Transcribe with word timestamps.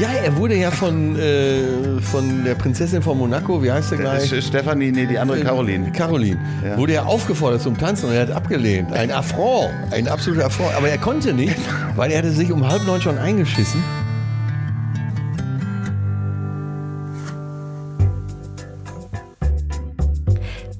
Ja, 0.00 0.08
er 0.10 0.36
wurde 0.36 0.56
ja 0.56 0.70
von, 0.70 1.16
äh, 1.18 2.00
von 2.00 2.44
der 2.44 2.54
Prinzessin 2.56 3.00
von 3.02 3.16
Monaco, 3.16 3.62
wie 3.62 3.70
heißt 3.70 3.92
er 3.92 3.98
gleich? 3.98 4.32
Sch- 4.32 4.42
Stefanie, 4.42 4.90
nee, 4.90 5.06
die 5.06 5.18
andere 5.18 5.40
Caroline. 5.40 5.92
Caroline. 5.92 6.38
Ja. 6.64 6.76
Wurde 6.76 6.94
er 6.94 7.06
aufgefordert 7.06 7.62
zum 7.62 7.78
Tanzen 7.78 8.08
und 8.08 8.14
er 8.14 8.22
hat 8.22 8.30
abgelehnt. 8.30 8.92
Ein 8.92 9.10
Affront, 9.12 9.70
ein 9.92 10.08
absoluter 10.08 10.46
Affront. 10.46 10.74
Aber 10.76 10.88
er 10.88 10.98
konnte 10.98 11.32
nicht, 11.32 11.56
weil 11.96 12.10
er 12.10 12.18
hatte 12.18 12.30
sich 12.32 12.50
um 12.50 12.66
halb 12.68 12.84
neun 12.86 13.00
schon 13.00 13.18
eingeschissen. 13.18 13.82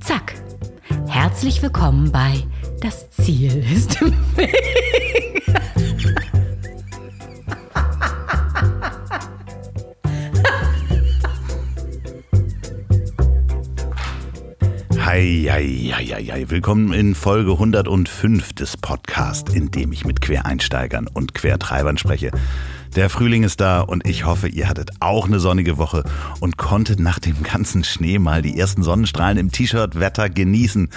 Zack. 0.00 0.34
Herzlich 1.06 1.62
willkommen 1.62 2.10
bei 2.12 2.34
Das 2.80 3.08
Ziel 3.10 3.64
ist 3.72 4.00
im 4.02 4.12
Weg. 4.36 5.43
Hi. 15.14 16.44
Willkommen 16.48 16.92
in 16.92 17.14
Folge 17.14 17.52
105 17.52 18.52
des 18.54 18.76
Podcasts, 18.76 19.54
in 19.54 19.70
dem 19.70 19.92
ich 19.92 20.04
mit 20.04 20.20
Quereinsteigern 20.20 21.06
und 21.06 21.34
Quertreibern 21.34 21.98
spreche. 21.98 22.32
Der 22.96 23.10
Frühling 23.10 23.42
ist 23.42 23.60
da 23.60 23.80
und 23.80 24.06
ich 24.08 24.24
hoffe, 24.24 24.46
ihr 24.46 24.68
hattet 24.68 24.90
auch 25.00 25.26
eine 25.26 25.40
sonnige 25.40 25.78
Woche 25.78 26.04
und 26.38 26.56
konntet 26.56 27.00
nach 27.00 27.18
dem 27.18 27.42
ganzen 27.42 27.82
Schnee 27.82 28.20
mal 28.20 28.40
die 28.40 28.56
ersten 28.58 28.84
Sonnenstrahlen 28.84 29.36
im 29.36 29.50
T-Shirt-Wetter 29.50 30.30
genießen. 30.30 30.90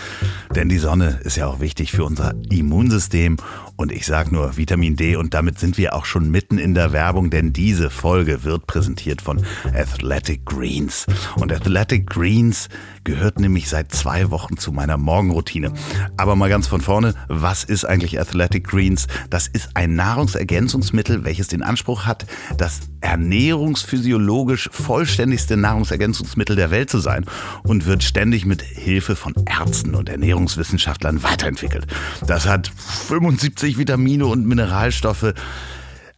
Denn 0.55 0.70
die 0.70 0.77
Sonne 0.77 1.20
ist 1.23 1.38
ja 1.38 1.48
auch 1.48 1.59
wichtig 1.59 1.91
für 1.91 2.04
unser 2.04 2.35
Immunsystem 2.52 3.38
und 3.77 3.91
ich 3.91 4.05
sag 4.05 4.31
nur 4.31 4.57
Vitamin 4.57 4.95
D 4.95 5.15
und 5.15 5.34
damit 5.34 5.57
sind 5.57 5.77
wir 5.79 5.95
auch 5.95 6.05
schon 6.05 6.29
mitten 6.29 6.59
in 6.59 6.76
der 6.76 6.91
Werbung, 6.91 7.31
denn 7.31 7.54
diese 7.54 7.90
Folge 7.90 8.43
wird 8.43 8.68
präsentiert 8.68 9.21
von 9.21 9.43
Athletic 9.74 10.46
Greens. 10.46 11.07
Und 11.35 11.52
Athletic 11.52 12.07
Greens 12.07 12.70
gehört 13.08 13.40
nämlich 13.40 13.70
seit 13.70 13.94
zwei 13.94 14.32
Wochen 14.32 14.58
zu 14.58 14.74
meiner 14.74 14.98
Morgenroutine. 14.98 15.72
Aber 16.18 16.36
mal 16.36 16.50
ganz 16.50 16.68
von 16.68 16.82
vorne, 16.82 17.14
was 17.30 17.64
ist 17.64 17.86
eigentlich 17.86 18.20
Athletic 18.20 18.68
Greens? 18.68 19.08
Das 19.30 19.48
ist 19.48 19.70
ein 19.76 19.96
Nahrungsergänzungsmittel, 19.96 21.24
welches 21.24 21.48
den 21.48 21.64
Anspruch 21.64 22.05
hat, 22.05 22.26
das 22.58 22.82
ernährungsphysiologisch 22.99 24.70
vollständigste 24.74 25.55
Nahrungsergänzungsmittel 25.55 26.58
der 26.58 26.70
Welt 26.70 26.90
zu 26.90 26.99
sein 26.99 27.24
und 27.64 27.86
wird 27.86 28.04
ständig 28.04 28.46
mit 28.46 28.62
Hilfe 28.62 29.16
von 29.16 29.34
Ärzten 29.46 29.96
und 29.96 30.10
Ernährungswissenschaftlern 30.10 31.24
weiterentwickelt. 31.24 31.88
Das 32.27 32.46
hat 32.46 32.68
75 32.68 33.77
Vitamine 33.77 34.26
und 34.26 34.46
Mineralstoffe 34.46 35.34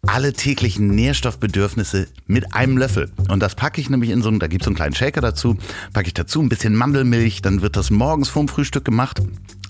alle 0.06 0.34
täglichen 0.34 0.88
Nährstoffbedürfnisse 0.88 2.08
mit 2.26 2.54
einem 2.54 2.78
Löffel. 2.78 3.12
Und 3.30 3.42
das 3.42 3.56
packe 3.56 3.82
ich 3.82 3.90
nämlich 3.90 4.10
in 4.12 4.22
so 4.22 4.30
einen, 4.30 4.40
da 4.40 4.48
gibt 4.48 4.62
es 4.62 4.66
so 4.66 4.70
einen 4.70 4.76
kleinen 4.76 4.96
Shaker 4.96 5.22
dazu, 5.22 5.58
packe 5.94 6.08
ich 6.08 6.14
dazu 6.14 6.42
ein 6.42 6.50
bisschen 6.50 6.76
Mandelmilch, 6.76 7.42
dann 7.42 7.62
wird 7.62 7.76
das 7.76 7.90
morgens 7.90 8.30
vorm 8.30 8.48
Frühstück 8.48 8.86
gemacht. 8.86 9.22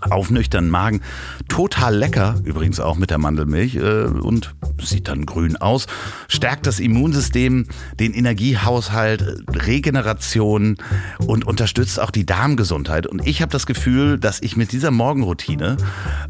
Auf 0.02 0.30
nüchternen 0.30 0.70
Magen. 0.70 1.02
Total 1.50 1.96
lecker, 1.96 2.36
übrigens 2.44 2.80
auch 2.80 2.96
mit 2.96 3.10
der 3.10 3.18
Mandelmilch 3.18 3.76
äh, 3.76 4.04
und 4.06 4.56
sieht 4.82 5.08
dann 5.08 5.26
grün 5.26 5.58
aus. 5.58 5.88
Stärkt 6.28 6.66
das 6.68 6.80
Immunsystem, 6.80 7.68
den 8.00 8.14
Energiehaushalt, 8.14 9.44
Regeneration 9.50 10.78
und 11.26 11.46
unterstützt 11.46 12.00
auch 12.00 12.12
die 12.12 12.26
Darmgesundheit. 12.26 13.08
Und 13.08 13.28
ich 13.28 13.42
habe 13.42 13.52
das 13.52 13.66
Gefühl, 13.66 14.18
dass 14.18 14.42
ich 14.42 14.56
mit 14.56 14.72
dieser 14.72 14.92
Morgenroutine 14.92 15.78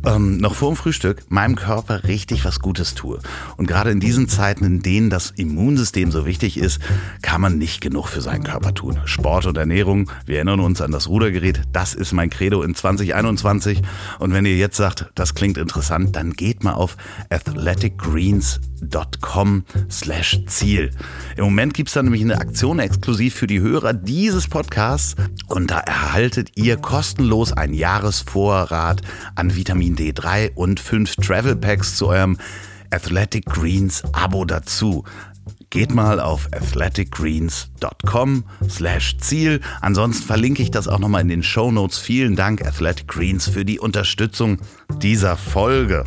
ähm, 0.06 0.38
noch 0.38 0.56
vor 0.56 0.72
dem 0.72 0.76
Frühstück 0.76 1.30
meinem 1.30 1.56
Körper 1.56 2.04
richtig 2.06 2.46
was 2.46 2.60
Gutes 2.60 2.96
tue. 2.96 3.20
Und 3.58 3.68
gerade 3.68 3.92
in 3.92 4.00
diesen 4.00 4.28
Zeiten, 4.28 4.66
in 4.66 4.82
denen 4.82 5.10
das 5.10 5.32
Immunsystem 5.32 6.12
so 6.12 6.26
wichtig 6.26 6.58
ist, 6.58 6.80
kann 7.22 7.42
man 7.42 7.58
nicht 7.58 7.82
genug 7.82 8.08
für 8.08 8.22
seinen 8.22 8.44
Körper 8.44 8.74
tun. 8.74 9.00
Sport 9.06 9.46
und 9.46 9.58
Ernährung, 9.58 10.10
wir 10.26 10.38
erinnern 10.38 10.60
uns 10.60 10.82
an 10.82 10.92
das 10.92 11.08
Rudergerät, 11.08 11.62
das 11.72 11.94
ist 11.94 12.14
mein 12.14 12.30
Credo 12.30 12.64
in 12.64 12.74
2021. 12.74 13.59
Und 14.20 14.34
wenn 14.34 14.46
ihr 14.46 14.58
jetzt 14.58 14.78
sagt, 14.78 15.10
das 15.16 15.34
klingt 15.36 15.58
interessant, 15.58 16.16
dann 16.16 16.32
geht 16.34 16.64
mal 16.64 16.74
auf 16.74 16.96
athleticgreens.com 17.30 19.66
slash 19.90 20.46
Ziel. 20.48 20.92
Im 21.36 21.44
Moment 21.46 21.74
gibt 21.74 21.90
es 21.90 21.94
da 21.94 22.04
nämlich 22.04 22.22
eine 22.22 22.40
Aktion 22.40 22.80
exklusiv 22.80 23.36
für 23.36 23.48
die 23.48 23.60
Hörer 23.60 23.94
dieses 23.94 24.48
Podcasts 24.48 25.16
und 25.48 25.72
da 25.72 25.80
erhaltet 25.80 26.52
ihr 26.56 26.78
kostenlos 26.78 27.52
einen 27.54 27.74
Jahresvorrat 27.74 29.02
an 29.36 29.56
Vitamin 29.56 29.96
D3 29.96 30.54
und 30.56 30.80
fünf 30.80 31.16
Travel 31.16 31.56
Packs 31.56 31.96
zu 31.96 32.08
eurem 32.08 32.38
Athletic 32.92 33.46
Greens 33.46 34.04
Abo 34.14 34.46
dazu. 34.46 35.04
Geht 35.72 35.94
mal 35.94 36.20
auf 36.20 36.48
athleticgreens.com 36.52 38.44
slash 38.68 39.18
Ziel. 39.20 39.62
Ansonsten 39.82 40.26
verlinke 40.26 40.64
ich 40.64 40.72
das 40.72 40.88
auch 40.88 40.98
nochmal 40.98 41.22
in 41.22 41.28
den 41.28 41.44
Show 41.44 41.72
Notes. 41.72 42.00
Vielen 42.00 42.36
Dank, 42.36 42.66
Athletic 42.66 43.08
Greens, 43.08 43.48
für 43.48 43.66
die 43.66 43.80
Unterstützung 43.80 44.58
dieser 45.00 45.38
Folge. 45.38 46.06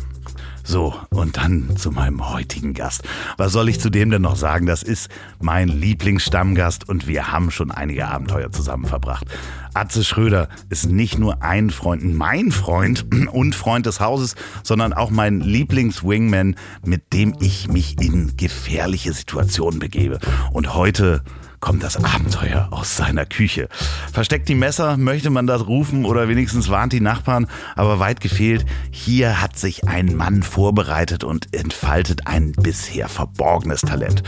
So, 0.65 0.95
und 1.09 1.35
dann 1.35 1.75
zu 1.75 1.91
meinem 1.91 2.29
heutigen 2.29 2.73
Gast. 2.73 3.03
Was 3.37 3.51
soll 3.51 3.67
ich 3.67 3.81
zu 3.81 3.89
dem 3.89 4.09
denn 4.09 4.21
noch 4.21 4.37
sagen? 4.37 4.65
Das 4.65 4.81
ist 4.81 5.09
mein 5.41 5.67
Lieblingsstammgast 5.67 6.87
und 6.87 7.05
wir 7.05 7.31
haben 7.31 7.51
schon 7.51 7.69
einige 7.69 8.07
Abenteuer 8.07 8.49
zusammen 8.49 8.85
verbracht. 8.85 9.27
Atze 9.73 10.05
Schröder 10.05 10.47
ist 10.69 10.89
nicht 10.89 11.19
nur 11.19 11.43
ein 11.43 11.69
Freund, 11.69 12.15
mein 12.15 12.51
Freund 12.51 13.05
und 13.33 13.55
Freund 13.55 13.85
des 13.85 13.99
Hauses, 13.99 14.35
sondern 14.63 14.93
auch 14.93 15.09
mein 15.09 15.41
Lieblingswingman, 15.41 16.55
mit 16.85 17.11
dem 17.11 17.35
ich 17.41 17.67
mich 17.67 18.01
in 18.01 18.37
gefährliche 18.37 19.11
Situationen 19.11 19.79
begebe. 19.79 20.19
Und 20.53 20.73
heute 20.73 21.23
kommt 21.63 21.81
das 21.81 22.03
Abenteuer 22.03 22.67
aus 22.71 22.97
seiner 22.97 23.25
Küche. 23.25 23.69
Versteckt 24.11 24.49
die 24.49 24.53
Messer, 24.53 24.97
möchte 24.97 25.29
man 25.29 25.47
das 25.47 25.65
rufen 25.65 26.03
oder 26.03 26.27
wenigstens 26.27 26.67
warnt 26.67 26.91
die 26.91 26.99
Nachbarn, 26.99 27.47
aber 27.77 27.99
weit 27.99 28.19
gefehlt, 28.19 28.65
hier 28.91 29.41
hat 29.41 29.57
sich 29.57 29.87
ein 29.87 30.17
Mann 30.17 30.43
vorbereitet 30.43 31.23
und 31.23 31.55
entfaltet 31.55 32.27
ein 32.27 32.51
bisher 32.51 33.07
verborgenes 33.07 33.79
Talent. 33.79 34.23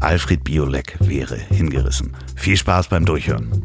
Alfred 0.00 0.42
Biolek 0.42 0.96
wäre 1.00 1.36
hingerissen. 1.36 2.16
Viel 2.34 2.56
Spaß 2.56 2.88
beim 2.88 3.04
Durchhören. 3.04 3.62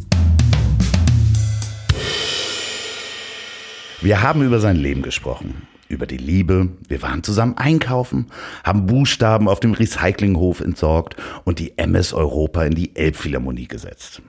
Wir 4.01 4.21
haben 4.21 4.41
über 4.41 4.59
sein 4.59 4.75
Leben 4.75 5.03
gesprochen, 5.03 5.65
über 5.87 6.05
die 6.05 6.17
Liebe. 6.17 6.69
Wir 6.87 7.01
waren 7.01 7.23
zusammen 7.23 7.57
einkaufen, 7.57 8.27
haben 8.63 8.85
Buchstaben 8.85 9.47
auf 9.47 9.59
dem 9.59 9.73
Recyclinghof 9.73 10.61
entsorgt 10.61 11.15
und 11.43 11.59
die 11.59 11.77
MS 11.77 12.13
Europa 12.13 12.63
in 12.63 12.75
die 12.75 12.95
Elbphilharmonie 12.95 13.67
gesetzt. 13.67 14.21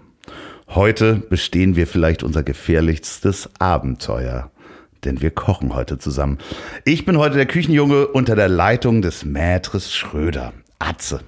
Heute 0.69 1.15
bestehen 1.15 1.77
wir 1.77 1.87
vielleicht 1.87 2.23
unser 2.23 2.43
gefährlichstes 2.43 3.49
Abenteuer, 3.59 4.51
denn 5.05 5.21
wir 5.23 5.31
kochen 5.31 5.75
heute 5.75 5.99
zusammen. 5.99 6.39
Ich 6.85 7.05
bin 7.05 7.19
heute 7.19 7.37
der 7.37 7.47
Küchenjunge 7.47 8.09
unter 8.09 8.35
der 8.35 8.49
Leitung 8.49 9.01
des 9.01 9.25
Maîtres 9.25 9.93
Schröder. 9.93 10.53
Atze, 10.79 11.21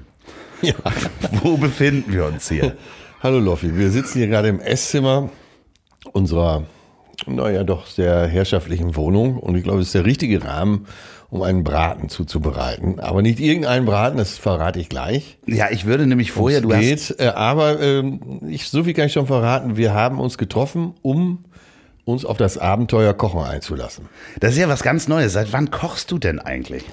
Ja. 0.60 0.74
wo 1.42 1.56
befinden 1.56 2.12
wir 2.12 2.26
uns 2.26 2.48
hier? 2.48 2.76
Hallo 3.22 3.38
Loffi, 3.38 3.76
wir 3.76 3.90
sitzen 3.90 4.18
hier 4.18 4.26
gerade 4.28 4.48
im 4.48 4.60
Esszimmer 4.60 5.30
unserer, 6.12 6.64
naja, 7.26 7.64
doch 7.64 7.86
sehr 7.86 8.26
herrschaftlichen 8.26 8.96
Wohnung. 8.96 9.38
Und 9.38 9.56
ich 9.56 9.64
glaube, 9.64 9.80
es 9.80 9.88
ist 9.88 9.94
der 9.94 10.04
richtige 10.04 10.44
Rahmen, 10.44 10.86
um 11.30 11.42
einen 11.42 11.64
Braten 11.64 12.08
zuzubereiten. 12.08 13.00
Aber 13.00 13.22
nicht 13.22 13.40
irgendeinen 13.40 13.84
Braten, 13.84 14.16
das 14.16 14.38
verrate 14.38 14.80
ich 14.80 14.88
gleich. 14.88 15.38
Ja, 15.46 15.70
ich 15.70 15.84
würde 15.84 16.06
nämlich 16.06 16.32
vorher, 16.32 16.60
du 16.60 16.72
hast 16.72 16.80
geht, 16.80 17.16
äh, 17.18 17.28
aber 17.28 17.80
ähm, 17.80 18.40
ich, 18.48 18.68
so 18.68 18.84
viel 18.84 18.94
kann 18.94 19.06
ich 19.06 19.12
schon 19.12 19.26
verraten, 19.26 19.76
wir 19.76 19.92
haben 19.92 20.20
uns 20.20 20.38
getroffen, 20.38 20.94
um 21.02 21.44
uns 22.04 22.24
auf 22.24 22.38
das 22.38 22.56
Abenteuer 22.56 23.12
Kochen 23.12 23.40
einzulassen. 23.40 24.08
Das 24.40 24.52
ist 24.52 24.58
ja 24.58 24.68
was 24.68 24.82
ganz 24.82 25.08
Neues. 25.08 25.34
Seit 25.34 25.52
wann 25.52 25.70
kochst 25.70 26.10
du 26.10 26.18
denn 26.18 26.38
eigentlich? 26.38 26.84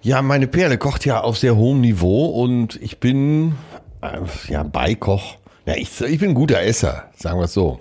Ja, 0.00 0.22
meine 0.22 0.46
Perle 0.46 0.78
kocht 0.78 1.04
ja 1.04 1.20
auf 1.20 1.36
sehr 1.36 1.56
hohem 1.56 1.82
Niveau 1.82 2.26
und 2.26 2.80
ich 2.80 2.98
bin 2.98 3.56
äh, 4.00 4.18
ja 4.48 4.62
Beikoch. 4.62 5.36
Ja, 5.66 5.74
ich, 5.76 6.00
ich 6.00 6.20
bin 6.20 6.30
ein 6.30 6.34
guter 6.34 6.62
Esser, 6.62 7.10
sagen 7.16 7.38
wir 7.38 7.44
es 7.44 7.52
so. 7.52 7.80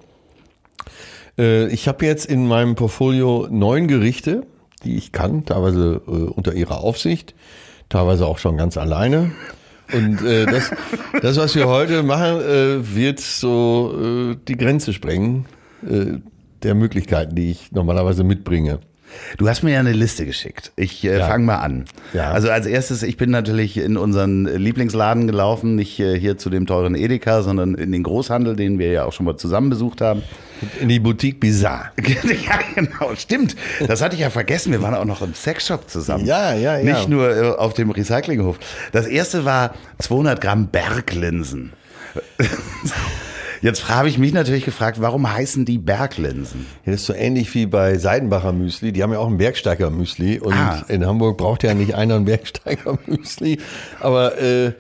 Äh, 1.38 1.68
ich 1.68 1.88
habe 1.88 2.06
jetzt 2.06 2.26
in 2.26 2.48
meinem 2.48 2.76
Portfolio 2.76 3.48
neun 3.50 3.88
Gerichte, 3.88 4.44
die 4.84 4.96
ich 4.98 5.12
kann, 5.12 5.46
teilweise 5.46 6.02
äh, 6.08 6.12
unter 6.12 6.54
ihrer 6.54 6.82
Aufsicht, 6.82 7.34
teilweise 7.90 8.26
auch 8.26 8.38
schon 8.38 8.58
ganz 8.58 8.78
alleine. 8.78 9.32
Und 9.94 10.22
äh, 10.26 10.46
das, 10.46 10.72
das, 11.22 11.38
was 11.38 11.56
wir 11.56 11.68
heute 11.68 12.04
machen, 12.04 12.42
äh, 12.42 12.96
wird 12.96 13.20
so 13.20 14.32
äh, 14.34 14.36
die 14.48 14.58
Grenze 14.58 14.94
sprengen 14.94 15.46
der 16.64 16.74
Möglichkeiten, 16.74 17.36
die 17.36 17.52
ich 17.52 17.72
normalerweise 17.72 18.24
mitbringe. 18.24 18.80
Du 19.38 19.48
hast 19.48 19.62
mir 19.62 19.74
ja 19.74 19.80
eine 19.80 19.94
Liste 19.94 20.26
geschickt. 20.26 20.72
Ich 20.76 21.04
äh, 21.04 21.20
Ja. 21.20 21.28
fange 21.28 21.46
mal 21.46 21.58
an. 21.58 21.86
Ja. 22.14 22.32
Also 22.32 22.50
als 22.50 22.66
erstes, 22.66 23.04
ich 23.04 23.18
bin 23.18 23.30
natürlich 23.30 23.78
in 23.78 23.98
unseren 23.98 24.46
Lieblingsladen 24.46 25.28
gelaufen, 25.28 25.76
nicht 25.76 26.00
äh, 26.00 26.20
hier 26.20 26.38
zu 26.40 26.50
dem 26.50 26.66
teuren 26.66 26.96
Edeka, 26.96 27.44
sondern 27.44 27.76
in 27.76 27.92
den 27.92 28.02
Großhandel, 28.02 28.56
den 28.56 28.80
wir 28.80 28.90
ja 28.92 29.06
auch 29.06 29.14
schon 29.14 29.28
mal 29.28 29.38
zusammen 29.38 29.70
besucht 29.70 30.02
haben. 30.02 30.24
In 30.80 30.90
die 30.90 31.00
Boutique 31.00 31.40
Bizarre. 31.40 31.92
ja, 31.98 32.60
genau, 32.76 33.14
stimmt. 33.16 33.56
Das 33.88 34.02
hatte 34.02 34.16
ich 34.16 34.22
ja 34.22 34.30
vergessen. 34.30 34.72
Wir 34.72 34.82
waren 34.82 34.96
auch 34.96 35.06
noch 35.06 35.22
im 35.22 35.34
Sexshop 35.34 35.90
zusammen. 35.90 36.26
Ja, 36.26 36.54
ja, 36.54 36.78
ja. 36.78 36.94
Nicht 36.94 37.10
nur 37.10 37.30
äh, 37.36 37.50
auf 37.56 37.74
dem 37.74 37.92
Recyclinghof. 37.92 38.58
Das 38.92 39.06
erste 39.08 39.46
war 39.46 39.74
200 40.00 40.40
Gramm 40.42 40.68
Berglinsen. 40.68 41.74
Jetzt 43.62 43.90
habe 43.90 44.10
ich 44.10 44.18
mich 44.18 44.32
natürlich 44.34 44.64
gefragt, 44.66 45.02
warum 45.02 45.32
heißen 45.32 45.66
die 45.66 45.78
Berglinsen? 45.78 46.66
Ja, 46.86 46.92
das 46.92 47.02
ist 47.02 47.08
so 47.08 47.14
ähnlich 47.14 47.54
wie 47.56 47.66
bei 47.66 47.98
Seidenbacher 47.98 48.52
Müsli. 48.52 48.92
Die 48.92 49.02
haben 49.02 49.12
ja 49.12 49.20
auch 49.20 49.28
ein 49.28 49.38
Bergsteiger 49.38 49.90
Müsli. 49.90 50.40
Und 50.40 50.54
Ah. 50.54 50.86
in 50.88 51.06
Hamburg 51.06 51.38
braucht 51.38 51.64
ja 51.64 51.74
nicht 51.74 51.96
einer 51.96 52.16
ein 52.16 52.26
Bergsteiger 52.26 52.98
Müsli. 53.08 53.60
Aber 54.02 54.38
äh, 54.40 54.74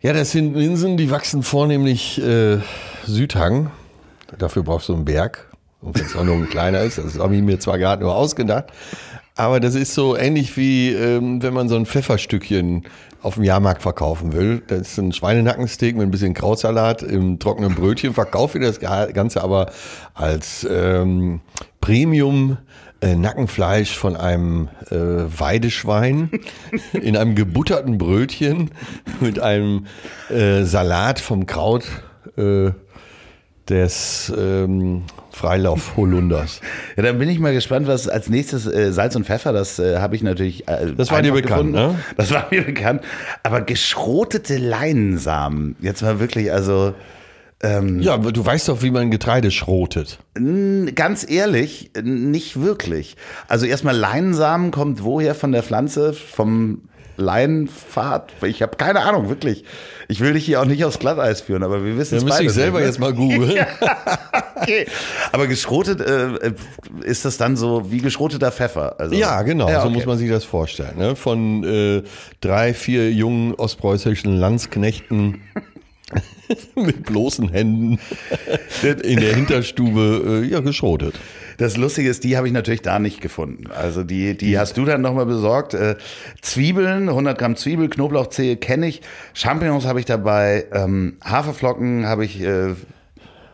ja, 0.00 0.12
das 0.14 0.30
sind 0.30 0.54
Linsen, 0.56 0.96
die 0.96 1.10
wachsen 1.10 1.42
vornehmlich 1.42 2.22
äh, 2.22 2.58
Südhang. 3.06 3.70
Dafür 4.38 4.62
brauchst 4.62 4.88
du 4.88 4.94
einen 4.94 5.04
Berg. 5.04 5.48
Und 5.80 5.98
wenn 5.98 6.06
es 6.06 6.14
auch 6.14 6.24
nur 6.24 6.34
ein 6.34 6.48
kleiner 6.48 6.80
ist, 6.82 6.98
das 6.98 7.18
habe 7.18 7.36
ich 7.36 7.42
mir 7.42 7.58
zwar 7.58 7.78
gerade 7.78 8.02
nur 8.02 8.14
ausgedacht. 8.14 8.66
Aber 9.34 9.60
das 9.60 9.74
ist 9.74 9.94
so 9.94 10.16
ähnlich 10.16 10.56
wie, 10.56 10.92
ähm, 10.92 11.42
wenn 11.42 11.54
man 11.54 11.68
so 11.68 11.76
ein 11.76 11.86
Pfefferstückchen 11.86 12.84
auf 13.22 13.34
dem 13.34 13.44
Jahrmarkt 13.44 13.82
verkaufen 13.82 14.32
will. 14.32 14.62
Das 14.66 14.80
ist 14.80 14.98
ein 14.98 15.12
Schweinenackensteak 15.12 15.96
mit 15.96 16.06
ein 16.06 16.10
bisschen 16.10 16.34
Krautsalat 16.34 17.02
im 17.02 17.38
trockenen 17.38 17.74
Brötchen. 17.74 18.12
Verkaufe 18.12 18.58
das 18.58 18.80
Ganze 18.80 19.42
aber 19.42 19.70
als 20.14 20.66
ähm, 20.70 21.40
Premium 21.80 22.58
äh, 23.00 23.14
Nackenfleisch 23.14 23.96
von 23.96 24.16
einem 24.16 24.68
äh, 24.90 24.96
Weideschwein 24.96 26.30
in 26.92 27.16
einem 27.16 27.34
gebutterten 27.34 27.96
Brötchen 27.96 28.70
mit 29.20 29.40
einem 29.40 29.86
äh, 30.28 30.64
Salat 30.64 31.18
vom 31.20 31.46
Kraut 31.46 31.84
äh, 32.36 32.72
des 33.70 34.32
ähm, 34.36 35.04
Freilauf-Holunders. 35.30 36.60
Ja, 36.96 37.04
dann 37.04 37.18
bin 37.18 37.28
ich 37.30 37.38
mal 37.38 37.54
gespannt, 37.54 37.86
was 37.86 38.08
als 38.08 38.28
nächstes 38.28 38.66
äh, 38.66 38.92
Salz 38.92 39.16
und 39.16 39.24
Pfeffer, 39.24 39.52
das 39.52 39.78
äh, 39.78 39.98
habe 39.98 40.16
ich 40.16 40.22
natürlich. 40.22 40.68
Äh, 40.68 40.92
Das 40.96 41.10
war 41.10 41.22
dir 41.22 41.32
bekannt, 41.32 41.72
ne? 41.72 41.94
Das 42.16 42.30
war 42.32 42.48
mir 42.50 42.62
bekannt. 42.62 43.02
Aber 43.42 43.62
geschrotete 43.62 44.58
Leinsamen, 44.58 45.76
jetzt 45.80 46.02
mal 46.02 46.20
wirklich, 46.20 46.52
also 46.52 46.92
Ja, 47.62 48.14
aber 48.14 48.32
du 48.32 48.44
weißt 48.44 48.68
doch, 48.70 48.82
wie 48.82 48.90
man 48.90 49.10
Getreide 49.10 49.50
schrotet. 49.50 50.18
ganz 50.94 51.30
ehrlich, 51.30 51.90
nicht 52.02 52.60
wirklich. 52.62 53.16
Also 53.48 53.66
erstmal 53.66 53.96
Leinsamen 53.96 54.70
kommt 54.70 55.04
woher 55.04 55.34
von 55.34 55.52
der 55.52 55.62
Pflanze? 55.62 56.12
Vom 56.14 56.82
Leinpfad? 57.20 58.32
Ich 58.42 58.62
habe 58.62 58.76
keine 58.76 59.00
Ahnung, 59.02 59.28
wirklich. 59.28 59.64
Ich 60.08 60.20
will 60.20 60.32
dich 60.32 60.44
hier 60.44 60.60
auch 60.60 60.64
nicht 60.64 60.84
aufs 60.84 60.98
Glatteis 60.98 61.40
führen, 61.40 61.62
aber 61.62 61.84
wir 61.84 61.96
wissen 61.96 62.18
es 62.18 62.24
beide. 62.24 62.44
ich 62.44 62.52
selber 62.52 62.78
nicht, 62.78 62.86
ne? 62.86 62.86
jetzt 62.88 62.98
mal 62.98 63.12
googeln. 63.14 63.66
Okay. 64.62 64.86
Aber 65.32 65.46
geschrotet 65.46 66.02
äh, 66.02 66.52
ist 67.02 67.24
das 67.24 67.38
dann 67.38 67.56
so 67.56 67.90
wie 67.90 67.98
geschroteter 67.98 68.52
Pfeffer? 68.52 68.96
Also, 69.00 69.14
Ja, 69.14 69.40
genau, 69.40 69.68
Ja, 69.70 69.80
so 69.80 69.86
okay. 69.88 69.96
muss 69.96 70.04
man 70.06 70.18
sich 70.18 70.28
das 70.28 70.44
vorstellen. 70.44 70.98
Ne? 70.98 71.16
Von 71.16 71.64
äh, 71.64 72.02
drei, 72.42 72.74
vier 72.74 73.10
jungen 73.10 73.54
ostpreußischen 73.54 74.36
Landsknechten 74.36 75.40
mit 76.74 77.04
bloßen 77.06 77.48
Händen 77.48 77.98
in 79.02 79.20
der 79.20 79.34
Hinterstube 79.34 80.42
äh, 80.44 80.46
ja, 80.46 80.60
geschrotet. 80.60 81.14
Das 81.60 81.76
Lustige 81.76 82.08
ist, 82.08 82.24
die 82.24 82.38
habe 82.38 82.46
ich 82.46 82.54
natürlich 82.54 82.80
da 82.80 82.98
nicht 82.98 83.20
gefunden. 83.20 83.64
Also 83.70 84.02
die, 84.02 84.34
die 84.34 84.58
hast 84.58 84.78
du 84.78 84.86
dann 84.86 85.02
nochmal 85.02 85.26
besorgt. 85.26 85.74
Äh, 85.74 85.96
Zwiebeln, 86.40 87.10
100 87.10 87.36
Gramm 87.36 87.54
Zwiebel, 87.54 87.90
Knoblauchzehe 87.90 88.56
kenne 88.56 88.88
ich. 88.88 89.02
Champignons 89.34 89.84
habe 89.84 90.00
ich 90.00 90.06
dabei. 90.06 90.64
Ähm, 90.72 91.18
Haferflocken 91.22 92.06
habe 92.06 92.24
ich 92.24 92.40
äh, 92.40 92.74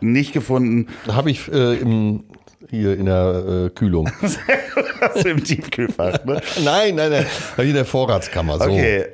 nicht 0.01 0.33
gefunden. 0.33 0.87
Habe 1.09 1.33
ich 1.33 1.51
äh, 1.53 1.79
im, 1.79 2.23
hier 2.71 2.97
in 2.97 3.07
der 3.07 3.65
äh, 3.67 3.71
Kühlung. 3.71 4.09
Ist 4.23 5.27
im 5.27 5.43
Tiefkühlfach. 5.43 6.25
Ne? 6.25 6.41
nein, 6.65 6.95
nein, 6.95 7.11
nein, 7.11 7.27
ich 7.57 7.65
in 7.65 7.75
der 7.75 7.85
Vorratskammer. 7.85 8.59
So. 8.59 8.71
Okay. 8.71 9.07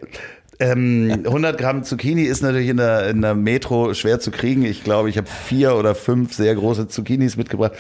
Ähm, 0.61 1.23
100 1.25 1.59
Gramm 1.59 1.83
Zucchini 1.83 2.23
ist 2.23 2.43
natürlich 2.43 2.69
in 2.69 2.77
der, 2.77 3.09
in 3.09 3.21
der 3.21 3.35
Metro 3.35 3.95
schwer 3.95 4.21
zu 4.21 4.31
kriegen. 4.31 4.65
Ich 4.65 4.85
glaube, 4.85 5.09
ich 5.09 5.17
habe 5.17 5.27
vier 5.27 5.75
oder 5.75 5.95
fünf 5.95 6.35
sehr 6.35 6.55
große 6.55 6.87
Zucchinis 6.87 7.37
mitgebracht. 7.37 7.73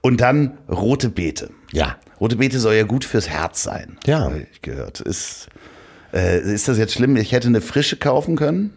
Und 0.00 0.20
dann 0.20 0.58
rote 0.68 1.08
Beete. 1.08 1.50
Ja. 1.72 1.96
Rote 2.20 2.36
Beete 2.36 2.58
soll 2.58 2.74
ja 2.74 2.84
gut 2.84 3.04
fürs 3.04 3.28
Herz 3.28 3.62
sein. 3.62 3.98
Ja. 4.06 4.20
Habe 4.20 4.46
ich 4.52 4.62
gehört. 4.62 5.00
Ist, 5.00 5.48
äh, 6.12 6.40
ist 6.40 6.68
das 6.68 6.78
jetzt 6.78 6.94
schlimm? 6.94 7.16
Ich 7.16 7.32
hätte 7.32 7.48
eine 7.48 7.60
frische 7.60 7.96
kaufen 7.96 8.36
können. 8.36 8.72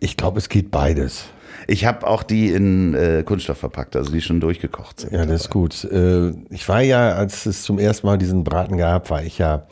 Ich 0.00 0.16
glaube, 0.16 0.38
es 0.38 0.48
geht 0.48 0.70
beides. 0.70 1.24
Ich 1.68 1.84
habe 1.84 2.06
auch 2.06 2.24
die 2.24 2.48
in 2.48 2.94
äh, 2.94 3.22
Kunststoff 3.24 3.58
verpackt, 3.58 3.94
also 3.94 4.10
die 4.10 4.20
schon 4.20 4.40
durchgekocht 4.40 5.00
sind. 5.00 5.12
Ja, 5.12 5.24
das 5.24 5.42
ist 5.42 5.50
gut. 5.50 5.84
Äh, 5.84 6.30
ich 6.50 6.68
war 6.68 6.80
ja, 6.80 7.12
als 7.12 7.46
es 7.46 7.62
zum 7.62 7.78
ersten 7.78 8.06
Mal 8.06 8.18
diesen 8.18 8.42
Braten 8.42 8.76
gab, 8.76 9.10
war 9.10 9.22
ich 9.22 9.38
ja 9.38 9.66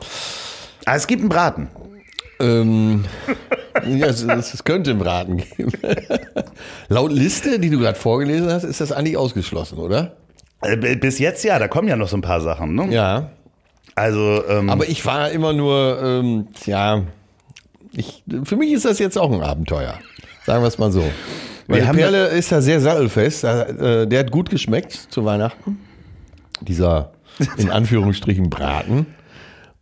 Ah, 0.87 0.97
es 0.97 1.07
gibt 1.07 1.21
einen 1.21 1.29
Braten. 1.29 1.69
Ähm, 2.41 3.05
ja, 3.87 4.07
es, 4.07 4.23
es 4.23 4.55
es 4.55 4.65
könnte 4.65 4.91
einen 4.91 4.99
Braten 4.99 5.37
geben. 5.37 5.73
Laut 6.89 7.13
Liste, 7.13 7.59
die 7.59 7.71
du 7.71 7.79
gerade 7.79 7.99
vorgelesen 7.99 8.51
hast, 8.51 8.65
ist 8.65 8.81
das 8.81 8.93
eigentlich 8.93 9.17
ausgeschlossen, 9.17 9.79
oder? 9.79 10.17
Äh, 10.63 10.77
bis 10.97 11.19
jetzt 11.19 11.43
ja, 11.45 11.59
da 11.59 11.69
kommen 11.69 11.89
ja 11.89 11.97
noch 11.97 12.09
so 12.09 12.17
ein 12.17 12.23
paar 12.23 12.41
Sachen. 12.41 12.75
Ne? 12.75 12.89
Ja. 12.91 13.31
Also, 13.95 14.43
ähm, 14.49 14.71
Aber 14.71 14.89
ich 14.89 15.05
war 15.05 15.31
immer 15.31 15.53
nur, 15.53 16.01
ähm, 16.03 16.49
ja, 16.67 17.03
ich, 17.93 18.23
für 18.45 18.57
mich 18.57 18.73
ist 18.73 18.85
das 18.85 18.99
jetzt 18.99 19.19
auch 19.19 19.33
ein 19.33 19.43
Abenteuer. 19.43 19.95
Sagen 20.47 20.63
wir 20.63 20.69
es 20.69 20.79
mal 20.79 20.91
so. 20.93 21.05
Weil 21.67 21.83
die 21.83 21.97
Perle 21.99 22.27
ist 22.29 22.51
ja 22.51 22.61
sehr 22.61 22.81
sattelfest. 22.81 23.45
Äh, 23.45 24.07
Der 24.07 24.21
hat 24.21 24.31
gut 24.31 24.51
geschmeckt 24.51 24.93
zu 24.93 25.25
Weihnachten. 25.25 25.79
Dieser, 26.61 27.13
in 27.57 27.71
Anführungsstrichen, 27.71 28.51
Braten. 28.51 29.07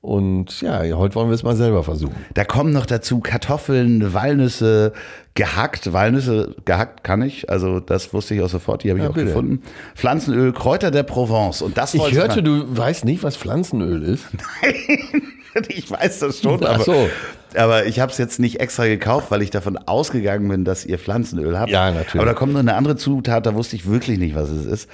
Und 0.01 0.61
ja, 0.61 0.81
heute 0.97 1.17
wollen 1.17 1.29
wir 1.29 1.35
es 1.35 1.43
mal 1.43 1.57
selber 1.57 1.83
versuchen. 1.83 2.15
Da 2.35 2.45
kommen 2.45 2.73
noch 2.73 2.87
dazu 2.87 3.19
Kartoffeln, 3.19 4.15
Walnüsse, 4.15 4.93
gehackt. 5.35 5.93
Walnüsse 5.93 6.55
gehackt 6.65 7.03
kann 7.03 7.21
ich, 7.23 7.51
also 7.51 7.81
das 7.81 8.15
wusste 8.15 8.35
ich 8.35 8.43
auch 8.43 8.49
sofort, 8.49 8.85
die 8.85 8.91
habe 8.91 9.01
ich 9.01 9.05
Ja, 9.05 9.11
auch 9.11 9.15
bitte. 9.15 9.27
gefunden. 9.27 9.63
Pflanzenöl, 9.97 10.53
Kräuter 10.53 10.93
der 10.93 11.03
Provence. 11.03 11.63
Und 11.63 11.77
das 11.79 11.95
Ich 11.95 12.13
hörte, 12.13 12.43
du 12.45 12.65
weißt 12.77 13.05
nicht, 13.05 13.25
was 13.25 13.37
Pflanzenöl 13.37 14.03
ist. 14.05 14.25
ich 15.69 15.91
weiß 15.91 16.21
das 16.21 16.41
schon, 16.41 16.65
aber, 16.65 16.85
so. 16.85 17.09
aber 17.57 17.87
ich 17.87 17.99
habe 17.99 18.13
es 18.13 18.19
jetzt 18.19 18.39
nicht 18.39 18.61
extra 18.61 18.87
gekauft, 18.87 19.31
weil 19.31 19.43
ich 19.43 19.51
davon 19.51 19.77
ausgegangen 19.79 20.49
bin, 20.49 20.65
dass 20.65 20.87
ihr 20.87 20.99
Pflanzenöl 20.99 21.59
habt. 21.59 21.71
Ja, 21.71 21.91
natürlich. 21.91 22.17
Aber 22.17 22.27
da 22.27 22.35
kommt 22.35 22.53
noch 22.53 22.61
eine 22.61 22.75
andere 22.75 22.97
Zutat, 22.97 23.47
da 23.47 23.55
wusste 23.55 23.75
ich 23.75 23.89
wirklich 23.89 24.19
nicht, 24.19 24.35
was 24.37 24.49
es 24.51 24.65
ist. 24.65 24.89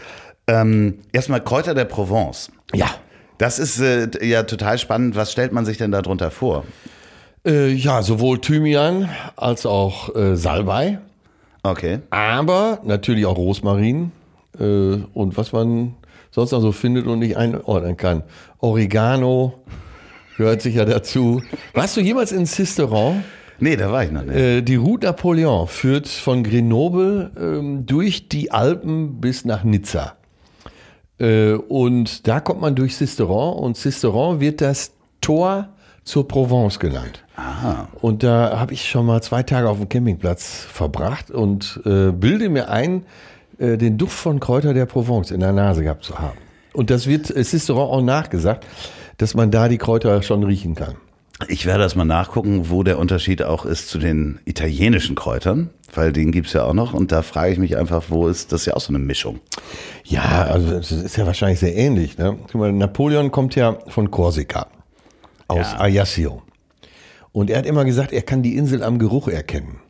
Ähm, 0.47 0.99
erstmal 1.12 1.43
Kräuter 1.43 1.75
der 1.75 1.85
Provence. 1.85 2.51
Ja. 2.75 2.87
Das 3.44 3.58
ist 3.58 3.79
äh, 3.79 4.08
ja 4.26 4.44
total 4.44 4.79
spannend. 4.79 5.17
Was 5.17 5.31
stellt 5.31 5.52
man 5.52 5.67
sich 5.67 5.76
denn 5.76 5.91
darunter 5.93 6.31
vor? 6.31 6.64
Äh, 7.46 7.75
ja, 7.75 8.00
sowohl 8.00 8.41
Thymian 8.41 9.10
als 9.36 9.67
auch 9.67 10.17
äh, 10.17 10.34
Salbei, 10.34 10.98
Okay. 11.63 11.98
aber 12.08 12.81
natürlich 12.84 13.27
auch 13.27 13.36
Rosmarin 13.36 14.13
äh, 14.58 14.63
und 14.65 15.36
was 15.36 15.53
man 15.53 15.93
sonst 16.31 16.53
noch 16.53 16.63
so 16.63 16.72
findet 16.72 17.06
und 17.06 17.19
nicht 17.19 17.36
einordnen 17.36 17.98
kann. 17.98 18.22
Oregano 18.60 19.53
gehört 20.39 20.63
sicher 20.63 20.86
dazu. 20.86 21.43
Warst 21.74 21.98
du 21.98 22.01
jemals 22.01 22.32
in 22.32 22.46
Sisteron? 22.46 23.24
Nee, 23.60 23.77
da 23.77 23.93
war 23.93 24.05
ich 24.05 24.10
noch 24.10 24.24
nicht. 24.24 24.36
Äh, 24.36 24.63
die 24.63 24.77
Route 24.77 25.05
Napoleon 25.08 25.69
führt 25.69 26.08
von 26.08 26.44
Grenoble 26.44 27.31
ähm, 27.39 27.84
durch 27.84 28.31
die 28.31 28.53
Alpen 28.53 29.20
bis 29.20 29.44
nach 29.44 29.65
Nizza. 29.65 30.17
Äh, 31.19 31.53
und 31.53 32.27
da 32.27 32.41
kommt 32.41 32.61
man 32.61 32.75
durch 32.75 32.97
Sisteron 32.97 33.59
und 33.59 33.77
Sisteron 33.77 34.41
wird 34.41 34.61
das 34.61 34.93
Tor 35.21 35.69
zur 36.05 36.29
Provence 36.29 36.79
genannt. 36.79 37.25
Und 38.01 38.23
da 38.23 38.59
habe 38.59 38.75
ich 38.75 38.89
schon 38.89 39.06
mal 39.06 39.23
zwei 39.23 39.43
Tage 39.43 39.69
auf 39.69 39.79
dem 39.79 39.89
Campingplatz 39.89 40.67
verbracht 40.71 41.31
und 41.31 41.81
äh, 41.85 42.13
bilde 42.13 42.49
mir 42.49 42.69
ein, 42.69 43.06
äh, 43.59 43.77
den 43.77 43.99
Duft 43.99 44.19
von 44.19 44.39
Kräuter 44.39 44.75
der 44.75 44.87
Provence 44.87 45.31
in 45.31 45.41
der 45.41 45.53
Nase 45.53 45.83
gehabt 45.83 46.05
zu 46.05 46.19
haben. 46.19 46.39
Und 46.73 46.91
das 46.91 47.06
wird 47.06 47.35
äh, 47.35 47.43
Sisteron 47.43 47.89
auch 47.89 48.03
nachgesagt, 48.03 48.67
dass 49.17 49.35
man 49.35 49.51
da 49.51 49.69
die 49.69 49.79
Kräuter 49.79 50.23
schon 50.23 50.43
riechen 50.43 50.75
kann. 50.75 50.97
Ich 51.48 51.67
werde 51.67 51.82
das 51.82 51.94
mal 51.96 52.05
nachgucken, 52.05 52.70
wo 52.70 52.82
der 52.82 52.98
Unterschied 52.98 53.43
auch 53.43 53.65
ist 53.65 53.89
zu 53.89 53.98
den 53.98 54.41
italienischen 54.44 55.15
Kräutern, 55.15 55.70
weil 55.94 56.13
den 56.13 56.32
gibt's 56.32 56.53
ja 56.53 56.65
auch 56.65 56.74
noch. 56.74 56.94
Und 56.94 57.13
da 57.13 57.22
frage 57.22 57.53
ich 57.53 57.58
mich 57.58 57.77
einfach, 57.77 58.05
wo 58.08 58.29
ist 58.29 58.53
das 58.53 58.67
ja 58.67 58.74
auch 58.74 58.81
so 58.81 58.91
eine 58.91 58.98
Mischung? 58.98 59.41
Ja, 60.05 60.44
also 60.44 60.70
das 60.70 60.93
ist 60.93 61.17
ja 61.17 61.27
wahrscheinlich 61.27 61.60
sehr 61.60 61.74
ähnlich. 61.77 62.19
Ne? 62.19 62.36
Guck 62.51 62.55
mal, 62.55 62.72
Napoleon 62.72 63.31
kommt 63.31 63.55
ja 63.55 63.79
von 63.89 64.10
Korsika, 64.10 64.67
aus 65.48 65.72
Ja. 65.72 65.81
Ajaccio. 65.81 66.43
Und 67.32 67.51
er 67.51 67.58
hat 67.58 67.67
immer 67.67 67.84
gesagt, 67.84 68.13
er 68.13 68.22
kann 68.22 68.43
die 68.43 68.56
Insel 68.56 68.82
am 68.82 68.98
Geruch 68.98 69.29
erkennen. 69.29 69.81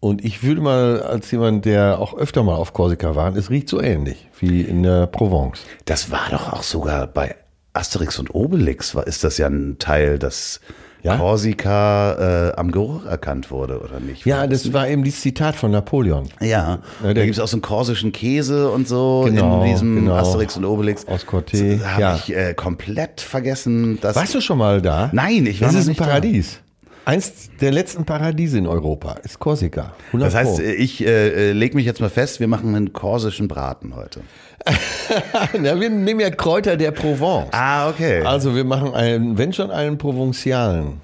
Und 0.00 0.24
ich 0.24 0.44
würde 0.44 0.60
mal, 0.60 1.02
als 1.02 1.30
jemand, 1.30 1.64
der 1.64 1.98
auch 1.98 2.16
öfter 2.16 2.44
mal 2.44 2.54
auf 2.54 2.72
Korsika 2.72 3.16
war, 3.16 3.34
es 3.34 3.50
riecht 3.50 3.68
so 3.68 3.80
ähnlich 3.80 4.28
wie 4.38 4.60
in 4.60 4.82
der 4.84 5.06
Provence. 5.08 5.60
Das 5.86 6.10
war 6.12 6.28
doch 6.30 6.52
auch 6.52 6.62
sogar 6.62 7.06
bei 7.08 7.34
Asterix 7.78 8.18
und 8.18 8.34
Obelix, 8.34 8.94
war, 8.94 9.06
ist 9.06 9.24
das 9.24 9.38
ja 9.38 9.46
ein 9.46 9.76
Teil, 9.78 10.18
das 10.18 10.60
Ja? 11.02 11.16
Korsika 11.16 12.48
äh, 12.50 12.56
am 12.56 12.72
Geruch 12.72 13.06
erkannt 13.06 13.50
wurde, 13.50 13.80
oder 13.80 14.00
nicht? 14.00 14.26
Ja, 14.26 14.46
das 14.46 14.72
war 14.72 14.88
eben 14.88 15.04
dieses 15.04 15.20
Zitat 15.20 15.54
von 15.56 15.70
Napoleon. 15.70 16.28
Ja, 16.40 16.80
Ja, 17.02 17.12
da 17.14 17.24
gibt 17.24 17.36
es 17.36 17.40
auch 17.40 17.46
so 17.48 17.56
einen 17.56 17.62
korsischen 17.62 18.10
Käse 18.12 18.70
und 18.70 18.88
so 18.88 19.22
Genau, 19.26 19.62
in 19.62 19.70
diesem 19.70 19.94
genau. 19.96 20.14
Asterix 20.16 20.56
und 20.56 20.64
Obelix. 20.64 21.06
Aus 21.06 21.24
Corté, 21.26 21.78
Da 21.80 21.90
habe 21.92 22.02
ja. 22.02 22.14
ich 22.16 22.34
äh, 22.34 22.54
komplett 22.54 23.20
vergessen, 23.20 24.00
dass. 24.00 24.16
Warst 24.16 24.34
du 24.34 24.40
schon 24.40 24.58
mal 24.58 24.82
da? 24.82 25.10
Nein, 25.12 25.46
ich 25.46 25.60
war 25.60 25.68
Das 25.68 25.74
noch 25.74 25.80
ist 25.82 25.86
ein 25.86 25.90
nicht 25.90 26.00
da. 26.00 26.04
Paradies. 26.06 26.58
Eins 27.04 27.48
der 27.62 27.72
letzten 27.72 28.04
Paradiese 28.04 28.58
in 28.58 28.66
Europa 28.66 29.12
ist 29.24 29.38
Korsika. 29.38 29.92
100 30.08 30.26
Das 30.26 30.34
heißt, 30.34 30.56
Pro. 30.56 30.62
ich 30.62 31.06
äh, 31.06 31.52
lege 31.52 31.74
mich 31.74 31.86
jetzt 31.86 32.00
mal 32.02 32.10
fest, 32.10 32.38
wir 32.38 32.48
machen 32.48 32.74
einen 32.74 32.92
korsischen 32.92 33.48
Braten 33.48 33.96
heute. 33.96 34.20
Na, 35.58 35.80
wir 35.80 35.90
nehmen 35.90 36.20
ja 36.20 36.30
Kräuter 36.30 36.76
der 36.76 36.90
Provence. 36.90 37.48
Ah, 37.52 37.88
okay. 37.88 38.22
Also 38.22 38.54
wir 38.54 38.64
machen 38.64 38.94
einen, 38.94 39.38
wenn 39.38 39.52
schon 39.52 39.70
einen 39.70 39.98
Provenzialen. 39.98 41.00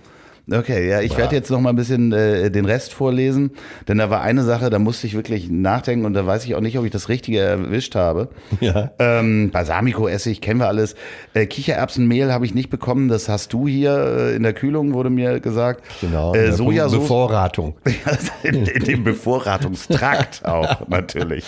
Okay, 0.51 0.91
ja, 0.91 1.01
ich 1.01 1.17
werde 1.17 1.35
jetzt 1.35 1.51
noch 1.51 1.61
mal 1.61 1.71
ein 1.71 1.77
bisschen 1.77 2.13
äh, 2.13 2.51
den 2.51 2.67
Rest 2.67 2.93
vorlesen, 2.93 3.53
denn 3.89 3.97
da 3.97 4.11
war 4.11 4.21
eine 4.21 4.43
Sache, 4.43 4.69
da 4.69 4.79
musste 4.79 5.07
ich 5.07 5.15
wirklich 5.15 5.49
nachdenken 5.49 6.05
und 6.05 6.13
da 6.13 6.27
weiß 6.27 6.45
ich 6.45 6.55
auch 6.55 6.61
nicht, 6.61 6.79
ob 6.79 6.85
ich 6.85 6.91
das 6.91 7.09
Richtige 7.09 7.39
erwischt 7.39 7.95
habe. 7.95 8.29
Ja. 8.61 8.91
Ähm, 8.99 9.51
Balsamico-Essig 9.51 10.43
kennen 10.43 10.61
wir 10.61 10.69
alles. 10.69 10.97
Äh, 11.33 11.47
Kichererbsenmehl 11.47 12.31
habe 12.31 12.45
ich 12.45 12.55
nicht 12.55 12.69
bekommen, 12.69 13.09
das 13.09 13.31
hast 13.31 13.55
du 13.55 13.67
hier 13.67 13.97
äh, 13.97 14.37
in 14.37 14.43
der 14.43 14.53
Kühlung, 14.53 14.93
wurde 14.93 15.09
mir 15.09 15.41
gesagt. 15.41 15.83
Genau. 16.03 16.35
Äh, 16.35 16.53
Sojasauce. 16.53 17.01
Bevorratung. 17.01 17.77
in, 18.43 18.67
in 18.67 18.85
dem 18.85 19.05
Bevorratungstrakt 19.05 20.45
auch 20.45 20.87
natürlich. 20.89 21.45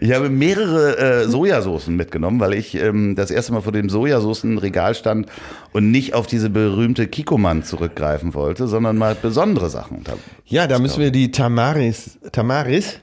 Ich 0.00 0.12
habe 0.12 0.28
mehrere 0.28 0.98
äh, 0.98 1.28
Sojasoßen 1.28 1.94
mitgenommen, 1.94 2.40
weil 2.40 2.54
ich 2.54 2.74
ähm, 2.74 3.14
das 3.14 3.30
erste 3.30 3.52
Mal 3.52 3.60
vor 3.60 3.72
dem 3.72 3.88
Sojasoßenregal 3.88 4.96
stand 4.96 5.26
und 5.72 5.90
nicht 5.92 6.14
auf 6.14 6.26
diese 6.26 6.50
berühmte 6.50 7.06
Kikoman 7.06 7.62
zurückgreifen 7.92 8.34
wollte, 8.34 8.66
sondern 8.66 8.96
mal 8.96 9.14
besondere 9.14 9.68
Sachen. 9.70 10.02
Ja, 10.46 10.66
da 10.66 10.78
müssen 10.78 11.00
wir 11.00 11.10
die 11.10 11.30
Tamaris, 11.30 12.18
Tamaris, 12.32 13.00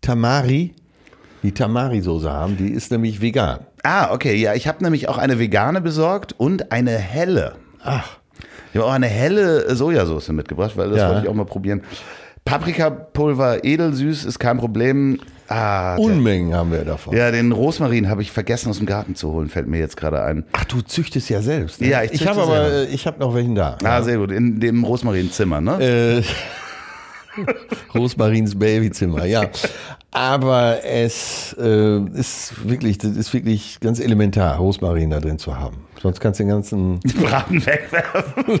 Tamari, 0.00 0.74
die 1.42 1.52
Tamari-Soße 1.52 2.30
haben. 2.30 2.56
Die 2.56 2.70
ist 2.70 2.90
nämlich 2.90 3.20
vegan. 3.20 3.60
Ah, 3.82 4.12
okay, 4.12 4.34
ja, 4.36 4.54
ich 4.54 4.66
habe 4.66 4.82
nämlich 4.82 5.08
auch 5.08 5.18
eine 5.18 5.38
vegane 5.38 5.80
besorgt 5.80 6.34
und 6.38 6.72
eine 6.72 6.92
helle. 6.92 7.54
Ach, 7.82 8.18
Ich 8.72 8.76
habe 8.76 8.86
auch 8.86 8.92
eine 8.92 9.08
helle 9.08 9.74
Sojasauce 9.74 10.28
mitgebracht, 10.30 10.76
weil 10.76 10.90
das 10.90 10.98
Ja. 10.98 11.08
wollte 11.08 11.22
ich 11.22 11.28
auch 11.28 11.34
mal 11.34 11.44
probieren. 11.44 11.82
Paprikapulver 12.44 13.64
edelsüß 13.64 14.24
ist 14.24 14.38
kein 14.38 14.58
Problem. 14.58 15.18
Ah, 15.52 15.96
Unmengen 15.96 16.54
haben 16.54 16.70
wir 16.70 16.84
davon. 16.84 17.16
ja, 17.16 17.30
den 17.32 17.50
Rosmarin 17.50 18.08
habe 18.08 18.22
ich 18.22 18.30
vergessen 18.30 18.70
aus 18.70 18.76
dem 18.78 18.86
Garten 18.86 19.16
zu 19.16 19.32
holen, 19.32 19.48
fällt 19.48 19.66
mir 19.66 19.78
jetzt 19.80 19.96
gerade 19.96 20.22
ein. 20.22 20.44
Ach, 20.52 20.64
du 20.64 20.80
züchtest 20.80 21.28
ja 21.28 21.42
selbst. 21.42 21.80
Ne? 21.80 21.88
Ja, 21.88 22.04
ich 22.04 22.12
ich 22.12 22.26
habe 22.28 22.40
aber, 22.42 22.70
äh, 22.72 22.84
ich 22.86 23.04
habe 23.06 23.18
noch 23.18 23.34
welchen 23.34 23.56
da. 23.56 23.76
Ah, 23.82 24.00
sehr 24.02 24.18
gut. 24.18 24.30
In 24.30 24.60
dem 24.60 24.84
Rosmarinzimmer, 24.84 25.60
ne? 25.60 25.80
Äh, 25.82 26.22
Rosmarins 27.94 28.58
Babyzimmer, 28.58 29.24
ja. 29.24 29.48
Aber 30.10 30.84
es 30.84 31.54
äh, 31.58 31.98
ist 32.14 32.68
wirklich, 32.68 32.98
das 32.98 33.12
ist 33.12 33.32
wirklich 33.32 33.78
ganz 33.80 34.00
elementar, 34.00 34.56
Rosmarin 34.58 35.10
da 35.10 35.20
drin 35.20 35.38
zu 35.38 35.56
haben. 35.56 35.84
Sonst 36.02 36.20
kannst 36.20 36.40
du 36.40 36.44
den 36.44 36.50
ganzen, 36.50 37.00
Braten 37.20 37.64
wegwerfen. 37.64 38.60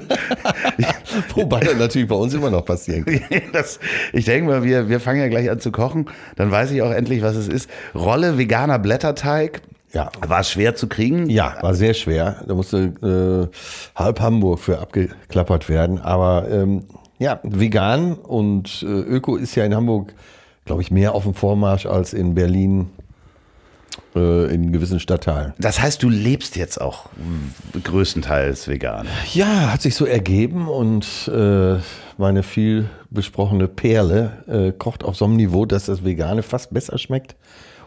wobei 1.34 1.60
das 1.60 1.76
natürlich 1.76 2.08
bei 2.08 2.14
uns 2.14 2.34
immer 2.34 2.50
noch 2.50 2.64
passieren 2.64 3.04
kann. 3.04 3.20
Das, 3.52 3.80
ich 4.12 4.26
denke 4.26 4.50
mal, 4.50 4.62
wir, 4.62 4.88
wir 4.88 5.00
fangen 5.00 5.20
ja 5.20 5.28
gleich 5.28 5.50
an 5.50 5.58
zu 5.58 5.72
kochen. 5.72 6.06
Dann 6.36 6.50
weiß 6.50 6.70
ich 6.70 6.82
auch 6.82 6.92
endlich, 6.92 7.22
was 7.22 7.34
es 7.36 7.48
ist. 7.48 7.68
Rolle 7.94 8.38
veganer 8.38 8.78
Blätterteig. 8.78 9.62
Ja. 9.92 10.10
War 10.24 10.44
schwer 10.44 10.76
zu 10.76 10.86
kriegen. 10.86 11.28
Ja, 11.28 11.56
war 11.62 11.74
sehr 11.74 11.94
schwer. 11.94 12.44
Da 12.46 12.54
musste 12.54 13.50
äh, 13.52 14.00
halb 14.00 14.20
Hamburg 14.20 14.60
für 14.60 14.78
abgeklappert 14.78 15.68
werden. 15.68 16.00
Aber 16.00 16.46
ähm, 16.48 16.84
ja, 17.20 17.38
vegan 17.44 18.14
und 18.14 18.82
äh, 18.82 18.86
Öko 18.86 19.36
ist 19.36 19.54
ja 19.54 19.64
in 19.64 19.74
Hamburg, 19.74 20.14
glaube 20.64 20.82
ich, 20.82 20.90
mehr 20.90 21.14
auf 21.14 21.24
dem 21.24 21.34
Vormarsch 21.34 21.86
als 21.86 22.14
in 22.14 22.34
Berlin 22.34 22.88
äh, 24.16 24.52
in 24.52 24.72
gewissen 24.72 24.98
Stadtteilen. 24.98 25.52
Das 25.58 25.80
heißt, 25.82 26.02
du 26.02 26.08
lebst 26.08 26.56
jetzt 26.56 26.80
auch 26.80 27.10
größtenteils 27.84 28.68
vegan. 28.68 29.06
Ja, 29.34 29.70
hat 29.70 29.82
sich 29.82 29.94
so 29.94 30.06
ergeben 30.06 30.66
und 30.66 31.30
äh, 31.32 31.76
meine 32.16 32.42
viel 32.42 32.88
besprochene 33.10 33.68
Perle 33.68 34.32
äh, 34.48 34.72
kocht 34.72 35.04
auf 35.04 35.14
so 35.14 35.26
einem 35.26 35.36
Niveau, 35.36 35.66
dass 35.66 35.86
das 35.86 36.02
Vegane 36.02 36.42
fast 36.42 36.72
besser 36.72 36.96
schmeckt. 36.96 37.36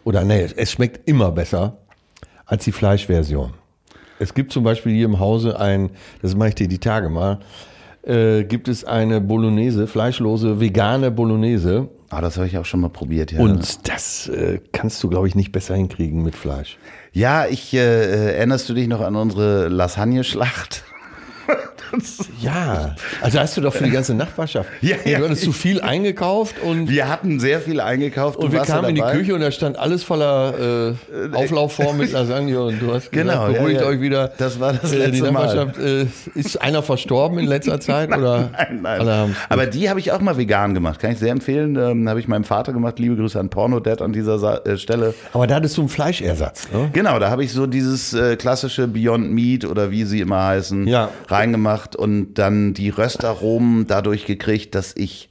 Oder 0.04 0.24
nee, 0.25 0.48
es 0.56 0.72
schmeckt 0.72 1.10
immer 1.10 1.32
besser 1.32 1.78
als 2.46 2.66
die 2.66 2.72
Fleischversion. 2.72 3.54
Es 4.20 4.36
gibt 4.36 4.52
zum 4.54 4.63
Beispiel 4.63 4.94
hier 4.94 5.06
im 5.06 5.20
Hause 5.20 5.60
ein, 5.60 5.90
das 6.22 6.36
mache 6.36 6.50
ich 6.50 6.56
dir 6.56 6.68
die 6.68 6.78
Tage 6.78 7.10
mal, 7.10 7.40
äh, 8.03 8.43
gibt 8.43 8.67
es 8.67 8.83
eine 8.83 9.22
Bolognese, 9.22 9.88
fleischlose 9.88 10.60
vegane 10.60 11.12
Bolognese. 11.12 11.89
Ah, 12.10 12.22
das 12.22 12.38
habe 12.38 12.48
ich 12.48 12.57
auch 12.57 12.65
schon 12.65 12.81
mal 12.81 12.89
probiert, 12.89 13.31
ja. 13.31 13.39
Und 13.39 13.88
das 13.88 14.27
äh, 14.27 14.60
kannst 14.72 15.01
du, 15.03 15.10
glaube 15.10 15.27
ich, 15.27 15.36
nicht 15.36 15.51
besser 15.51 15.75
hinkriegen 15.75 16.22
mit 16.22 16.36
Fleisch. 16.36 16.77
ja, 17.12 17.45
ich 17.48 17.74
äh, 17.74 18.36
erinnerst 18.36 18.69
du 18.69 18.74
dich 18.74 18.88
noch 18.88 19.01
an 19.01 19.15
unsere 19.15 19.67
Lasagne-Schlacht? 19.69 20.83
Ja, 22.42 22.96
also 23.22 23.40
hast 23.40 23.56
du 23.58 23.62
doch 23.62 23.74
für 23.74 23.84
die 23.84 23.92
ganze 23.92 24.14
Nachbarschaft. 24.14 24.70
Ja, 24.82 24.96
ja. 25.06 25.20
Du 25.20 25.26
hattest 25.26 25.44
zu 25.44 25.52
viel 25.54 25.82
eingekauft 25.82 26.56
und 26.62 26.90
Wir 26.90 27.08
hatten 27.08 27.40
sehr 27.40 27.62
viel 27.62 27.80
eingekauft. 27.80 28.40
Du 28.40 28.46
Und 28.48 28.52
wir 28.52 28.62
kamen 28.62 28.90
in 28.90 28.96
die. 28.96 29.02
Küche 29.02 29.36
und 29.36 29.42
da 29.42 29.52
stand 29.52 29.78
alles 29.78 30.04
voller 30.04 30.94
äh, 30.94 31.36
Auflaufform 31.36 31.98
mit 32.00 32.12
Lasagne 32.12 32.62
und 32.62 32.80
du 32.82 32.94
hast 32.94 33.12
Genau, 33.12 33.34
gesagt, 33.48 33.54
beruhigt 33.54 33.82
ja, 33.82 33.88
euch 33.88 34.02
wieder. 34.02 34.32
Das 34.38 34.60
war 34.60 34.74
das 34.74 34.92
Äh, 34.92 34.96
Die 35.12 35.18
letzte 35.20 35.32
Mal. 35.32 35.46
Nachbarschaft, 35.56 35.80
äh, 35.80 36.06
ist 36.36 36.62
einer 36.62 36.82
verstorben 36.84 37.38
in 37.40 37.46
letzter 37.48 37.80
Zeit 37.80 38.10
oder 38.10 38.50
Nein, 38.72 38.80
nein. 38.82 39.36
Aber 39.50 39.66
die 39.66 39.90
habe 39.90 40.00
ich 40.00 40.12
auch 40.12 40.20
mal 40.22 40.38
vegan 40.38 40.74
gemacht. 40.74 41.00
Kann 41.00 41.12
ich 41.12 41.20
sehr 41.20 41.32
empfehlen. 41.32 41.76
Ähm, 41.76 42.10
habe 42.10 42.20
ich 42.20 42.28
meinem 42.28 42.44
Vater 42.44 42.74
gemacht. 42.74 43.00
Liebe 43.00 43.16
Grüße 43.16 43.40
an 43.40 43.50
Pornodad 43.50 44.02
an 44.02 44.14
dieser 44.14 44.40
Sa 44.40 44.58
äh, 44.58 44.78
Stelle. 44.78 45.14
Aber 45.34 45.48
da 45.48 45.56
hattest 45.56 45.78
du 45.78 45.82
einen 45.82 45.90
Fleischersatz. 45.90 46.70
Ne? 46.72 46.90
Genau, 46.94 47.20
da 47.20 47.30
habe 47.30 47.44
ich 47.44 47.52
so 47.54 47.68
dieses 47.68 48.14
äh, 48.14 48.36
klassische 48.36 48.88
Beyond 48.88 49.32
Meat 49.32 49.66
oder 49.66 49.92
wie 49.92 50.04
sie 50.06 50.20
immer 50.22 50.44
heißen, 50.46 50.88
Ja. 50.88 51.10
reingemacht 51.28 51.83
und 51.96 52.36
dann 52.36 52.74
die 52.74 52.90
Röstaromen 52.90 53.88
dadurch 53.88 54.25
gekriegt, 54.25 54.75
dass 54.75 54.96
ich 54.96 55.30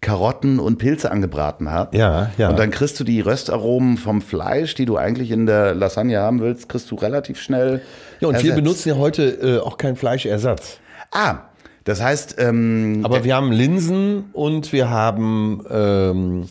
Karotten 0.00 0.58
und 0.58 0.78
Pilze 0.78 1.10
angebraten 1.10 1.70
habe. 1.70 1.96
Ja, 1.96 2.30
ja. 2.36 2.50
Und 2.50 2.58
dann 2.58 2.70
kriegst 2.70 2.98
du 2.98 3.04
die 3.04 3.20
Röstaromen 3.20 3.96
vom 3.96 4.20
Fleisch, 4.20 4.74
die 4.74 4.84
du 4.84 4.96
eigentlich 4.96 5.30
in 5.30 5.46
der 5.46 5.74
Lasagne 5.74 6.18
haben 6.18 6.40
willst, 6.40 6.68
kriegst 6.68 6.90
du 6.90 6.96
relativ 6.96 7.40
schnell. 7.40 7.82
Ja, 8.20 8.28
und 8.28 8.34
wir 8.34 8.40
ersetzt. 8.40 8.56
benutzen 8.56 8.88
ja 8.88 8.96
heute 8.96 9.22
äh, 9.22 9.58
auch 9.60 9.78
keinen 9.78 9.96
Fleischersatz. 9.96 10.78
Ah, 11.12 11.36
das 11.84 12.02
heißt, 12.02 12.36
ähm, 12.38 13.00
Aber 13.04 13.22
wir 13.22 13.34
haben 13.36 13.52
Linsen 13.52 14.24
und 14.32 14.72
wir 14.72 14.90
haben 14.90 15.64
ähm, 15.70 16.46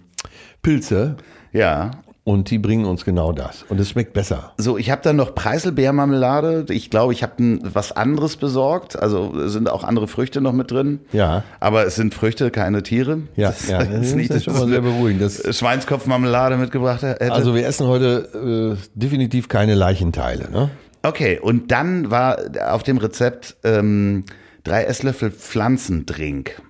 Pilze 0.61 1.17
ja. 1.51 1.91
Und 2.23 2.51
die 2.51 2.59
bringen 2.59 2.85
uns 2.85 3.03
genau 3.03 3.31
das. 3.31 3.63
Und 3.67 3.79
es 3.79 3.89
schmeckt 3.89 4.13
besser. 4.13 4.53
So, 4.57 4.77
ich 4.77 4.91
habe 4.91 5.01
dann 5.01 5.15
noch 5.15 5.33
Preiselbeermarmelade. 5.33 6.65
Ich 6.69 6.91
glaube, 6.91 7.13
ich 7.13 7.23
habe 7.23 7.59
was 7.63 7.91
anderes 7.91 8.37
besorgt. 8.37 8.97
Also 8.97 9.47
sind 9.47 9.69
auch 9.69 9.83
andere 9.83 10.07
Früchte 10.07 10.39
noch 10.39 10.53
mit 10.53 10.69
drin. 10.69 10.99
Ja. 11.13 11.43
Aber 11.59 11.85
es 11.87 11.95
sind 11.95 12.13
Früchte, 12.13 12.51
keine 12.51 12.83
Tiere. 12.83 13.23
Ja, 13.35 13.49
Das 13.49 13.67
ja, 13.67 13.79
ist 13.81 13.91
das 13.91 14.13
nicht, 14.13 14.29
ist 14.29 14.43
schon 14.43 14.53
mal 14.53 14.67
sehr 14.67 14.81
beruhigend. 14.81 15.21
Das, 15.21 15.57
Schweinskopfmarmelade 15.57 16.57
mitgebracht 16.57 17.01
hätte. 17.01 17.31
also 17.31 17.55
wir 17.55 17.65
essen 17.65 17.87
heute 17.87 18.77
äh, 18.77 18.89
definitiv 18.93 19.49
keine 19.49 19.73
Leichenteile. 19.73 20.51
Ne? 20.51 20.69
okay, 21.03 21.39
und 21.39 21.71
dann 21.71 22.11
war 22.11 22.37
auf 22.69 22.83
dem 22.83 22.97
Rezept 22.97 23.55
ähm, 23.63 24.25
drei 24.63 24.83
Esslöffel 24.83 25.31
Pflanzendrink. 25.31 26.61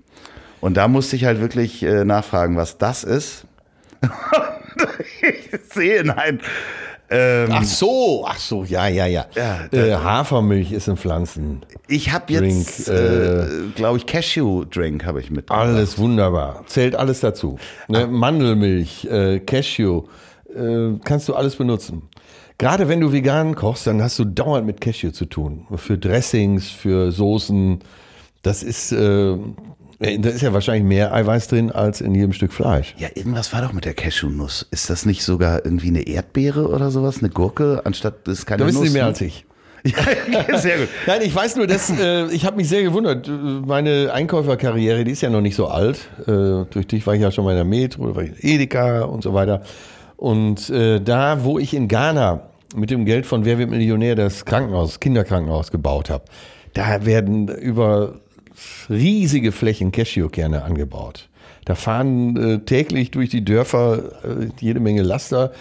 Und 0.62 0.78
da 0.78 0.88
musste 0.88 1.16
ich 1.16 1.26
halt 1.26 1.42
wirklich 1.42 1.84
äh, 1.84 2.06
nachfragen, 2.06 2.56
was 2.56 2.78
das 2.78 3.04
ist. 3.04 3.46
Ich 5.22 5.74
sehe, 5.74 6.04
nein. 6.04 6.42
Ähm, 7.14 7.50
Ach 7.52 7.64
so, 7.66 8.26
ach 8.26 8.38
so, 8.40 8.64
ja, 8.64 8.88
ja, 8.88 9.06
ja. 9.06 9.26
Ja, 9.36 9.68
äh, 9.74 9.94
Hafermilch 9.96 10.72
ist 10.72 10.88
ein 10.88 10.96
Pflanzen. 10.96 11.66
ich 11.90 12.14
habe 12.14 12.32
jetzt, 12.32 12.88
Drink, 12.88 12.98
äh, 12.98 13.46
glaube 13.76 13.98
ich, 13.98 14.06
Cashew-Drink 14.06 15.06
habe 15.06 15.20
ich 15.20 15.30
mitgebracht. 15.30 15.68
Alles 15.68 15.98
wunderbar. 15.98 16.64
Zählt 16.68 16.96
alles 16.96 17.20
dazu. 17.20 17.60
Ne? 17.90 18.08
Mandelmilch, 18.08 19.04
äh, 19.12 19.42
Cashew, 19.42 20.04
äh, 20.56 20.94
kannst 21.04 21.28
du 21.28 21.36
alles 21.36 21.58
benutzen. 21.58 22.04
Gerade 22.58 22.88
wenn 22.88 23.02
du 23.02 23.12
vegan 23.12 23.56
kochst, 23.56 23.88
dann 23.88 24.02
hast 24.02 24.18
du 24.18 24.24
dauernd 24.24 24.66
mit 24.66 24.80
Cashew 24.80 25.12
zu 25.12 25.26
tun. 25.26 25.68
Für 25.76 25.98
Dressings, 25.98 26.70
für 26.70 27.12
Soßen. 27.12 27.80
Das 28.42 28.64
ist, 28.64 28.94
äh, 28.94 29.36
da 30.02 30.30
ist 30.30 30.42
ja 30.42 30.52
wahrscheinlich 30.52 30.84
mehr 30.84 31.14
Eiweiß 31.14 31.48
drin 31.48 31.72
als 31.72 32.02
in 32.02 32.16
jedem 32.16 32.34
Stück 32.34 32.52
Fleisch. 32.52 32.96
Ja, 32.98 33.10
irgendwas 33.14 33.54
war 33.54 33.62
doch 33.62 33.72
mit 33.72 33.86
der 33.86 33.94
Cashewnuss. 33.94 34.68
Ist 34.72 34.90
das 34.90 35.06
nicht 35.06 35.24
sogar 35.24 35.64
irgendwie 35.64 35.90
eine 35.90 36.02
Erdbeere 36.08 36.68
oder 36.68 36.90
sowas? 36.90 37.20
Eine 37.20 37.30
Gurke, 37.30 37.82
anstatt 37.84 38.16
das 38.28 38.40
ist 38.40 38.46
keine 38.48 38.62
Da 38.62 38.68
wissen 38.68 38.80
Nuss? 38.80 38.88
Sie 38.88 38.94
mehr 38.94 39.06
als 39.06 39.22
ich. 39.22 39.46
Ja, 40.32 40.58
sehr 40.58 40.78
gut. 40.78 40.90
Nein, 41.08 41.22
ich 41.24 41.34
weiß 41.36 41.56
nur, 41.56 41.66
dass 41.66 41.90
äh, 41.90 42.26
ich 42.28 42.46
habe 42.46 42.58
mich 42.58 42.70
sehr 42.70 42.84
gewundert. 42.84 43.28
Meine 43.28 44.12
Einkäuferkarriere, 44.14 45.04
die 45.04 45.12
ist 45.12 45.22
ja 45.22 45.30
noch 45.30 45.42
nicht 45.42 45.56
so 45.56 45.68
alt. 45.68 46.08
Äh, 46.28 46.66
durch 46.70 46.88
dich 46.88 47.06
war 47.08 47.16
ich 47.16 47.22
ja 47.22 47.32
schon 47.32 47.46
mal 47.46 47.52
in 47.52 47.58
der 47.58 47.66
Metro, 47.66 48.16
war 48.16 48.24
ich 48.24 48.44
in 48.44 48.50
Edeka 48.62 49.02
und 49.04 49.24
so 49.24 49.34
weiter. 49.34 49.64
Und 50.18 50.70
äh, 50.70 51.00
da, 51.00 51.44
wo 51.44 51.58
ich 51.58 51.74
in 51.74 51.88
Ghana 51.88 52.44
mit 52.76 52.92
dem 52.92 53.06
Geld 53.06 53.26
von 53.26 53.44
Wer 53.44 53.58
wird 53.58 53.72
Millionär 53.72 54.16
das 54.16 54.46
Krankenhaus, 54.46 54.92
das 54.92 55.00
Kinderkrankenhaus 55.00 55.72
gebaut 55.72 56.10
habe, 56.12 56.26
Da 56.74 57.06
werden 57.06 57.48
über 57.48 58.21
riesige 58.90 59.52
Flächen 59.52 59.92
Cashewkerne 59.92 60.64
angebaut. 60.64 61.30
Da 61.66 61.76
fahren 61.76 62.38
äh, 62.38 62.60
täglich 62.60 63.12
durch 63.12 63.30
die 63.30 63.46
Dörfer 63.46 64.24
äh, 64.24 64.48
jede 64.60 64.80
Menge 64.80 65.04
Laster, 65.04 65.52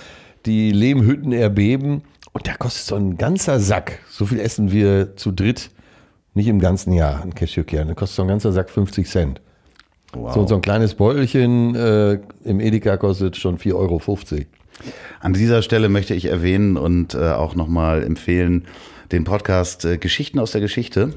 die 0.47 0.73
Lehmhütten 0.73 1.33
erbeben. 1.33 2.03
Und 2.33 2.47
da 2.47 2.55
kostet 2.55 2.87
so 2.87 2.97
ein 2.97 3.17
ganzer 3.17 3.61
Sack, 3.61 3.99
so 4.09 4.25
viel 4.27 4.41
essen 4.41 4.73
wir 4.73 5.17
zu 5.17 5.33
dritt, 5.33 5.71
nicht 6.35 6.47
im 6.47 6.61
ganzen 6.61 6.93
Jahr 6.93 7.21
an 7.21 7.35
Cashewkerne, 7.35 7.89
da 7.89 7.95
kostet 7.95 8.17
so 8.17 8.23
ein 8.23 8.29
ganzer 8.29 8.53
Sack 8.53 8.71
50 8.71 9.09
Cent. 9.09 9.41
Wow. 10.13 10.35
So, 10.35 10.47
so 10.47 10.55
ein 10.57 10.61
kleines 10.61 10.95
Beutelchen 10.95 11.75
äh, 11.75 12.19
im 12.45 12.61
Edeka 12.61 12.97
kostet 12.97 13.37
schon 13.37 13.59
4,50 13.59 13.75
Euro. 13.75 14.01
An 15.21 15.33
dieser 15.35 15.63
Stelle 15.63 15.89
möchte 15.89 16.15
ich 16.15 16.25
erwähnen 16.27 16.77
und 16.77 17.15
äh, 17.15 17.33
auch 17.33 17.55
nochmal 17.55 18.03
empfehlen 18.03 18.65
den 19.13 19.25
Podcast 19.25 19.85
äh, 19.85 19.99
Geschichten 19.99 20.39
aus 20.39 20.53
der 20.53 20.61
Geschichte. 20.61 21.15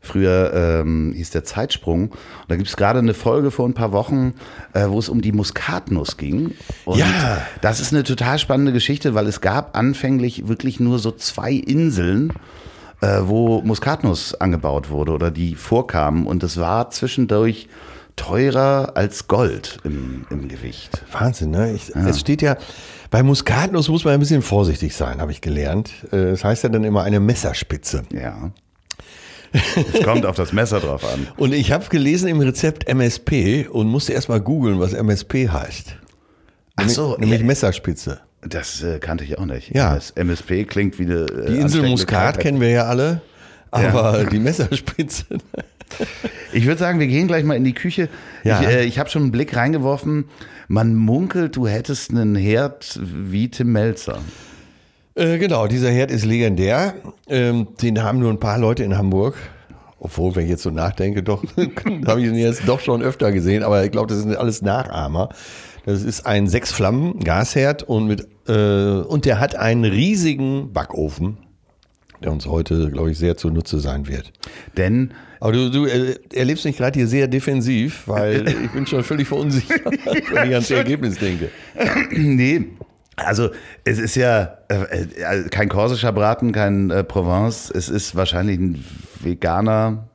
Früher 0.00 0.52
ähm, 0.54 1.12
hieß 1.16 1.30
der 1.30 1.44
Zeitsprung. 1.44 2.10
Und 2.10 2.16
da 2.48 2.56
gibt 2.56 2.68
es 2.68 2.76
gerade 2.76 2.98
eine 3.00 3.14
Folge 3.14 3.50
vor 3.50 3.66
ein 3.68 3.74
paar 3.74 3.92
Wochen, 3.92 4.34
äh, 4.72 4.86
wo 4.88 4.98
es 4.98 5.08
um 5.08 5.20
die 5.20 5.32
Muskatnuss 5.32 6.16
ging. 6.16 6.54
Und 6.84 6.98
Ja. 6.98 7.42
das 7.60 7.80
ist 7.80 7.92
eine 7.92 8.04
total 8.04 8.38
spannende 8.38 8.72
Geschichte, 8.72 9.14
weil 9.14 9.26
es 9.26 9.40
gab 9.40 9.76
anfänglich 9.76 10.48
wirklich 10.48 10.80
nur 10.80 10.98
so 10.98 11.10
zwei 11.10 11.52
Inseln, 11.52 12.32
äh, 13.00 13.20
wo 13.22 13.60
Muskatnuss 13.62 14.34
angebaut 14.34 14.90
wurde 14.90 15.12
oder 15.12 15.30
die 15.30 15.54
vorkamen. 15.54 16.26
Und 16.26 16.42
es 16.42 16.56
war 16.58 16.90
zwischendurch 16.90 17.68
teurer 18.16 18.92
als 18.96 19.28
Gold 19.28 19.78
im, 19.84 20.26
im 20.30 20.48
Gewicht. 20.48 21.02
Wahnsinn, 21.12 21.50
ne? 21.50 21.72
Ich, 21.72 21.94
Es 21.94 22.18
steht 22.18 22.42
ja, 22.42 22.56
bei 23.10 23.22
Muskatnuss 23.22 23.88
muss 23.88 24.04
man 24.04 24.14
ein 24.14 24.20
bisschen 24.20 24.42
vorsichtig 24.42 24.96
sein, 24.96 25.20
habe 25.20 25.30
ich 25.32 25.40
gelernt. 25.40 25.92
Äh, 26.12 26.16
Es 26.30 26.42
heißt 26.44 26.64
ja 26.64 26.68
dann 26.68 26.82
immer 26.84 27.02
eine 27.04 27.20
Messerspitze. 27.20 28.02
Ja. 28.12 28.50
Es 29.52 30.02
kommt 30.02 30.26
auf 30.26 30.36
das 30.36 30.52
Messer 30.52 30.80
drauf 30.80 31.04
an. 31.04 31.26
Und 31.36 31.52
ich 31.54 31.72
habe 31.72 31.86
gelesen 31.88 32.28
im 32.28 32.40
Rezept 32.40 32.88
MSP 32.88 33.66
und 33.70 33.86
musste 33.88 34.12
erst 34.12 34.28
mal 34.28 34.40
googeln, 34.40 34.78
was 34.80 34.92
MSP 34.92 35.48
heißt. 35.48 35.96
Ach 36.76 36.80
Nämlich- 36.82 36.94
so, 36.96 37.16
nämlich 37.18 37.40
ja. 37.40 37.46
Messerspitze. 37.46 38.20
Das 38.42 38.82
äh, 38.82 38.98
kannte 39.00 39.24
ich 39.24 39.38
auch 39.38 39.46
nicht. 39.46 39.74
Ja. 39.74 39.94
Das 39.94 40.10
MSP 40.12 40.64
klingt 40.64 40.98
wie 40.98 41.04
eine. 41.04 41.24
Äh, 41.24 41.52
Die 41.52 41.58
Insel 41.58 41.88
Muskat 41.88 42.38
kennen 42.38 42.60
wir 42.60 42.68
ja 42.70 42.84
alle, 42.84 43.20
aber 43.70 44.24
die 44.24 44.38
Messerspitze. 44.38 45.24
Ich 46.52 46.66
würde 46.66 46.78
sagen, 46.78 47.00
wir 47.00 47.06
gehen 47.06 47.28
gleich 47.28 47.44
mal 47.44 47.56
in 47.56 47.64
die 47.64 47.72
Küche. 47.74 48.08
Ja. 48.44 48.60
Ich, 48.60 48.66
äh, 48.68 48.84
ich 48.84 48.98
habe 48.98 49.08
schon 49.10 49.22
einen 49.22 49.32
Blick 49.32 49.56
reingeworfen. 49.56 50.26
Man 50.68 50.94
munkelt, 50.94 51.56
du 51.56 51.66
hättest 51.66 52.10
einen 52.10 52.36
Herd 52.36 52.98
wie 53.02 53.50
Tim 53.50 53.72
Melzer. 53.72 54.18
Äh, 55.18 55.38
genau, 55.38 55.66
dieser 55.66 55.90
Herd 55.90 56.12
ist 56.12 56.24
legendär. 56.24 56.94
Ähm, 57.28 57.68
den 57.82 58.02
haben 58.02 58.20
nur 58.20 58.30
ein 58.30 58.38
paar 58.38 58.56
Leute 58.56 58.84
in 58.84 58.96
Hamburg. 58.96 59.34
Obwohl, 59.98 60.36
wenn 60.36 60.44
ich 60.44 60.50
jetzt 60.50 60.62
so 60.62 60.70
nachdenke, 60.70 61.24
doch, 61.24 61.42
habe 62.06 62.20
ich 62.20 62.28
ihn 62.28 62.36
jetzt 62.36 62.62
doch 62.68 62.78
schon 62.78 63.02
öfter 63.02 63.32
gesehen, 63.32 63.64
aber 63.64 63.84
ich 63.84 63.90
glaube, 63.90 64.06
das 64.06 64.22
sind 64.22 64.36
alles 64.36 64.62
Nachahmer. 64.62 65.30
Das 65.84 66.04
ist 66.04 66.24
ein 66.24 66.46
Sechs-Flammen-Gasherd 66.46 67.82
und 67.82 68.06
mit, 68.06 68.28
äh, 68.46 69.00
und 69.00 69.24
der 69.24 69.40
hat 69.40 69.56
einen 69.56 69.84
riesigen 69.84 70.72
Backofen, 70.72 71.38
der 72.22 72.30
uns 72.30 72.46
heute, 72.46 72.88
glaube 72.92 73.10
ich, 73.10 73.18
sehr 73.18 73.36
zunutze 73.36 73.80
sein 73.80 74.06
wird. 74.06 74.32
Denn 74.76 75.14
Aber 75.40 75.50
du, 75.50 75.70
du 75.70 75.86
äh, 75.86 76.14
erlebst 76.32 76.64
mich 76.64 76.76
gerade 76.76 76.96
hier 76.96 77.08
sehr 77.08 77.26
defensiv, 77.26 78.06
weil 78.06 78.46
ich 78.64 78.70
bin 78.70 78.86
schon 78.86 79.02
völlig 79.02 79.26
verunsichert, 79.26 79.84
wenn 80.32 80.48
ich 80.48 80.54
ans 80.54 80.70
Ergebnis 80.70 81.18
denke. 81.18 81.50
nee, 82.10 82.66
also 83.24 83.50
es 83.84 83.98
ist 83.98 84.14
ja 84.16 84.58
äh, 84.68 85.02
äh, 85.02 85.48
kein 85.50 85.68
korsischer 85.68 86.12
Braten, 86.12 86.52
kein 86.52 86.90
äh, 86.90 87.04
Provence. 87.04 87.70
Es 87.70 87.88
ist 87.88 88.14
wahrscheinlich 88.16 88.58
ein 88.58 88.84
veganer. 89.20 90.08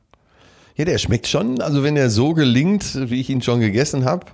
Ja, 0.76 0.84
der 0.84 0.98
schmeckt 0.98 1.26
schon. 1.26 1.60
Also 1.60 1.82
wenn 1.82 1.96
er 1.96 2.10
so 2.10 2.34
gelingt, 2.34 3.10
wie 3.10 3.20
ich 3.20 3.30
ihn 3.30 3.42
schon 3.42 3.60
gegessen 3.60 4.04
habe, 4.04 4.26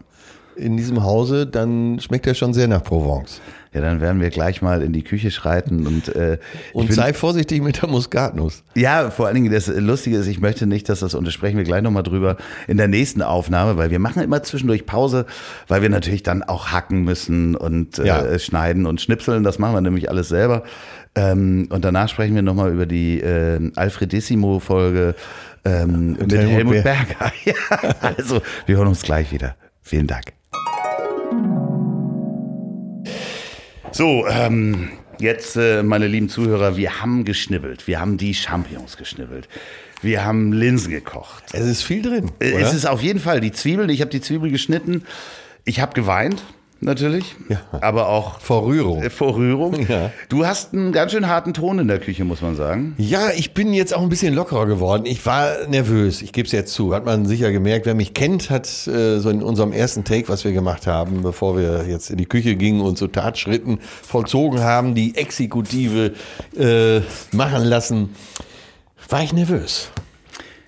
in 0.56 0.76
diesem 0.76 1.02
Hause, 1.02 1.46
dann 1.46 2.00
schmeckt 2.00 2.26
er 2.26 2.34
schon 2.34 2.54
sehr 2.54 2.68
nach 2.68 2.82
Provence. 2.82 3.40
Ja, 3.72 3.80
dann 3.80 4.00
werden 4.00 4.20
wir 4.20 4.30
gleich 4.30 4.62
mal 4.62 4.82
in 4.82 4.92
die 4.92 5.04
Küche 5.04 5.30
schreiten 5.30 5.86
und 5.86 6.08
äh, 6.16 6.38
Und 6.72 6.86
bin- 6.88 6.96
sei 6.96 7.12
vorsichtig 7.12 7.62
mit 7.62 7.80
der 7.80 7.88
Muskatnuss. 7.88 8.64
Ja, 8.74 9.10
vor 9.10 9.26
allen 9.26 9.36
Dingen, 9.36 9.52
das 9.52 9.68
Lustige 9.68 10.16
ist, 10.16 10.26
ich 10.26 10.40
möchte 10.40 10.66
nicht, 10.66 10.88
dass 10.88 10.98
das, 11.00 11.14
und 11.14 11.24
da 11.24 11.30
sprechen 11.30 11.56
wir 11.56 11.62
gleich 11.62 11.80
nochmal 11.82 12.02
drüber, 12.02 12.36
in 12.66 12.78
der 12.78 12.88
nächsten 12.88 13.22
Aufnahme, 13.22 13.76
weil 13.76 13.90
wir 13.92 14.00
machen 14.00 14.24
immer 14.24 14.42
zwischendurch 14.42 14.87
Pause, 14.87 15.24
weil 15.68 15.83
wir 15.83 15.88
natürlich 15.88 16.24
dann 16.24 16.42
auch 16.42 16.72
hacken 16.72 17.04
müssen 17.04 17.54
und 17.54 17.98
Ja. 17.98 18.20
äh, 18.24 18.38
schneiden 18.40 18.87
und 18.87 19.00
schnipseln. 19.00 19.44
Das 19.44 19.61
machen 19.61 19.74
wir 19.74 19.80
nämlich 19.83 20.11
alles 20.11 20.28
selber. 20.28 20.64
Ähm, 21.14 21.68
und 21.70 21.85
danach 21.85 22.09
sprechen 22.09 22.35
wir 22.35 22.42
nochmal 22.42 22.72
über 22.72 22.87
die 22.87 23.20
äh, 23.20 23.70
Alfredissimo-Folge 23.76 25.14
ähm, 25.64 26.16
mit 26.18 26.33
Helmut 26.33 26.50
Helmut, 26.52 26.74
Ber- 26.74 26.83
Berger. 26.83 27.33
ja, 27.44 27.54
also, 28.00 28.40
wir 28.66 28.76
hören 28.78 28.88
uns 28.88 29.02
gleich 29.02 29.30
wieder. 29.33 29.54
Vielen 29.83 30.06
Dank. 30.09 30.33
So, 33.92 34.26
ähm, 34.29 34.90
jetzt, 35.18 35.57
äh, 35.57 35.83
meine 35.83 36.07
lieben 36.07 36.29
Zuhörer, 36.29 36.76
wir 36.76 37.03
haben 37.03 37.24
geschnibbelt. 37.24 37.87
Wir 37.87 38.00
haben 38.00 38.16
die 38.16 38.35
Champignons 38.35 38.96
geschnibbelt. 38.96 39.48
Wir 40.00 40.24
haben 40.24 40.53
Linsen 40.53 40.90
gekocht. 40.92 41.44
Es 41.53 41.66
ist 41.66 41.83
viel 41.83 42.03
drin. 42.03 42.31
Äh? 42.38 42.53
Es 42.53 42.72
ist 42.72 42.87
auf 42.87 43.03
jeden 43.03 43.18
Fall 43.18 43.40
die 43.40 43.53
Zwiebeln. 43.53 43.90
Ich 43.90 44.00
habe 44.00 44.11
die 44.11 44.20
Zwiebel 44.20 44.50
geschnitten. 44.50 45.05
Ich 45.64 45.81
habe 45.81 45.92
geweint, 45.92 46.42
natürlich. 46.81 47.37
Ja. 47.49 47.61
Aber 47.81 48.09
auch 48.09 48.40
vor 48.40 48.66
Rührung. 48.66 49.03
äh, 49.03 49.11
vor 49.11 49.37
Rührung. 49.37 49.87
Ja. 49.88 50.11
Du 50.29 50.47
hast 50.47 50.73
einen 50.73 50.93
ganz 50.93 51.12
schön 51.12 51.29
harten 51.29 51.55
Ton 51.55 51.79
in 51.79 51.88
der 51.88 51.99
Küche, 51.99 52.25
muss 52.25 52.43
man 52.43 52.57
sagen. 52.57 52.95
Ja, 52.99 53.31
ich 53.37 53.55
bin 53.55 53.73
jetzt 53.73 53.95
auch 53.95 54.03
ein 54.03 54.09
bisschen 54.09 54.35
lockerer 54.35 54.66
geworden. 54.66 55.05
Ich 55.07 55.25
war 55.27 55.66
nervös, 55.69 56.23
ich 56.23 56.33
gebe 56.33 56.47
es 56.47 56.53
jetzt 56.53 56.73
zu. 56.73 56.95
Hat 56.95 57.05
man 57.05 57.27
sicher 57.27 57.53
gemerkt. 57.53 57.87
Wer 57.87 57.95
mich 57.95 58.14
kennt, 58.14 58.51
hat 58.51 58.66
äh, 58.87 59.19
so 59.19 59.31
in 59.31 59.43
unserem 59.43 59.73
ersten 59.73 60.05
Take, 60.05 60.29
was 60.29 60.45
wir 60.45 60.53
gemacht 60.53 60.87
haben, 60.87 61.23
bevor 61.23 61.57
wir 61.57 61.87
jetzt 61.88 62.11
in 62.11 62.16
die 62.16 62.27
Küche 62.27 62.57
gingen 62.57 62.81
und 62.81 62.99
so 62.99 63.07
Tatschritten 63.07 63.79
vollzogen 64.03 64.61
haben, 64.61 64.95
die 64.95 65.16
Exekutive 65.16 66.12
äh, 66.59 67.01
machen 67.35 67.64
lassen, 67.64 68.11
war 69.09 69.23
ich 69.23 69.33
nervös. 69.33 69.90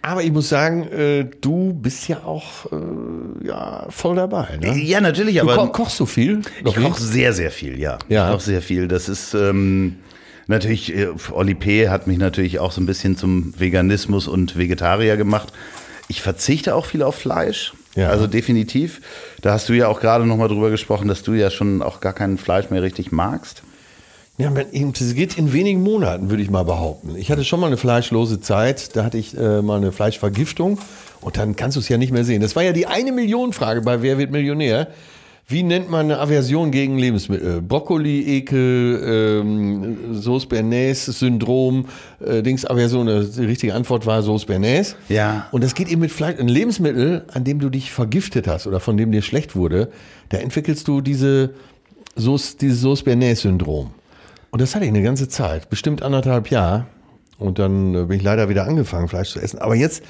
Aber 0.05 0.23
ich 0.25 0.33
muss 0.33 0.49
sagen, 0.49 0.83
äh, 0.89 1.25
du 1.41 1.73
bist 1.75 2.09
ja 2.09 2.25
auch 2.25 2.67
äh, 2.73 3.47
ja, 3.47 3.87
voll 3.89 4.17
dabei. 4.17 4.59
Ne? 4.61 4.77
Ja, 4.79 5.01
natürlich, 5.01 5.37
Du 5.37 5.43
aber. 5.43 5.57
ko 5.57 5.69
kochst 5.69 6.01
du 6.01 6.07
viel? 6.07 6.43
Ich 6.65 6.75
koche 6.75 7.01
sehr, 7.01 7.33
sehr 7.33 7.53
viel, 7.53 7.79
ja. 7.79 7.99
Ja. 8.09 8.27
Ich 8.27 8.33
koche 8.35 8.45
sehr 8.45 8.63
viel. 8.63 8.89
Das 8.89 9.09
ist 9.09 9.33
ähm, 9.35 9.97
natürlich, 10.49 10.93
äh, 10.97 11.09
Oli 11.31 11.55
P. 11.55 11.89
hat 11.89 12.09
mich 12.09 12.19
natürlich 12.19 12.59
auch 12.59 12.73
so 12.73 12.81
ein 12.81 12.87
bisschen 12.87 13.17
zum 13.17 13.55
Veganismus 13.59 14.27
und 14.27 14.57
Vegetarier 14.59 15.17
gemacht. 15.17 15.53
Ich 16.09 16.21
verzichte 16.21 16.75
auch 16.75 16.87
viel 16.87 17.03
auf 17.05 17.15
Fleisch. 17.15 17.73
Ja. 17.95 18.09
Also 18.09 18.27
definitiv. 18.27 19.01
Da 19.41 19.53
hast 19.53 19.69
du 19.69 19.73
ja 19.73 19.87
auch 19.87 20.01
gerade 20.01 20.27
nochmal 20.27 20.49
drüber 20.49 20.71
gesprochen, 20.71 21.07
dass 21.07 21.23
du 21.23 21.35
ja 21.35 21.49
schon 21.51 21.81
auch 21.81 22.01
gar 22.01 22.13
kein 22.13 22.39
Fleisch 22.39 22.71
mehr 22.71 22.83
richtig 22.83 23.13
magst. 23.13 23.63
Ja, 24.39 24.51
das 24.51 25.15
geht 25.15 25.37
in 25.37 25.53
wenigen 25.53 25.83
Monaten, 25.83 26.31
würde 26.31 26.43
ich 26.43 26.51
mal 26.51 26.65
behaupten. 26.65 27.17
Ich 27.17 27.31
hatte 27.31 27.45
schon 27.45 27.61
mal 27.61 27.67
eine 27.67 27.77
fleischlose 27.77 28.41
Zeit, 28.41 28.97
da 28.97 29.05
hatte 29.05 29.19
ich 29.19 29.37
äh, 29.37 29.61
mal 29.61 29.77
eine 29.77 29.93
Fleischvergiftung 29.93 30.79
und 31.21 31.37
dann 31.37 31.55
kannst 31.55 31.77
du 31.77 31.81
es 31.81 31.89
ja 31.89 31.99
nicht 31.99 32.13
mehr 32.13 32.25
sehen. 32.25 32.41
Das 32.41 32.57
war 32.57 32.63
ja 32.63 32.73
die 32.73 32.87
eine 32.87 33.13
Million 33.13 33.53
Frage 33.53 33.83
bei 33.83 34.01
Wer 34.03 34.19
wird 34.19 34.31
Millionär? 34.31 34.89
Wie 35.49 35.63
nennt 35.63 35.91
man 35.91 36.07
eine 36.07 36.19
Aversion 36.19 36.71
gegen 36.71 36.99
Lebensmittel? 36.99 37.61
Brokkoli-Ekel, 37.61 39.43
ähm, 39.43 40.15
Sauce 40.15 40.47
Bernays, 40.47 41.05
Syndrom, 41.05 41.87
äh, 42.25 42.43
Dings 42.43 42.65
Aversion. 42.65 43.07
Die 43.07 43.45
richtige 43.45 43.75
Antwort 43.75 44.07
war 44.07 44.23
Sauce 44.23 44.47
Bernays. 44.47 44.97
Ja. 45.11 45.49
Und 45.53 45.63
das 45.63 45.75
geht 45.75 45.89
eben 45.89 46.01
mit 46.01 46.11
Fleisch. 46.11 46.39
Ein 46.39 46.49
Lebensmittel, 46.49 47.25
an 47.33 47.45
dem 47.45 47.59
du 47.59 47.69
dich 47.69 47.91
vergiftet 47.91 48.47
hast 48.47 48.67
oder 48.67 48.81
von 48.81 48.97
dem 48.97 49.13
dir 49.13 49.21
schlecht 49.21 49.55
wurde, 49.55 49.91
da 50.31 50.39
entwickelst 50.39 50.89
du 50.89 51.03
diese 51.03 51.51
Sauce, 52.17 52.57
dieses 52.57 52.81
Sauce 52.81 53.03
Bernays-Syndrom. 53.03 53.91
Und 54.53 54.61
das 54.61 54.75
hatte 54.75 54.85
ich 54.85 54.91
eine 54.91 55.03
ganze 55.03 55.29
Zeit, 55.29 55.71
bestimmt 55.71 56.03
anderthalb 56.03 56.51
Jahre. 56.51 56.85
Und 57.39 57.59
dann 57.59 57.95
äh, 57.95 58.05
bin 58.05 58.19
ich 58.19 58.23
leider 58.23 58.51
wieder 58.51 58.67
angefangen, 58.67 59.09
Fleisch 59.09 59.31
zu 59.31 59.41
essen. 59.41 59.59
Aber 59.59 59.75
jetzt 59.75 60.05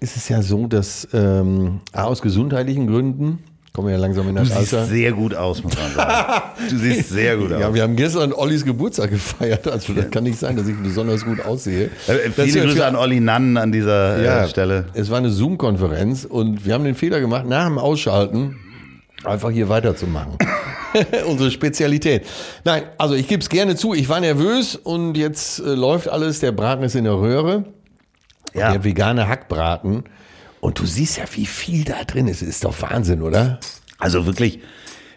ist 0.00 0.16
es 0.18 0.28
ja 0.28 0.42
so, 0.42 0.66
dass 0.66 1.08
ähm, 1.14 1.80
aus 1.94 2.20
gesundheitlichen 2.20 2.86
Gründen, 2.88 3.38
kommen 3.72 3.88
wir 3.88 3.94
ja 3.94 3.98
langsam 3.98 4.28
in 4.28 4.34
Du 4.34 4.42
das 4.42 4.50
siehst 4.50 4.74
Alter. 4.74 4.86
sehr 4.86 5.12
gut 5.12 5.34
aus, 5.34 5.62
muss 5.62 5.72
man 5.78 5.94
sagen. 5.94 6.42
du 6.70 6.76
siehst 6.76 7.08
sehr 7.08 7.38
gut 7.38 7.50
aus. 7.50 7.58
Ja, 7.58 7.72
wir 7.72 7.82
haben 7.82 7.96
gestern 7.96 8.34
Ollis 8.34 8.66
Geburtstag 8.66 9.08
gefeiert. 9.08 9.66
Also 9.66 9.94
das 9.94 10.10
kann 10.10 10.24
nicht 10.24 10.38
sein, 10.38 10.56
dass 10.56 10.68
ich 10.68 10.76
besonders 10.76 11.24
gut 11.24 11.40
aussehe. 11.40 11.88
Äh, 12.06 12.26
ist 12.26 12.34
Viele 12.34 12.58
ja 12.58 12.64
Grüße 12.66 12.86
an 12.86 12.96
Olli 12.96 13.20
Nann 13.20 13.56
an 13.56 13.72
dieser 13.72 14.22
ja, 14.22 14.44
äh, 14.44 14.48
Stelle. 14.48 14.84
Es 14.92 15.08
war 15.08 15.16
eine 15.16 15.30
Zoom-Konferenz 15.30 16.26
und 16.26 16.66
wir 16.66 16.74
haben 16.74 16.84
den 16.84 16.96
Fehler 16.96 17.20
gemacht, 17.20 17.46
nach 17.46 17.66
dem 17.66 17.78
Ausschalten 17.78 18.56
einfach 19.24 19.50
hier 19.50 19.70
weiterzumachen. 19.70 20.36
Unsere 21.26 21.50
Spezialität. 21.50 22.26
Nein, 22.64 22.84
also 22.98 23.14
ich 23.14 23.28
gebe 23.28 23.42
es 23.42 23.48
gerne 23.48 23.76
zu, 23.76 23.94
ich 23.94 24.08
war 24.08 24.20
nervös 24.20 24.76
und 24.76 25.16
jetzt 25.16 25.58
äh, 25.60 25.74
läuft 25.74 26.08
alles, 26.08 26.40
der 26.40 26.52
Braten 26.52 26.84
ist 26.84 26.94
in 26.94 27.04
der 27.04 27.14
Röhre. 27.14 27.64
Ja. 28.54 28.72
Der 28.72 28.84
vegane 28.84 29.28
Hackbraten. 29.28 30.04
Und 30.60 30.78
du 30.78 30.86
siehst 30.86 31.18
ja, 31.18 31.24
wie 31.34 31.46
viel 31.46 31.84
da 31.84 32.04
drin 32.04 32.26
ist. 32.26 32.42
Ist 32.42 32.64
doch 32.64 32.80
Wahnsinn, 32.80 33.22
oder? 33.22 33.60
Also 33.98 34.26
wirklich, 34.26 34.60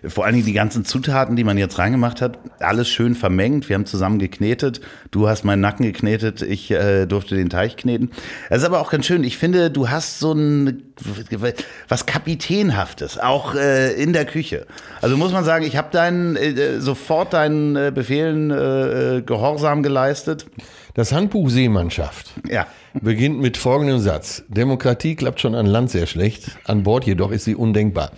Vor 0.07 0.25
allen 0.25 0.35
Dingen 0.35 0.45
die 0.45 0.53
ganzen 0.53 0.85
Zutaten, 0.85 1.35
die 1.35 1.43
man 1.43 1.57
jetzt 1.57 1.77
reingemacht 1.77 2.21
hat, 2.21 2.39
alles 2.59 2.88
schön 2.89 3.15
vermengt. 3.15 3.67
Wir 3.69 3.75
haben 3.75 3.85
zusammen 3.85 4.19
geknetet. 4.19 4.81
Du 5.12 5.27
hast 5.27 5.43
meinen 5.43 5.59
Nacken 5.62 5.85
geknetet, 5.85 6.41
ich 6.41 6.71
äh, 6.71 7.05
durfte 7.05 7.35
den 7.35 7.49
Teich 7.49 7.75
kneten. 7.75 8.12
Es 8.49 8.59
ist 8.59 8.63
aber 8.65 8.79
auch 8.79 8.91
ganz 8.91 9.05
schön. 9.05 9.23
Ich 9.23 9.38
finde, 9.38 9.69
du 9.71 9.89
hast 9.89 10.19
so 10.19 10.33
ein 10.33 10.83
was 11.88 12.05
Kapitänhaftes, 12.05 13.17
auch 13.17 13.55
äh, 13.55 13.93
in 13.93 14.13
der 14.13 14.25
Küche. 14.25 14.65
Also 15.01 15.17
muss 15.17 15.31
man 15.31 15.43
sagen, 15.43 15.65
ich 15.65 15.77
habe 15.77 15.89
deinen 15.91 16.35
äh, 16.35 16.79
sofort 16.79 17.33
deinen 17.33 17.75
äh, 17.75 17.91
Befehlen 17.93 18.51
äh, 18.51 19.17
äh, 19.17 19.21
Gehorsam 19.21 19.83
geleistet. 19.83 20.45
Das 20.93 21.12
Handbuch 21.12 21.49
Seemannschaft 21.49 22.33
Ja. 22.49 22.67
beginnt 23.01 23.39
mit 23.39 23.57
folgendem 23.57 23.99
Satz. 23.99 24.43
Demokratie 24.47 25.15
klappt 25.15 25.39
schon 25.39 25.55
an 25.55 25.65
Land 25.65 25.91
sehr 25.91 26.07
schlecht, 26.07 26.57
an 26.65 26.83
Bord 26.83 27.05
jedoch 27.05 27.31
ist 27.31 27.45
sie 27.45 27.55
undenkbar. 27.55 28.12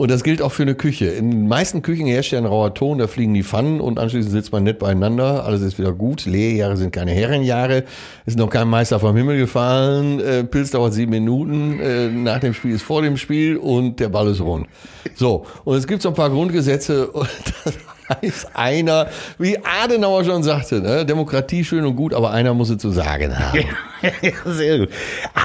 Und 0.00 0.10
das 0.10 0.24
gilt 0.24 0.40
auch 0.40 0.50
für 0.50 0.62
eine 0.62 0.74
Küche. 0.74 1.08
In 1.08 1.30
den 1.30 1.46
meisten 1.46 1.82
Küchen 1.82 2.06
herrscht 2.06 2.32
ja 2.32 2.38
ein 2.38 2.46
rauer 2.46 2.72
Ton, 2.72 2.96
da 2.96 3.06
fliegen 3.06 3.34
die 3.34 3.42
Pfannen 3.42 3.82
und 3.82 3.98
anschließend 3.98 4.32
sitzt 4.32 4.50
man 4.50 4.62
nett 4.62 4.78
beieinander, 4.78 5.44
alles 5.44 5.60
ist 5.60 5.78
wieder 5.78 5.92
gut. 5.92 6.24
Lehrjahre 6.24 6.78
sind 6.78 6.90
keine 6.90 7.10
Herrenjahre, 7.10 7.84
ist 8.24 8.38
noch 8.38 8.48
kein 8.48 8.66
Meister 8.66 8.98
vom 8.98 9.14
Himmel 9.14 9.36
gefallen, 9.36 10.18
äh, 10.20 10.42
Pilz 10.42 10.70
dauert 10.70 10.94
sieben 10.94 11.10
Minuten, 11.10 11.78
äh, 11.80 12.08
nach 12.08 12.40
dem 12.40 12.54
Spiel 12.54 12.76
ist 12.76 12.80
vor 12.80 13.02
dem 13.02 13.18
Spiel 13.18 13.58
und 13.58 14.00
der 14.00 14.08
Ball 14.08 14.28
ist 14.28 14.40
rund. 14.40 14.68
So, 15.16 15.44
und 15.64 15.76
es 15.76 15.86
gibt 15.86 16.00
so 16.00 16.08
ein 16.08 16.14
paar 16.14 16.30
Grundgesetze 16.30 17.06
und 17.12 17.28
das 17.62 17.74
heißt 18.22 18.48
einer, 18.54 19.08
wie 19.36 19.58
Adenauer 19.58 20.24
schon 20.24 20.42
sagte, 20.42 20.80
ne? 20.80 21.04
Demokratie 21.04 21.62
schön 21.62 21.84
und 21.84 21.96
gut, 21.96 22.14
aber 22.14 22.30
einer 22.30 22.54
muss 22.54 22.70
es 22.70 22.78
zu 22.78 22.90
sagen 22.90 23.38
haben. 23.38 23.58
ja, 24.22 24.32
sehr 24.46 24.78
gut. 24.78 24.88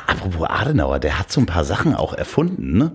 Apropos 0.08 0.48
Adenauer, 0.50 1.00
der 1.00 1.20
hat 1.20 1.30
so 1.30 1.42
ein 1.42 1.46
paar 1.46 1.66
Sachen 1.66 1.94
auch 1.94 2.14
erfunden, 2.14 2.78
ne? 2.78 2.92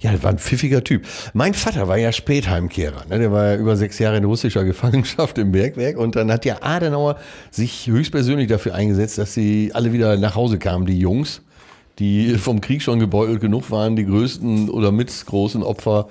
Ja, 0.00 0.12
das 0.12 0.22
war 0.22 0.30
ein 0.30 0.38
pfiffiger 0.38 0.84
Typ. 0.84 1.06
Mein 1.34 1.54
Vater 1.54 1.88
war 1.88 1.96
ja 1.96 2.12
Spätheimkehrer. 2.12 3.06
Ne? 3.08 3.18
Der 3.18 3.32
war 3.32 3.46
ja 3.46 3.56
über 3.56 3.76
sechs 3.76 3.98
Jahre 3.98 4.16
in 4.16 4.24
russischer 4.24 4.64
Gefangenschaft 4.68 5.38
im 5.38 5.52
Bergwerk. 5.52 5.96
Und 5.96 6.16
dann 6.16 6.30
hat 6.30 6.44
ja 6.44 6.58
Adenauer 6.60 7.16
sich 7.50 7.86
höchstpersönlich 7.86 8.48
dafür 8.48 8.74
eingesetzt, 8.74 9.18
dass 9.18 9.34
sie 9.34 9.70
alle 9.74 9.92
wieder 9.92 10.16
nach 10.16 10.34
Hause 10.34 10.58
kamen, 10.58 10.86
die 10.86 10.98
Jungs, 10.98 11.42
die 11.98 12.34
vom 12.38 12.60
Krieg 12.60 12.82
schon 12.82 12.98
gebeutelt 12.98 13.40
genug 13.40 13.70
waren, 13.70 13.96
die 13.96 14.06
größten 14.06 14.70
oder 14.70 14.92
mitgroßen 14.92 15.62
Opfer 15.62 16.08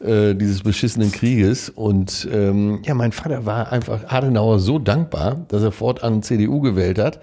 äh, 0.00 0.34
dieses 0.34 0.62
beschissenen 0.62 1.12
Krieges. 1.12 1.70
Und 1.70 2.28
ähm, 2.32 2.80
ja, 2.84 2.94
mein 2.94 3.12
Vater 3.12 3.46
war 3.46 3.72
einfach 3.72 4.04
Adenauer 4.08 4.58
so 4.60 4.78
dankbar, 4.78 5.44
dass 5.48 5.62
er 5.62 5.72
fortan 5.72 6.22
CDU 6.22 6.60
gewählt 6.60 6.98
hat. 6.98 7.20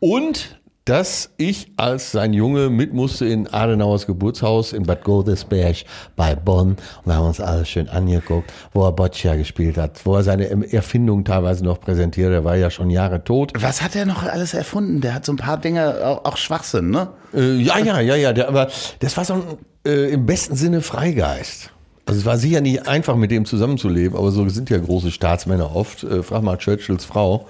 Und 0.00 0.60
dass 0.84 1.30
ich 1.36 1.72
als 1.76 2.12
sein 2.12 2.32
Junge 2.32 2.68
mit 2.68 2.92
musste 2.92 3.26
in 3.26 3.46
Adenauers 3.46 4.06
Geburtshaus 4.06 4.72
in 4.72 4.82
Bad 4.82 5.04
Godesberg 5.04 5.76
bei 6.16 6.34
Bonn 6.34 6.70
und 6.70 6.78
wir 7.04 7.14
haben 7.14 7.26
uns 7.26 7.40
alles 7.40 7.68
schön 7.68 7.88
angeguckt, 7.88 8.52
wo 8.72 8.84
er 8.84 8.92
Boccia 8.92 9.36
gespielt 9.36 9.76
hat, 9.76 10.04
wo 10.04 10.16
er 10.16 10.24
seine 10.24 10.72
Erfindung 10.72 11.24
teilweise 11.24 11.64
noch 11.64 11.80
präsentiert, 11.80 12.32
er 12.32 12.44
war 12.44 12.56
ja 12.56 12.70
schon 12.70 12.90
Jahre 12.90 13.22
tot. 13.22 13.52
Was 13.58 13.82
hat 13.82 13.94
er 13.94 14.06
noch 14.06 14.24
alles 14.24 14.54
erfunden? 14.54 15.00
Der 15.00 15.14
hat 15.14 15.24
so 15.24 15.32
ein 15.32 15.36
paar 15.36 15.58
Dinge, 15.58 16.04
auch, 16.04 16.24
auch 16.24 16.36
Schwachsinn, 16.36 16.90
ne? 16.90 17.08
Äh, 17.32 17.56
ja, 17.56 17.78
ja, 17.78 18.00
ja, 18.00 18.16
ja, 18.16 18.32
der, 18.32 18.48
aber 18.48 18.68
das 18.98 19.16
war 19.16 19.24
so 19.24 19.34
ein 19.34 19.42
äh, 19.86 20.12
im 20.12 20.26
besten 20.26 20.56
Sinne 20.56 20.80
Freigeist. 20.80 21.70
Also 22.04 22.20
es 22.20 22.26
war 22.26 22.36
sicher 22.36 22.60
nicht 22.60 22.88
einfach, 22.88 23.14
mit 23.16 23.30
dem 23.30 23.44
zusammenzuleben, 23.44 24.18
aber 24.18 24.32
so 24.32 24.48
sind 24.48 24.70
ja 24.70 24.78
große 24.78 25.12
Staatsmänner 25.12 25.74
oft. 25.74 26.02
Äh, 26.02 26.22
frag 26.22 26.42
mal 26.42 26.58
Churchills 26.58 27.04
Frau. 27.04 27.46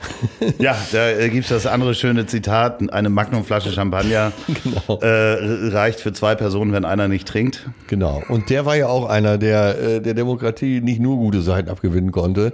Ja, 0.58 0.76
da 0.92 1.10
äh, 1.10 1.28
gibt 1.28 1.44
es 1.44 1.50
das 1.50 1.66
andere 1.66 1.94
schöne 1.94 2.26
Zitat, 2.26 2.92
eine 2.92 3.08
Magnumflasche 3.08 3.72
Champagner 3.72 4.32
Genau. 4.64 5.00
äh, 5.00 5.68
reicht 5.70 6.00
für 6.00 6.12
zwei 6.12 6.34
Personen, 6.34 6.72
wenn 6.72 6.84
einer 6.84 7.08
nicht 7.08 7.26
trinkt. 7.26 7.68
Genau. 7.86 8.22
Und 8.28 8.50
der 8.50 8.64
war 8.66 8.76
ja 8.76 8.88
auch 8.88 9.08
einer, 9.08 9.38
der 9.38 9.78
äh, 9.78 10.00
der 10.00 10.14
Demokratie 10.14 10.80
nicht 10.80 11.00
nur 11.00 11.16
gute 11.16 11.42
Seiten 11.42 11.68
abgewinnen 11.68 12.12
konnte. 12.12 12.52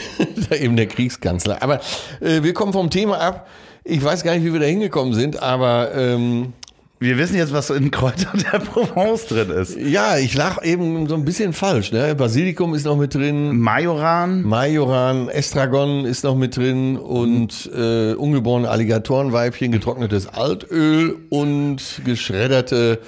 Eben 0.50 0.76
der 0.76 0.86
Kriegskanzler. 0.86 1.62
Aber 1.62 1.80
äh, 2.20 2.42
wir 2.42 2.52
kommen 2.54 2.72
vom 2.72 2.90
Thema 2.90 3.20
ab. 3.20 3.46
Ich 3.84 4.02
weiß 4.02 4.24
gar 4.24 4.34
nicht, 4.34 4.44
wie 4.44 4.52
wir 4.52 4.60
da 4.60 4.66
hingekommen 4.66 5.14
sind, 5.14 5.40
aber 5.42 5.94
ähm, 5.94 6.52
Wir 6.98 7.18
wissen 7.18 7.36
jetzt, 7.36 7.52
was 7.52 7.68
in 7.68 7.90
Kräuter 7.90 8.32
der 8.52 8.58
Provence 8.58 9.26
drin 9.26 9.50
ist. 9.50 9.76
ja, 9.76 10.16
ich 10.16 10.32
lag 10.34 10.64
eben 10.64 11.06
so 11.08 11.14
ein 11.14 11.26
bisschen 11.26 11.52
falsch. 11.52 11.92
Ne? 11.92 12.14
Basilikum 12.14 12.74
ist 12.74 12.86
noch 12.86 12.96
mit 12.96 13.14
drin. 13.14 13.58
Majoran, 13.58 14.42
Majoran, 14.42 15.28
Estragon 15.28 16.06
ist 16.06 16.24
noch 16.24 16.36
mit 16.36 16.56
drin 16.56 16.96
und 16.96 17.70
äh, 17.76 18.14
ungeborene 18.14 18.70
Alligatorenweibchen, 18.70 19.72
getrocknetes 19.72 20.26
Altöl 20.26 21.16
und 21.28 22.00
geschredderte 22.06 23.00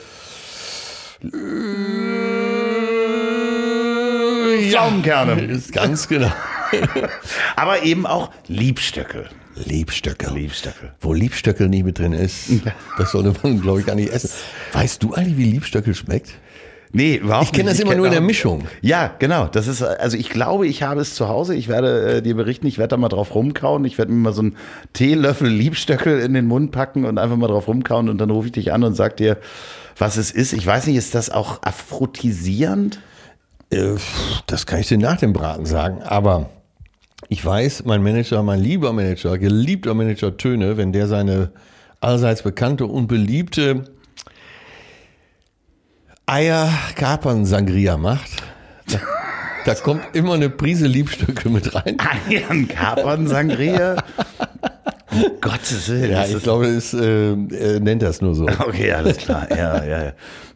äh, 1.25 1.29
Pflaumenkerne. 4.69 5.41
Ist 5.45 5.73
ganz 5.73 6.09
genau. 6.09 6.31
aber 7.57 7.85
eben 7.85 8.07
auch 8.07 8.31
Liebstöckel. 8.49 9.31
Liebstöckel. 9.65 10.33
Liebstöckel. 10.35 10.93
Wo 11.01 11.13
Liebstöckel 11.13 11.69
nicht 11.69 11.85
mit 11.85 11.99
drin 11.99 12.13
ist, 12.13 12.51
das 12.97 13.13
sollte 13.13 13.35
man, 13.43 13.61
glaube 13.61 13.81
ich, 13.81 13.87
gar 13.87 13.95
nicht 13.95 14.13
essen. 14.13 14.31
Weißt 14.73 15.03
du 15.03 15.15
eigentlich, 15.15 15.37
wie 15.37 15.45
Liebstöckel 15.51 15.95
schmeckt? 15.95 16.31
Nee, 16.91 17.17
überhaupt 17.17 17.45
Ich 17.47 17.53
kenne 17.53 17.69
das 17.69 17.81
immer 17.81 17.91
kenn 17.91 17.99
nur 17.99 18.07
in 18.07 18.13
der 18.13 18.23
Mischung. 18.23 18.65
Ja, 18.81 19.15
genau. 19.19 19.47
Das 19.47 19.67
ist, 19.67 19.83
also 19.83 20.17
ich 20.17 20.31
glaube, 20.31 20.67
ich 20.67 20.83
habe 20.83 21.03
es 21.03 21.15
zu 21.15 21.29
Hause. 21.29 21.55
Ich 21.55 21.69
werde 21.69 22.17
äh, 22.17 22.23
dir 22.23 22.35
berichten, 22.35 22.67
ich 22.67 22.79
werde 22.79 22.89
da 22.93 22.97
mal 22.97 23.11
drauf 23.11 23.35
rumkauen. 23.35 23.85
Ich 23.85 23.99
werde 23.99 24.11
mir 24.11 24.19
mal 24.19 24.33
so 24.33 24.41
einen 24.41 24.57
Teelöffel 24.95 25.49
Liebstöckel 25.49 26.19
in 26.21 26.33
den 26.33 26.47
Mund 26.47 26.73
packen 26.73 27.05
und 27.05 27.19
einfach 27.19 27.37
mal 27.37 27.49
drauf 27.49 27.69
rumkauen 27.69 28.09
und 28.09 28.19
dann 28.19 28.31
rufe 28.31 28.47
ich 28.47 28.53
dich 28.53 28.73
an 28.73 28.85
und 28.85 28.95
sag 28.95 29.19
dir, 29.19 29.37
was 29.99 30.17
es 30.17 30.31
ist. 30.31 30.55
Ich 30.55 30.67
weiß 30.67 30.87
nicht, 30.87 30.97
ist 30.97 31.15
das 31.15 31.29
auch 31.29 31.63
aphrodisierend? 31.63 33.01
Äh, 33.71 33.97
Das 34.47 34.65
kann 34.65 34.81
ich 34.81 34.89
dir 34.89 34.97
nach 34.99 35.19
dem 35.19 35.35
Braten 35.35 35.67
sagen, 35.67 36.03
aber 36.03 36.49
ich 37.29 37.45
weiß, 37.45 37.85
mein 37.85 38.03
Manager, 38.03 38.43
mein 38.43 38.61
lieber 38.61 38.93
Manager, 38.93 39.39
geliebter 39.39 39.95
Manager 39.95 40.37
Töne, 40.37 40.77
wenn 40.77 40.93
der 40.93 41.09
seine 41.09 41.51
allseits 42.01 42.43
bekannte 42.43 42.87
und 42.87 43.09
beliebte 43.09 43.85
Eier-Kapern-Sangria 46.27 47.97
macht, 47.97 48.31
da, 48.87 48.99
da 49.65 49.75
kommt 49.75 50.03
immer 50.13 50.35
eine 50.35 50.51
Prise 50.51 50.87
Liebstöcke 50.87 51.49
mit 51.49 51.75
rein. 51.75 51.97
Eiern, 51.99 52.69
Kapern, 52.69 53.27
Sangria? 53.27 53.97
Um 55.11 55.25
Gottes 55.41 55.89
Willen. 55.89 56.13
Ja, 56.13 56.27
ich 56.27 56.43
glaube, 56.43 56.67
es 56.67 56.95
äh, 56.95 57.33
er 57.33 57.81
nennt 57.81 58.03
das 58.03 58.21
nur 58.21 58.35
so. 58.35 58.47
Okay, 58.47 58.93
alles 58.93 59.17
klar. 59.17 59.49
Ja, 59.51 59.85
ja, 59.85 60.05
ja. 60.05 60.13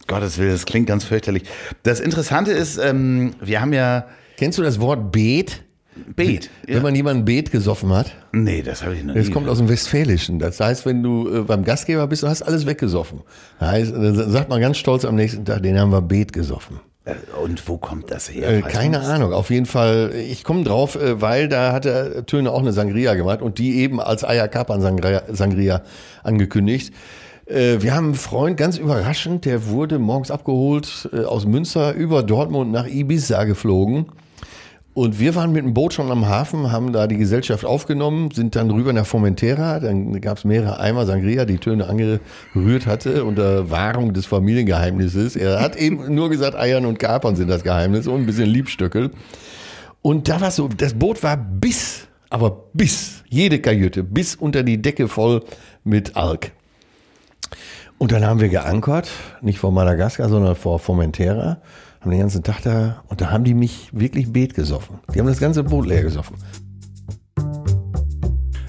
Gottes 0.07 0.38
Willen, 0.38 0.53
das 0.53 0.66
klingt 0.66 0.87
ganz 0.87 1.05
fürchterlich. 1.05 1.44
Das 1.83 2.01
Interessante 2.01 2.53
ist, 2.53 2.77
ähm, 2.77 3.35
wir 3.40 3.61
haben 3.61 3.72
ja 3.72 4.07
Kennst 4.42 4.59
du 4.59 4.62
das 4.62 4.81
Wort 4.81 5.12
Beet? 5.12 5.62
Beet. 6.16 6.50
Ja. 6.66 6.76
Wenn 6.76 6.83
man 6.83 6.94
jemanden 6.94 7.24
Beet 7.24 7.50
gesoffen 7.50 7.92
hat? 7.92 8.12
Nee, 8.33 8.62
das 8.62 8.83
habe 8.83 8.94
ich 8.94 9.05
noch 9.05 9.14
Das 9.14 9.26
nie. 9.26 9.33
kommt 9.33 9.48
aus 9.48 9.59
dem 9.59 9.68
Westfälischen. 9.68 10.38
Das 10.38 10.59
heißt, 10.59 10.87
wenn 10.87 11.02
du 11.02 11.28
äh, 11.28 11.40
beim 11.42 11.64
Gastgeber 11.64 12.07
bist, 12.07 12.22
du 12.22 12.28
hast 12.28 12.42
alles 12.42 12.66
weggesoffen. 12.66 13.20
Das 13.61 13.70
heißt, 13.70 13.92
dann 13.94 14.31
sagt 14.31 14.48
man 14.48 14.61
ganz 14.61 14.78
stolz 14.78 15.05
am 15.05 15.16
nächsten 15.16 15.44
Tag, 15.44 15.62
den 15.62 15.78
haben 15.78 15.90
wir 15.92 16.00
Beet 16.00 16.33
gesoffen. 16.33 16.81
Äh, 17.05 17.14
Und 17.44 17.68
wo 17.68 17.76
kommt 17.76 18.11
das 18.11 18.31
her? 18.31 18.48
Äh, 18.48 18.62
keine 18.62 18.98
das? 18.98 19.09
Ahnung. 19.09 19.33
Auf 19.35 19.50
jeden 19.50 19.66
Fall, 19.66 20.12
ich 20.14 20.44
komme 20.44 20.64
drauf, 20.64 20.96
äh, 20.96 21.20
weil 21.20 21.48
da 21.48 21.72
hat 21.72 21.85
der 21.85 22.24
Töne 22.24 22.50
auch 22.52 22.61
eine 22.61 22.72
Sangria 22.72 23.14
gemacht 23.14 23.42
und 23.42 23.59
die 23.59 23.76
eben 23.81 24.00
als 24.00 24.24
Ayakapan 24.24 24.81
Sangria, 24.81 25.22
Sangria 25.31 25.83
angekündigt. 26.22 26.92
Wir 27.44 27.94
haben 27.94 28.07
einen 28.07 28.14
Freund, 28.14 28.57
ganz 28.57 28.78
überraschend, 28.78 29.44
der 29.44 29.66
wurde 29.66 29.98
morgens 29.98 30.31
abgeholt 30.31 31.11
aus 31.26 31.44
Münster 31.44 31.92
über 31.92 32.22
Dortmund 32.22 32.70
nach 32.70 32.87
Ibiza 32.87 33.44
geflogen. 33.44 34.07
Und 34.94 35.18
wir 35.18 35.35
waren 35.35 35.52
mit 35.52 35.64
dem 35.64 35.72
Boot 35.72 35.94
schon 35.94 36.11
am 36.11 36.28
Hafen, 36.28 36.70
haben 36.70 36.92
da 36.92 37.07
die 37.07 37.16
Gesellschaft 37.16 37.64
aufgenommen, 37.64 38.31
sind 38.31 38.57
dann 38.57 38.70
rüber 38.70 38.92
nach 38.92 39.07
Formentera. 39.07 39.81
Dann 39.81 40.20
gab 40.20 40.37
es 40.37 40.44
mehrere 40.44 40.81
Eimer 40.81 41.07
Sangria, 41.07 41.46
die 41.46 41.57
Töne 41.57 41.87
angerührt 41.87 42.87
hatte, 42.87 43.24
unter 43.24 43.70
Wahrung 43.70 44.12
des 44.12 44.26
Familiengeheimnisses. 44.26 45.37
Er 45.37 45.61
hat 45.61 45.76
eben 45.76 46.14
nur 46.14 46.28
gesagt, 46.28 46.57
Eiern 46.57 46.85
und 46.85 46.98
Kapern 46.98 47.37
sind 47.37 47.48
das 47.48 47.62
Geheimnis 47.62 48.07
und 48.07 48.20
ein 48.20 48.26
bisschen 48.26 48.46
Liebstöckel. 48.46 49.12
Und 50.02 50.28
da 50.28 50.42
war 50.42 50.50
so, 50.50 50.68
das 50.68 50.92
Boot 50.92 51.22
war 51.22 51.38
bis, 51.38 52.09
aber 52.28 52.64
bis, 52.74 53.24
jede 53.31 53.61
Kajüte, 53.61 54.02
bis 54.02 54.35
unter 54.35 54.62
die 54.62 54.83
Decke 54.83 55.09
voll 55.09 55.42
mit 55.85 56.16
Alk. 56.16 56.52
Und 57.96 58.12
dann 58.12 58.26
haben 58.26 58.40
wir 58.40 58.48
geankert, 58.48 59.09
nicht 59.40 59.59
vor 59.59 59.70
Madagaskar, 59.70 60.28
sondern 60.28 60.57
vor 60.57 60.81
Formentera, 60.81 61.59
haben 62.02 62.10
den 62.10 62.20
ganzen 62.20 62.42
Tag 62.42 62.62
da, 62.62 63.04
und 63.06 63.20
da 63.20 63.30
haben 63.30 63.44
die 63.44 63.54
mich 63.54 63.88
wirklich 63.92 64.32
Beet 64.32 64.54
gesoffen. 64.54 64.98
Die 65.14 65.20
haben 65.20 65.28
das 65.28 65.38
ganze 65.38 65.62
Boot 65.62 65.86
leer 65.86 66.02
gesoffen. 66.02 66.36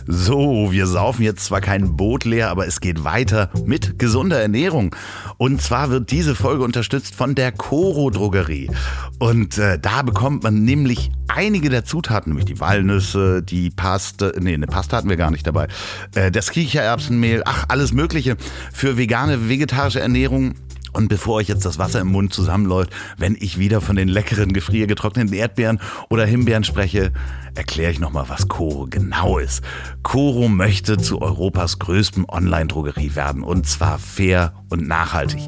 So, 0.05 0.71
wir 0.71 0.85
saufen 0.85 1.23
jetzt 1.23 1.45
zwar 1.45 1.61
kein 1.61 1.95
Boot 1.95 2.25
leer, 2.25 2.49
aber 2.49 2.67
es 2.67 2.79
geht 2.79 3.03
weiter 3.03 3.49
mit 3.65 3.97
gesunder 3.97 4.39
Ernährung. 4.39 4.95
Und 5.37 5.61
zwar 5.61 5.89
wird 5.89 6.11
diese 6.11 6.35
Folge 6.35 6.63
unterstützt 6.63 7.15
von 7.15 7.33
der 7.33 7.51
Coro 7.51 8.11
Drogerie. 8.11 8.69
Und 9.17 9.57
äh, 9.57 9.79
da 9.79 10.03
bekommt 10.03 10.43
man 10.43 10.63
nämlich 10.63 11.09
einige 11.27 11.69
der 11.69 11.85
Zutaten, 11.85 12.31
nämlich 12.31 12.45
die 12.45 12.59
Walnüsse, 12.59 13.41
die 13.41 13.71
Paste, 13.71 14.35
nee, 14.39 14.53
eine 14.53 14.67
Paste 14.67 14.95
hatten 14.95 15.09
wir 15.09 15.17
gar 15.17 15.31
nicht 15.31 15.47
dabei, 15.47 15.67
äh, 16.13 16.29
das 16.29 16.51
Kichererbsenmehl, 16.51 17.41
ach, 17.45 17.65
alles 17.69 17.93
Mögliche 17.93 18.37
für 18.71 18.97
vegane, 18.97 19.49
vegetarische 19.49 20.01
Ernährung. 20.01 20.53
Und 20.93 21.07
bevor 21.07 21.35
euch 21.35 21.47
jetzt 21.47 21.65
das 21.65 21.79
Wasser 21.79 21.99
im 22.01 22.07
Mund 22.07 22.33
zusammenläuft, 22.33 22.91
wenn 23.17 23.35
ich 23.39 23.57
wieder 23.57 23.81
von 23.81 23.95
den 23.95 24.07
leckeren, 24.07 24.53
gefriergetrockneten 24.53 25.33
Erdbeeren 25.33 25.81
oder 26.09 26.25
Himbeeren 26.25 26.63
spreche, 26.63 27.11
erkläre 27.55 27.91
ich 27.91 27.99
nochmal, 27.99 28.25
was 28.27 28.47
Koro 28.47 28.87
genau 28.89 29.37
ist. 29.37 29.61
Koro 30.01 30.47
möchte 30.47 30.97
zu 30.97 31.21
Europas 31.21 31.79
größtem 31.79 32.25
Online-Drogerie 32.29 33.15
werden 33.15 33.43
und 33.43 33.67
zwar 33.67 33.99
fair 33.99 34.53
und 34.69 34.87
nachhaltig. 34.87 35.47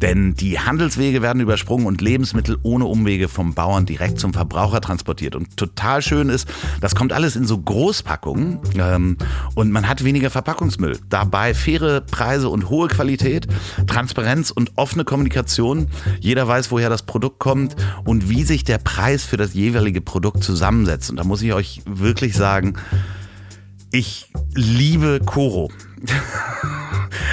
Denn 0.00 0.34
die 0.34 0.60
Handelswege 0.60 1.22
werden 1.22 1.40
übersprungen 1.40 1.86
und 1.86 2.00
Lebensmittel 2.00 2.56
ohne 2.62 2.84
Umwege 2.84 3.28
vom 3.28 3.54
Bauern 3.54 3.84
direkt 3.84 4.20
zum 4.20 4.32
Verbraucher 4.32 4.80
transportiert. 4.80 5.34
Und 5.34 5.56
total 5.56 6.02
schön 6.02 6.28
ist, 6.28 6.48
das 6.80 6.94
kommt 6.94 7.12
alles 7.12 7.34
in 7.34 7.46
so 7.46 7.58
Großpackungen 7.58 8.60
ähm, 8.76 9.16
und 9.56 9.72
man 9.72 9.88
hat 9.88 10.04
weniger 10.04 10.30
Verpackungsmüll. 10.30 10.98
Dabei 11.08 11.52
faire 11.54 12.00
Preise 12.02 12.48
und 12.48 12.68
hohe 12.68 12.86
Qualität, 12.88 13.48
Transparenz 13.88 14.52
und 14.52 14.72
offene 14.76 15.04
Kommunikation. 15.04 15.88
Jeder 16.20 16.46
weiß, 16.46 16.70
woher 16.70 16.90
das 16.90 17.02
Produkt 17.02 17.40
kommt 17.40 17.74
und 18.04 18.28
wie 18.28 18.44
sich 18.44 18.62
der 18.62 18.78
Preis 18.78 19.24
für 19.24 19.36
das 19.36 19.54
jeweilige 19.54 20.00
Produkt 20.00 20.44
zusammensetzt. 20.44 21.10
Und 21.10 21.16
da 21.16 21.24
muss 21.24 21.37
ich 21.42 21.52
euch 21.52 21.82
wirklich 21.86 22.34
sagen, 22.34 22.74
ich 23.90 24.30
liebe 24.54 25.20
Koro. 25.24 25.70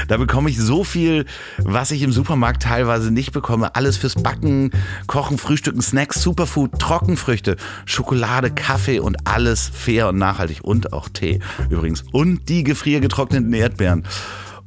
Da 0.08 0.18
bekomme 0.18 0.50
ich 0.50 0.58
so 0.58 0.84
viel, 0.84 1.26
was 1.58 1.92
ich 1.92 2.02
im 2.04 2.12
Supermarkt 2.12 2.64
teilweise 2.64 3.12
nicht 3.12 3.32
bekomme. 3.32 3.76
Alles 3.76 3.98
fürs 3.98 4.16
Backen, 4.16 4.72
Kochen, 5.08 5.38
Frühstücken, 5.38 5.82
Snacks, 5.82 6.22
Superfood, 6.22 6.80
Trockenfrüchte, 6.80 7.58
Schokolade, 7.86 8.52
Kaffee 8.52 9.00
und 9.00 9.28
alles 9.28 9.70
fair 9.74 10.10
und 10.10 10.18
nachhaltig. 10.18 10.64
Und 10.64 10.94
auch 10.94 11.10
Tee 11.10 11.40
übrigens. 11.70 12.04
Und 12.12 12.50
die 12.50 12.64
gefriergetrockneten 12.64 13.54
Erdbeeren. 13.54 14.04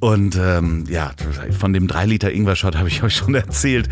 Und 0.00 0.37
ähm, 0.40 0.84
ja, 0.88 1.11
von 1.58 1.72
dem 1.72 1.88
3 1.88 2.06
Liter 2.06 2.32
Ingwer-Shot 2.32 2.76
habe 2.76 2.88
ich 2.88 3.02
euch 3.02 3.16
schon 3.16 3.34
erzählt. 3.34 3.88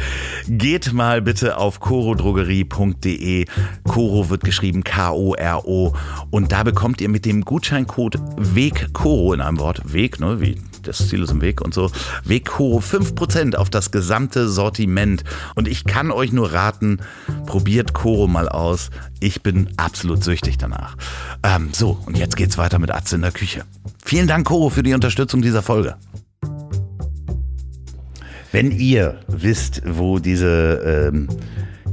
Geht 0.48 0.92
mal 0.92 1.20
bitte 1.20 1.56
auf 1.56 1.80
korodrogerie.de. 1.80 3.46
Koro 3.84 4.30
wird 4.30 4.44
geschrieben 4.44 4.84
K-O-R-O. 4.84 5.94
Und 6.30 6.52
da 6.52 6.62
bekommt 6.62 7.00
ihr 7.00 7.08
mit 7.08 7.24
dem 7.24 7.44
Gutscheincode 7.44 8.20
WEGKORO 8.36 9.34
in 9.34 9.40
einem 9.40 9.58
Wort, 9.58 9.92
Weg, 9.92 10.20
ne, 10.20 10.40
wie 10.40 10.60
das 10.86 11.08
Ziel 11.08 11.22
ist 11.22 11.30
im 11.30 11.40
Weg 11.40 11.60
und 11.60 11.74
so, 11.74 11.90
WEGKORO 12.24 12.78
5% 12.78 13.56
auf 13.56 13.70
das 13.70 13.90
gesamte 13.90 14.48
Sortiment. 14.48 15.24
Und 15.54 15.68
ich 15.68 15.84
kann 15.84 16.10
euch 16.10 16.32
nur 16.32 16.52
raten, 16.52 16.98
probiert 17.46 17.92
Koro 17.92 18.26
mal 18.26 18.48
aus. 18.48 18.90
Ich 19.20 19.42
bin 19.42 19.70
absolut 19.76 20.22
süchtig 20.22 20.58
danach. 20.58 20.96
Ähm, 21.42 21.70
so, 21.72 21.98
und 22.06 22.16
jetzt 22.16 22.36
geht's 22.36 22.58
weiter 22.58 22.78
mit 22.78 22.90
Atze 22.90 23.16
in 23.16 23.22
der 23.22 23.32
Küche. 23.32 23.64
Vielen 24.04 24.26
Dank, 24.26 24.46
Koro, 24.46 24.70
für 24.70 24.82
die 24.82 24.94
Unterstützung 24.94 25.42
dieser 25.42 25.62
Folge. 25.62 25.96
Wenn 28.52 28.70
ihr 28.70 29.20
wisst, 29.26 29.82
wo 29.84 30.18
diese, 30.18 31.10
ähm, 31.12 31.28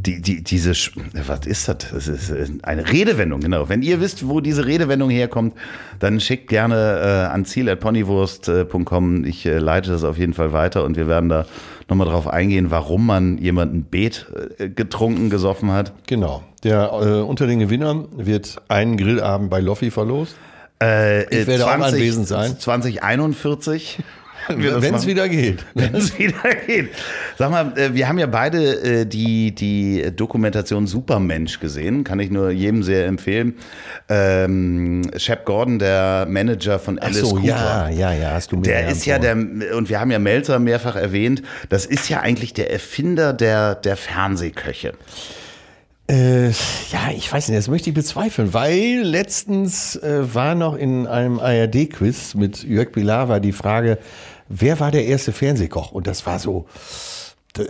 die, 0.05 0.21
die, 0.21 0.43
diese, 0.43 0.71
was 0.71 1.45
ist 1.45 1.67
das? 1.67 1.77
Das 1.91 2.07
ist 2.07 2.29
äh, 2.29 2.47
eine 2.63 2.91
Redewendung, 2.91 3.39
genau. 3.39 3.69
Wenn 3.69 3.81
ihr 3.81 4.01
wisst, 4.01 4.27
wo 4.27 4.41
diese 4.41 4.65
Redewendung 4.65 5.09
herkommt, 5.09 5.53
dann 5.99 6.19
schickt 6.19 6.49
gerne 6.49 6.75
äh, 7.29 7.33
an 7.33 7.45
ziel.ponywurst.com. 7.45 9.25
Ich 9.25 9.45
äh, 9.45 9.57
leite 9.57 9.91
das 9.91 10.03
auf 10.03 10.17
jeden 10.17 10.33
Fall 10.33 10.53
weiter 10.53 10.83
und 10.83 10.97
wir 10.97 11.07
werden 11.07 11.29
da 11.29 11.45
nochmal 11.89 12.07
drauf 12.07 12.27
eingehen, 12.27 12.71
warum 12.71 13.05
man 13.05 13.37
jemanden 13.37 13.83
Beet 13.83 14.27
äh, 14.57 14.69
getrunken, 14.69 15.29
gesoffen 15.29 15.71
hat. 15.71 15.93
Genau. 16.07 16.43
Der, 16.63 16.91
äh, 16.93 17.21
unter 17.21 17.47
den 17.47 17.59
Gewinnern 17.59 18.07
wird 18.15 18.61
ein 18.67 18.97
Grillabend 18.97 19.49
bei 19.49 19.59
Loffi 19.59 19.91
verlost. 19.91 20.35
Äh, 20.81 21.23
Ich 21.41 21.47
werde 21.47 21.65
auch 21.65 21.71
anwesend 21.71 22.27
sein. 22.27 22.57
2041. 22.59 23.99
Wenn 24.47 24.95
es 24.95 25.07
wieder 25.07 25.29
geht. 25.29 25.65
Wenn 25.73 25.95
es 25.95 26.17
wieder 26.17 26.55
geht. 26.65 26.89
Sag 27.37 27.51
mal, 27.51 27.77
äh, 27.77 27.93
wir 27.93 28.07
haben 28.07 28.19
ja 28.19 28.27
beide 28.27 29.01
äh, 29.01 29.05
die, 29.05 29.53
die 29.53 30.11
Dokumentation 30.15 30.87
Supermensch 30.87 31.59
gesehen. 31.59 32.03
Kann 32.03 32.19
ich 32.19 32.31
nur 32.31 32.51
jedem 32.51 32.83
sehr 32.83 33.05
empfehlen. 33.07 33.55
Ähm, 34.09 35.09
Shep 35.17 35.45
Gordon, 35.45 35.79
der 35.79 36.25
Manager 36.29 36.79
von 36.79 36.99
Ach 36.99 37.05
Alice 37.05 37.19
so, 37.19 37.35
Cooper. 37.35 37.47
ja, 37.47 37.89
ja, 37.89 38.13
ja, 38.13 38.31
hast 38.31 38.51
du 38.51 38.57
mir 38.57 38.63
Der 38.63 38.89
ist 38.89 39.05
ja 39.05 39.19
der, 39.19 39.35
und 39.35 39.89
wir 39.89 39.99
haben 39.99 40.11
ja 40.11 40.19
Melzer 40.19 40.59
mehrfach 40.59 40.95
erwähnt, 40.95 41.41
das 41.69 41.85
ist 41.85 42.09
ja 42.09 42.19
eigentlich 42.21 42.53
der 42.53 42.71
Erfinder 42.71 43.33
der, 43.33 43.75
der 43.75 43.97
Fernsehköche. 43.97 44.93
Äh, 46.09 46.49
ja, 46.49 47.11
ich 47.15 47.31
weiß 47.31 47.47
nicht, 47.47 47.57
das 47.57 47.69
möchte 47.69 47.89
ich 47.89 47.95
bezweifeln, 47.95 48.53
weil 48.53 49.01
letztens 49.03 49.95
äh, 49.95 50.33
war 50.33 50.53
noch 50.53 50.75
in 50.75 51.07
einem 51.07 51.39
ARD-Quiz 51.39 52.35
mit 52.35 52.63
Jörg 52.63 52.91
Pilawa 52.91 53.39
die 53.39 53.53
Frage, 53.53 53.97
wer 54.49 54.79
war 54.79 54.91
der 54.91 55.05
erste 55.05 55.31
Fernsehkoch? 55.31 55.91
Und 55.91 56.07
das 56.07 56.25
war 56.25 56.39
so, 56.39 56.65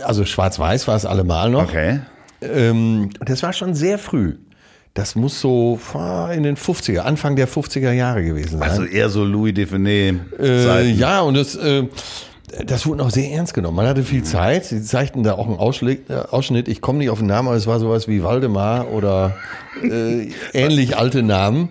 also 0.02 0.24
schwarz-weiß 0.24 0.88
war 0.88 0.96
es 0.96 1.06
allemal 1.06 1.50
noch. 1.50 1.64
Okay. 1.64 2.00
Ähm, 2.42 3.10
das 3.24 3.42
war 3.42 3.52
schon 3.52 3.74
sehr 3.74 3.98
früh. 3.98 4.36
Das 4.94 5.16
muss 5.16 5.40
so 5.40 5.80
in 6.32 6.44
den 6.44 6.56
50er, 6.56 7.00
Anfang 7.00 7.34
der 7.34 7.48
50er 7.48 7.90
Jahre 7.90 8.22
gewesen 8.24 8.58
sein. 8.60 8.70
Also 8.70 8.84
eher 8.84 9.08
so 9.08 9.24
Louis 9.24 9.52
Defenet. 9.54 10.20
Äh, 10.38 10.88
ja, 10.90 11.20
und 11.22 11.34
das, 11.34 11.56
äh, 11.56 11.84
das 12.64 12.86
wurde 12.86 13.02
auch 13.02 13.10
sehr 13.10 13.28
ernst 13.32 13.54
genommen. 13.54 13.76
Man 13.76 13.88
hatte 13.88 14.04
viel 14.04 14.20
Mhm. 14.20 14.24
Zeit. 14.26 14.66
Sie 14.66 14.80
zeigten 14.84 15.24
da 15.24 15.32
auch 15.34 15.48
einen 15.48 15.56
Ausschnitt. 15.56 16.08
Äh, 16.10 16.14
Ausschnitt. 16.30 16.68
Ich 16.68 16.80
komme 16.80 16.98
nicht 16.98 17.10
auf 17.10 17.18
den 17.18 17.26
Namen, 17.26 17.48
aber 17.48 17.56
es 17.56 17.66
war 17.66 17.80
sowas 17.80 18.06
wie 18.06 18.22
Waldemar 18.22 18.92
oder 18.92 19.36
äh, 19.82 20.28
ähnlich 20.52 20.96
alte 20.96 21.24
Namen. 21.24 21.70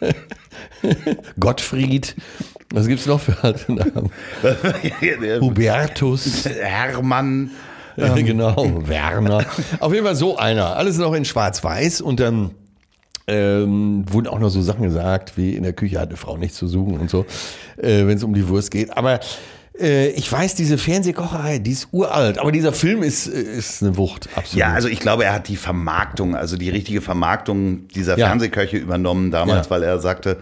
Gottfried. 1.38 2.14
Was 2.72 2.86
gibt's 2.86 3.06
noch 3.06 3.20
für 3.20 3.36
alte 3.42 3.72
Namen? 3.72 4.10
Hubertus. 5.40 6.44
Hermann. 6.44 7.50
genau, 7.96 8.88
Werner. 8.88 9.44
Auf 9.80 9.92
jeden 9.92 10.04
Fall 10.04 10.16
so 10.16 10.36
einer. 10.36 10.76
Alles 10.76 10.98
noch 10.98 11.14
in 11.14 11.24
Schwarz-Weiß 11.24 12.00
und 12.00 12.18
dann 12.18 12.50
ähm, 13.28 14.04
wurden 14.10 14.26
auch 14.26 14.38
noch 14.40 14.48
so 14.50 14.60
Sachen 14.62 14.82
gesagt, 14.82 15.36
wie 15.36 15.54
in 15.54 15.62
der 15.62 15.72
Küche 15.72 16.00
hat 16.00 16.08
eine 16.08 16.16
Frau 16.16 16.36
nichts 16.36 16.56
zu 16.56 16.66
suchen 16.66 16.98
und 16.98 17.08
so, 17.08 17.24
äh, 17.76 18.06
wenn 18.06 18.16
es 18.16 18.24
um 18.24 18.34
die 18.34 18.48
Wurst 18.48 18.70
geht. 18.72 18.96
Aber 18.96 19.20
äh, 19.78 20.08
ich 20.08 20.30
weiß, 20.30 20.56
diese 20.56 20.76
Fernsehkocherei, 20.76 21.58
die 21.60 21.70
ist 21.70 21.88
uralt, 21.92 22.38
aber 22.38 22.52
dieser 22.52 22.72
Film 22.72 23.02
ist, 23.02 23.28
äh, 23.28 23.40
ist 23.40 23.82
eine 23.82 23.96
Wucht, 23.96 24.28
absolut. 24.34 24.58
Ja, 24.60 24.72
also 24.72 24.88
ich 24.88 25.00
glaube, 25.00 25.24
er 25.24 25.32
hat 25.32 25.48
die 25.48 25.56
Vermarktung, 25.56 26.34
also 26.36 26.56
die 26.56 26.70
richtige 26.70 27.00
Vermarktung 27.00 27.86
dieser 27.88 28.18
Ja. 28.18 28.26
Fernsehköche 28.26 28.76
übernommen 28.76 29.30
damals, 29.30 29.66
Ja. 29.66 29.70
weil 29.70 29.82
er 29.84 30.00
sagte, 30.00 30.36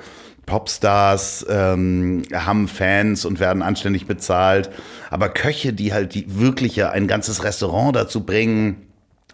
Popstars 0.46 1.46
ähm, 1.48 2.22
haben 2.32 2.68
Fans 2.68 3.24
und 3.24 3.40
werden 3.40 3.62
anständig 3.62 4.06
bezahlt, 4.06 4.70
aber 5.10 5.28
Köche, 5.28 5.72
die 5.72 5.92
halt 5.92 6.14
die 6.14 6.38
wirklich 6.38 6.76
ja 6.76 6.90
ein 6.90 7.06
ganzes 7.06 7.44
Restaurant 7.44 7.94
dazu 7.94 8.24
bringen, 8.24 8.82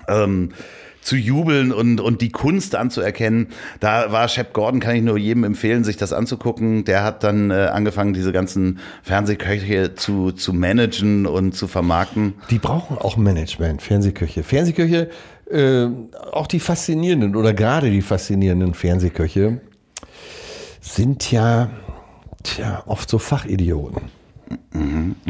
ähm, 0.06 0.50
zu 1.00 1.16
jubeln 1.16 1.72
und, 1.72 2.00
und 2.00 2.20
die 2.20 2.28
Kunst 2.28 2.74
anzuerkennen. 2.74 3.48
Da 3.80 4.12
war 4.12 4.28
Shep 4.28 4.52
Gordon, 4.52 4.78
kann 4.78 4.94
ich 4.94 5.02
nur 5.02 5.16
jedem 5.16 5.44
empfehlen, 5.44 5.82
sich 5.82 5.96
das 5.96 6.12
anzugucken. 6.12 6.84
Der 6.84 7.02
hat 7.02 7.24
dann 7.24 7.50
äh, 7.50 7.54
angefangen, 7.54 8.12
diese 8.12 8.30
ganzen 8.30 8.78
Fernsehköche 9.02 9.94
zu, 9.94 10.32
zu 10.32 10.52
managen 10.52 11.26
und 11.26 11.54
zu 11.54 11.66
vermarkten. 11.66 12.34
Die 12.50 12.58
brauchen 12.58 12.98
auch 12.98 13.16
Management, 13.16 13.80
Fernsehköche. 13.80 14.42
Fernsehköche, 14.42 15.08
äh, 15.50 15.86
auch 16.32 16.46
die 16.46 16.60
faszinierenden 16.60 17.36
oder 17.36 17.54
gerade 17.54 17.90
die 17.90 18.02
faszinierenden 18.02 18.74
Fernsehköche 18.74 19.62
sind 20.80 21.30
ja 21.30 21.70
tja, 22.42 22.82
oft 22.86 23.08
so 23.08 23.18
Fachidioten. 23.18 24.02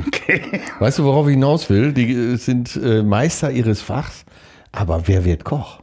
Okay. 0.07 0.43
Weißt 0.79 0.99
du, 0.99 1.05
worauf 1.05 1.27
ich 1.27 1.35
hinaus 1.35 1.69
will? 1.71 1.93
Die 1.93 2.13
äh, 2.13 2.37
sind 2.37 2.77
äh, 2.77 3.03
Meister 3.03 3.51
ihres 3.51 3.81
Fachs, 3.81 4.25
aber 4.73 5.09
wer 5.09 5.25
wird 5.25 5.45
Koch? 5.45 5.81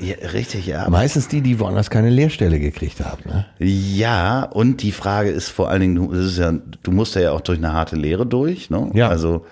Ja, 0.00 0.14
richtig, 0.32 0.66
ja. 0.66 0.88
Meistens 0.88 1.28
die, 1.28 1.40
die 1.40 1.58
woanders 1.58 1.90
keine 1.90 2.08
Lehrstelle 2.10 2.60
gekriegt 2.60 3.00
haben. 3.00 3.22
Ne? 3.24 3.46
Ja, 3.58 4.44
und 4.44 4.82
die 4.82 4.92
Frage 4.92 5.30
ist 5.30 5.48
vor 5.48 5.70
allen 5.70 5.80
Dingen, 5.80 5.94
du, 5.96 6.14
ja, 6.14 6.52
du 6.82 6.90
musst 6.92 7.16
ja 7.16 7.32
auch 7.32 7.40
durch 7.40 7.58
eine 7.58 7.72
harte 7.72 7.96
Lehre 7.96 8.24
durch. 8.24 8.70
Ne? 8.70 8.90
Ja. 8.94 9.08
Also 9.08 9.44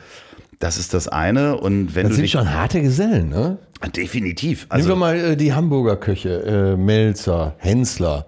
das 0.60 0.76
ist 0.76 0.94
das 0.94 1.08
eine. 1.08 1.56
Und 1.58 1.94
wenn 1.94 2.04
Das 2.04 2.12
du 2.12 2.16
sind 2.16 2.30
schon 2.30 2.52
harte 2.52 2.80
Gesellen. 2.80 3.28
Ne? 3.28 3.58
definitiv. 3.96 4.68
Nehmen 4.70 4.70
wir 4.70 4.74
Also 4.74 4.96
mal 4.96 5.16
äh, 5.16 5.36
die 5.36 5.52
Hamburger 5.52 5.96
Köche, 5.96 6.42
äh, 6.44 6.76
Melzer, 6.76 7.54
Hensler. 7.58 8.26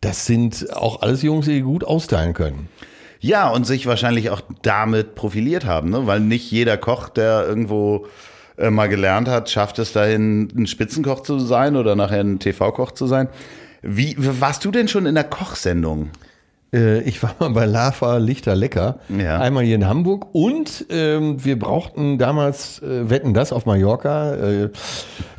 Das 0.00 0.26
sind 0.26 0.72
auch 0.74 1.02
alles 1.02 1.22
Jungs, 1.22 1.46
die 1.46 1.60
gut 1.60 1.84
austeilen 1.84 2.34
können. 2.34 2.68
ja, 3.20 3.48
und 3.48 3.66
sich 3.66 3.86
wahrscheinlich 3.86 4.30
auch 4.30 4.40
damit 4.62 5.14
profiliert 5.14 5.64
haben, 5.66 5.90
ne? 5.90 6.06
weil 6.06 6.20
nicht 6.20 6.50
jeder 6.50 6.76
Koch, 6.76 7.08
der 7.08 7.46
irgendwo 7.46 8.06
äh, 8.58 8.70
mal 8.70 8.88
gelernt 8.88 9.28
hat, 9.28 9.50
schafft 9.50 9.78
es 9.78 9.92
dahin, 9.92 10.48
ein 10.56 10.66
Spitzenkoch 10.66 11.22
zu 11.22 11.38
sein 11.38 11.76
oder 11.76 11.96
nachher 11.96 12.20
ein 12.20 12.38
TV-Koch 12.38 12.92
zu 12.92 13.06
sein. 13.06 13.28
Wie 13.82 14.14
warst 14.18 14.64
du 14.64 14.70
denn 14.70 14.88
schon 14.88 15.06
in 15.06 15.14
der 15.14 15.24
Kochsendung? 15.24 16.10
Äh, 16.72 17.00
ich 17.02 17.22
war 17.22 17.34
mal 17.38 17.50
bei 17.50 17.64
Lava 17.64 18.18
Lichter 18.18 18.54
Lecker, 18.54 18.98
Ja. 19.08 19.38
einmal 19.40 19.64
hier 19.64 19.74
in 19.76 19.86
Hamburg 19.88 20.26
und 20.32 20.84
ähm, 20.90 21.42
wir 21.44 21.58
brauchten 21.58 22.18
damals 22.18 22.80
äh, 22.82 23.08
Wetten 23.08 23.32
das 23.32 23.52
auf 23.52 23.64
Mallorca. 23.66 24.34
Äh, 24.34 24.68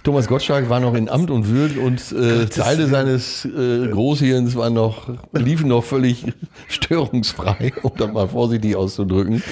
Thomas 0.03 0.27
Gottschalk 0.27 0.69
war 0.69 0.79
noch 0.79 0.95
in 0.95 1.07
Amt 1.09 1.29
und 1.29 1.47
Würden 1.49 1.77
und 1.79 2.11
äh, 2.13 2.45
Teile 2.47 2.87
seines 2.87 3.45
äh, 3.45 3.87
Großhirns 3.89 4.55
waren 4.55 4.73
noch, 4.73 5.07
liefen 5.33 5.67
noch 5.67 5.83
völlig 5.83 6.25
störungsfrei, 6.67 7.73
um 7.83 7.91
das 7.97 8.11
mal 8.11 8.27
vorsichtig 8.27 8.75
auszudrücken. 8.75 9.43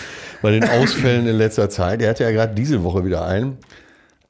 bei 0.41 0.51
den 0.51 0.63
Ausfällen 0.63 1.27
in 1.27 1.35
letzter 1.37 1.69
Zeit. 1.69 2.01
Er 2.01 2.09
hatte 2.11 2.23
ja 2.23 2.31
gerade 2.31 2.55
diese 2.55 2.83
Woche 2.83 3.05
wieder 3.05 3.25
einen. 3.25 3.57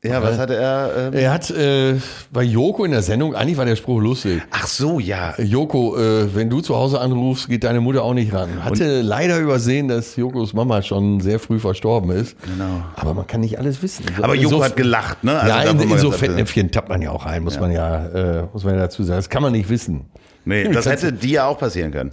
Ja, 0.07 0.23
was 0.23 0.37
hatte 0.37 0.55
er? 0.55 1.11
Er 1.13 1.31
hat 1.33 1.49
äh, 1.51 1.95
bei 2.31 2.43
Joko 2.43 2.85
in 2.85 2.91
der 2.91 3.01
Sendung, 3.01 3.35
eigentlich 3.35 3.57
war 3.57 3.65
der 3.65 3.75
Spruch 3.75 3.99
lustig. 4.01 4.41
Ach 4.51 4.67
so, 4.67 4.99
ja. 4.99 5.33
Joko, 5.39 5.97
äh, 5.97 6.33
wenn 6.35 6.49
du 6.49 6.61
zu 6.61 6.75
Hause 6.75 6.99
anrufst, 6.99 7.47
geht 7.49 7.63
deine 7.63 7.81
Mutter 7.81 8.03
auch 8.03 8.13
nicht 8.13 8.33
ran. 8.33 8.63
Hatte 8.63 9.01
leider 9.01 9.39
übersehen, 9.39 9.87
dass 9.87 10.15
Jokos 10.15 10.53
Mama 10.53 10.81
schon 10.81 11.19
sehr 11.19 11.39
früh 11.39 11.59
verstorben 11.59 12.11
ist. 12.11 12.35
Genau. 12.43 12.83
Aber 12.95 13.13
man 13.13 13.27
kann 13.27 13.41
nicht 13.41 13.59
alles 13.59 13.81
wissen. 13.83 14.05
Aber 14.21 14.35
In 14.35 14.41
Joko 14.41 14.57
so- 14.57 14.63
hat 14.63 14.75
gelacht, 14.75 15.23
ne? 15.23 15.39
Also 15.39 15.47
ja, 15.55 15.61
in, 15.71 15.79
in 15.79 15.97
so 15.97 16.11
Fettnäpfchen 16.11 16.71
tappt 16.71 16.89
man 16.89 17.01
ja 17.01 17.11
auch 17.11 17.25
ein, 17.25 17.43
muss 17.43 17.59
man 17.59 17.71
ja, 17.71 18.05
äh, 18.07 18.43
muss 18.53 18.63
man 18.63 18.75
ja 18.75 18.81
dazu 18.81 19.03
sagen. 19.03 19.17
Das 19.19 19.29
kann 19.29 19.41
man 19.41 19.51
nicht 19.51 19.69
wissen. 19.69 20.05
Nee, 20.45 20.67
das 20.71 20.85
hätte 20.85 21.11
dir 21.13 21.45
auch 21.45 21.57
passieren 21.59 21.91
können. 21.91 22.11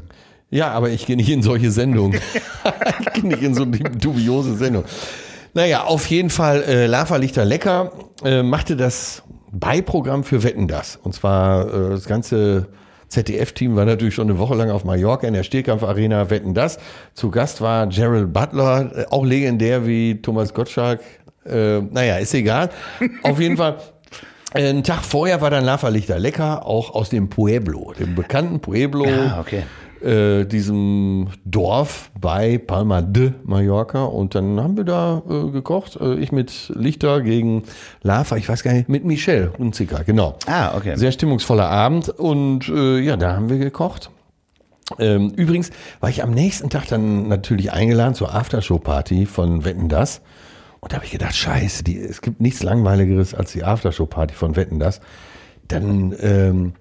Ja, 0.51 0.71
aber 0.71 0.91
ich 0.91 1.07
gehe 1.07 1.17
nicht 1.17 1.31
in 1.31 1.43
solche 1.43 1.71
Sendungen. 1.73 2.21
ich 3.01 3.13
gehe 3.15 3.27
nicht 3.27 3.43
in 3.43 3.55
so 3.55 3.63
eine 3.65 3.79
dubiose 3.79 4.55
Sendung. 4.57 4.85
Naja, 5.55 5.85
auf 5.85 6.07
jeden 6.09 6.31
Fall, 6.31 6.63
äh, 6.65 6.87
Lava 6.87 7.17
Lichter 7.17 7.45
Lecker 7.45 7.93
äh, 8.25 8.43
machte 8.43 8.77
das 8.77 9.23
Beiprogramm 9.53 10.25
für 10.25 10.43
Wetten 10.43 10.67
das. 10.67 10.97
Und 10.97 11.15
zwar 11.15 11.67
äh, 11.73 11.91
das 11.91 12.07
ganze 12.07 12.67
ZDF-Team 13.09 13.77
war 13.77 13.85
natürlich 13.85 14.15
schon 14.17 14.29
eine 14.29 14.39
Woche 14.41 14.57
lang 14.57 14.71
auf 14.71 14.85
Mallorca 14.85 15.29
in 15.29 15.35
der 15.35 15.45
Stehkampf-Arena 15.45 16.29
Wetten 16.31 16.55
das. 16.55 16.79
Zu 17.15 17.31
Gast 17.31 17.61
war 17.61 17.87
Gerald 17.87 18.33
Butler, 18.33 18.91
äh, 18.97 19.05
auch 19.11 19.25
legendär 19.25 19.87
wie 19.87 20.21
Thomas 20.21 20.53
Gottschalk. 20.55 21.01
Äh, 21.47 21.81
naja, 21.83 22.17
ist 22.17 22.35
egal. 22.35 22.71
Auf 23.23 23.39
jeden 23.39 23.57
Fall. 23.57 23.77
äh, 24.55 24.69
Einen 24.69 24.83
Tag 24.83 25.05
vorher 25.05 25.41
war 25.41 25.51
dann 25.51 25.65
Lava 25.65 25.87
Lichter 25.89 26.19
Lecker, 26.19 26.67
auch 26.67 26.93
aus 26.95 27.11
dem 27.11 27.29
Pueblo, 27.29 27.93
dem 27.97 28.17
bekannten 28.17 28.59
Pueblo 28.59 29.05
Ah, 29.07 29.39
okay. 29.41 29.63
Äh, 30.05 30.45
diesem 30.45 31.29
Dorf 31.45 32.11
bei 32.21 32.59
Palma 32.59 33.03
de 33.03 33.33
Mallorca 33.45 34.05
und 34.05 34.35
dann 34.35 34.61
haben 34.61 34.77
wir 34.77 34.85
da 34.85 35.23
äh, 35.29 35.51
gekocht. 35.51 35.97
Äh, 36.01 36.15
ich 36.15 36.33
mit 36.33 36.73
Lichter 36.75 37.21
gegen 37.21 37.65
Lava, 38.03 38.37
ich 38.37 38.49
weiß 38.49 38.63
gar 38.63 38.73
nicht, 38.73 38.89
mit 38.89 39.05
Michelle 39.05 39.53
Hunziker, 39.59 40.05
genau. 40.05 40.37
Ah, 40.47 40.77
okay. 40.77 40.97
Sehr 40.97 41.13
stimmungsvoller 41.13 41.69
Abend 41.69 42.09
und 42.09 42.69
äh, 42.69 43.01
ja, 43.01 43.17
da 43.17 43.35
haben 43.35 43.49
wir 43.49 43.59
gekocht. 43.59 44.11
Ähm, 44.99 45.31
übrigens 45.31 45.71
war 46.01 46.11
ich 46.11 46.23
am 46.23 46.31
nächsten 46.31 46.71
Tag 46.71 46.87
dann 46.89 47.29
natürlich 47.29 47.73
eingeladen 47.73 48.15
zur 48.15 48.35
Aftershow-Party 48.35 49.27
von 49.27 49.65
Wetten 49.65 49.89
Das. 49.89 50.21
Und 50.81 50.93
da 50.93 50.97
habe 50.97 51.07
ich 51.07 51.13
gedacht, 51.13 51.35
scheiße, 51.35 51.83
die, 51.83 51.99
es 51.99 52.21
gibt 52.21 52.43
nichts 52.43 52.63
Langweiligeres 52.63 53.35
als 53.35 53.53
die 53.53 53.65
Aftershow-Party 53.65 54.35
von 54.35 54.57
Wetten 54.57 54.79
Das. 54.79 55.01
Dann, 55.69 56.15
ähm, 56.21 56.75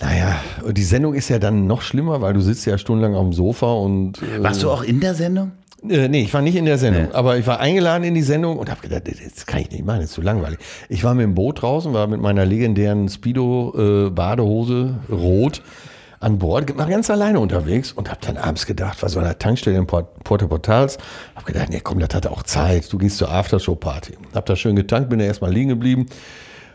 naja, 0.00 0.36
und 0.64 0.78
die 0.78 0.82
Sendung 0.82 1.14
ist 1.14 1.28
ja 1.28 1.38
dann 1.38 1.66
noch 1.66 1.82
schlimmer, 1.82 2.20
weil 2.20 2.32
du 2.32 2.40
sitzt 2.40 2.66
ja 2.66 2.78
stundenlang 2.78 3.14
auf 3.14 3.24
dem 3.24 3.32
Sofa 3.32 3.72
und 3.72 4.22
äh, 4.22 4.42
Warst 4.42 4.62
du 4.62 4.70
auch 4.70 4.82
in 4.82 5.00
der 5.00 5.14
Sendung? 5.14 5.52
äh, 5.88 6.08
nee, 6.08 6.22
ich 6.22 6.34
war 6.34 6.42
nicht 6.42 6.56
in 6.56 6.64
der 6.64 6.78
Sendung, 6.78 7.12
aber 7.12 7.38
ich 7.38 7.46
war 7.46 7.60
eingeladen 7.60 8.04
in 8.04 8.14
die 8.14 8.22
Sendung 8.22 8.58
und 8.58 8.70
habe 8.70 8.80
gedacht, 8.80 9.02
das 9.06 9.46
kann 9.46 9.60
ich 9.60 9.70
nicht 9.70 9.84
machen, 9.84 10.00
das 10.00 10.10
ist 10.10 10.14
zu 10.14 10.22
langweilig. 10.22 10.58
Ich 10.88 11.04
war 11.04 11.14
mit 11.14 11.24
dem 11.24 11.34
Boot 11.34 11.62
draußen, 11.62 11.92
war 11.92 12.06
mit 12.06 12.20
meiner 12.20 12.44
legendären 12.44 13.08
Speedo-Badehose 13.08 14.94
rot 15.10 15.62
an 16.20 16.38
Bord, 16.38 16.76
war 16.76 16.86
ganz 16.86 17.08
alleine 17.08 17.40
unterwegs 17.40 17.92
und 17.92 18.10
habe 18.10 18.20
dann 18.24 18.36
abends 18.36 18.66
gedacht, 18.66 19.00
war 19.02 19.08
so 19.08 19.18
an 19.20 19.24
der 19.24 19.38
Tankstelle 19.38 19.78
in 19.78 19.86
Port 19.86 20.22
Puerto 20.22 20.46
Portals, 20.48 20.98
habe 21.34 21.46
gedacht, 21.46 21.70
nee, 21.70 21.80
komm, 21.82 21.98
das 21.98 22.14
hat 22.14 22.26
auch 22.26 22.42
Zeit, 22.42 22.92
du 22.92 22.98
gehst 22.98 23.16
zur 23.16 23.30
Aftershow-Party. 23.30 24.18
Hab 24.34 24.44
da 24.44 24.54
schön 24.54 24.76
getankt, 24.76 25.08
bin 25.08 25.18
da 25.18 25.24
erstmal 25.24 25.50
liegen 25.50 25.70
geblieben, 25.70 26.06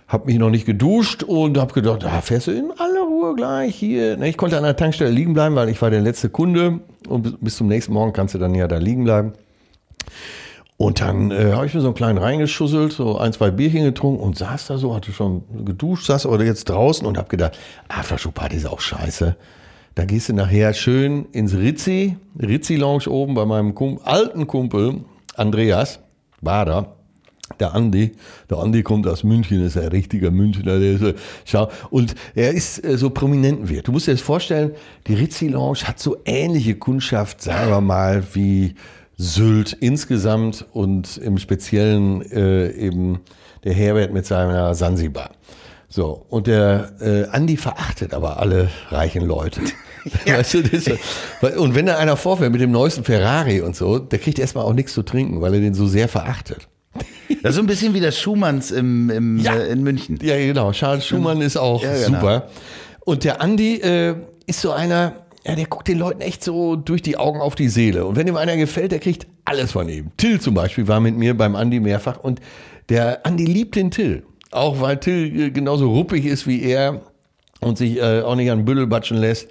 hab 0.08 0.26
mich 0.28 0.38
noch 0.38 0.50
nicht 0.52 0.66
geduscht 0.66 1.24
und 1.24 1.58
hab 1.58 1.74
gedacht, 1.74 2.04
da 2.04 2.22
fährst 2.22 2.48
du 2.48 2.52
in 2.52 2.72
aller 2.78 3.02
Ruhe 3.02 3.36
gleich 3.36 3.76
hier. 3.76 4.18
Ne, 4.18 4.30
Ich 4.30 4.38
konnte 4.38 4.58
an 4.58 4.64
der 4.64 4.76
Tankstelle 4.76 5.10
liegen 5.12 5.34
bleiben, 5.34 5.56
weil 5.56 5.70
ich 5.70 5.82
war 5.82 5.90
der 5.90 6.02
letzte 6.02 6.30
Kunde 6.30 6.80
und 7.08 7.44
bis- 7.44 7.56
zum 7.58 7.68
nächsten 7.68 7.94
Morgen 7.94 8.14
kannst 8.14 8.34
du 8.36 8.38
dann 8.38 8.54
ja 8.54 8.68
da 8.68 8.78
liegen 8.78 9.04
bleiben. 9.04 9.34
Und 10.78 11.00
dann 11.00 11.32
äh, 11.32 11.54
habe 11.54 11.66
ich 11.66 11.74
mir 11.74 11.80
so 11.80 11.88
einen 11.88 11.96
kleinen 11.96 12.18
reingeschusselt, 12.18 12.92
so 12.92 13.18
ein, 13.18 13.32
zwei 13.32 13.50
Bierchen 13.50 13.84
getrunken 13.86 14.22
und 14.22 14.38
saß 14.38 14.68
da 14.68 14.78
so, 14.78 14.94
hatte 14.94 15.14
schon 15.14 15.44
geduscht, 15.66 16.06
saß 16.08 16.26
aber 16.26 16.44
jetzt 16.44 16.66
draußen 16.70 17.08
und 17.08 17.18
habe 17.18 17.30
gedacht, 17.30 17.58
Aftershow-Party 17.88 18.58
ist 18.58 18.68
auch 18.68 18.82
scheiße. 18.82 19.38
Da 19.96 20.04
gehst 20.04 20.28
du 20.28 20.34
nachher 20.34 20.74
schön 20.74 21.26
ins 21.32 21.56
Rizzi, 21.56 22.18
Rizzi 22.38 22.76
Lounge 22.76 23.08
oben 23.08 23.34
bei 23.36 23.46
meinem 23.46 23.74
Kum 23.74 24.00
alten 24.04 24.46
Kumpel 24.48 25.02
Andreas 25.38 26.00
Bader. 26.42 26.96
Der 27.60 27.76
Andi, 27.76 28.12
der 28.50 28.58
Andi 28.58 28.82
kommt 28.82 29.06
aus 29.06 29.24
München, 29.24 29.64
ist 29.64 29.78
ein 29.78 29.90
richtiger 29.90 30.32
Münchner, 30.32 30.80
der 30.80 30.94
ist, 30.94 31.04
äh, 31.04 31.14
schau, 31.46 31.70
und 31.92 32.16
er 32.34 32.52
ist 32.52 32.84
äh, 32.84 32.98
so 32.98 33.12
Prominentenwirt. 33.12 33.88
Du 33.88 33.92
musst 33.92 34.08
dir 34.08 34.14
das 34.14 34.22
vorstellen, 34.22 34.72
die 35.06 35.14
Rizzi 35.14 35.48
Lounge 35.48 35.82
hat 35.84 36.00
so 36.00 36.18
ähnliche 36.26 36.76
Kundschaft, 36.76 37.44
sagen 37.44 37.70
wir 37.70 37.82
mal, 37.82 38.24
wie 38.34 38.74
Sylt 39.18 39.74
insgesamt 39.74 40.66
und 40.74 41.18
im 41.18 41.38
Speziellen 41.38 42.24
äh, 42.32 42.72
eben 42.72 43.20
der 43.64 43.74
Herbert 43.74 44.12
mit 44.12 44.26
seiner 44.26 44.74
Sansibar. 44.74 45.30
So, 45.88 46.26
und 46.30 46.48
der 46.48 46.94
äh, 47.00 47.26
Andi 47.28 47.58
verachtet 47.58 48.14
aber 48.14 48.40
alle 48.40 48.70
reichen 48.90 49.24
Leute. 49.24 49.62
Weißt 50.26 50.56
du, 50.56 50.64
das 50.64 50.90
und 51.58 51.76
wenn 51.76 51.86
da 51.86 51.98
einer 51.98 52.18
vorfährt 52.18 52.52
mit 52.52 52.60
dem 52.60 52.72
neuesten 52.72 53.04
Ferrari 53.04 53.62
und 53.62 53.76
so, 53.76 54.00
der 54.00 54.20
kriegt 54.20 54.40
erstmal 54.40 54.66
auch 54.66 54.74
nichts 54.74 54.94
zu 54.94 55.04
trinken, 55.04 55.42
weil 55.42 55.54
er 55.54 55.62
den 55.62 55.74
so 55.74 55.88
sehr 55.88 56.08
verachtet. 56.08 56.68
Das 57.42 57.52
ist 57.52 57.56
so 57.56 57.62
ein 57.62 57.68
bisschen 57.68 57.94
wie 57.94 58.00
das 58.00 58.18
Schumanns 58.20 58.72
im, 58.72 59.10
im, 59.10 59.38
Ja. 59.40 59.56
äh, 59.56 59.72
in 59.72 59.84
München. 59.84 60.18
Ja, 60.22 60.38
genau. 60.38 60.72
Charles 60.72 61.06
Schumann 61.06 61.42
ist 61.42 61.58
auch 61.58 61.84
Ja, 61.84 61.94
genau. 61.94 62.06
super. 62.20 62.48
Und 63.02 63.24
der 63.24 63.42
Andi 63.42 63.76
äh, 63.78 64.16
ist 64.48 64.62
so 64.62 64.72
einer, 64.72 65.14
ja, 65.46 65.56
der 65.56 65.66
guckt 65.66 65.88
den 65.88 66.00
Leuten 66.00 66.22
echt 66.22 66.44
so 66.44 66.76
durch 66.76 67.02
die 67.02 67.18
Augen 67.18 67.40
auf 67.42 67.56
die 67.56 67.70
Seele. 67.70 68.06
Und 68.06 68.16
wenn 68.16 68.28
ihm 68.28 68.36
einer 68.38 68.58
gefällt, 68.58 68.92
der 68.92 69.00
kriegt 69.00 69.28
alles 69.44 69.74
von 69.74 69.88
ihm. 69.90 70.12
Till 70.18 70.40
zum 70.40 70.54
Beispiel 70.56 70.88
war 70.88 71.00
mit 71.00 71.16
mir 71.18 71.36
beim 71.38 71.56
Andi 71.56 71.80
mehrfach 71.80 72.18
und 72.20 72.40
der 72.90 73.26
Andi 73.26 73.46
liebt 73.46 73.76
den 73.76 73.92
Till. 73.92 74.24
Auch 74.52 74.80
weil 74.82 75.00
Till 75.00 75.40
äh, 75.40 75.50
genauso 75.52 75.92
ruppig 75.92 76.26
ist 76.26 76.48
wie 76.48 76.64
er 76.64 77.02
und 77.62 77.78
sich 77.78 77.98
äh, 77.98 78.22
auch 78.22 78.36
nicht 78.36 78.50
an 78.50 78.60
den 78.60 78.66
Büdel 78.66 78.88
batschen 78.88 79.18
lässt. 79.18 79.48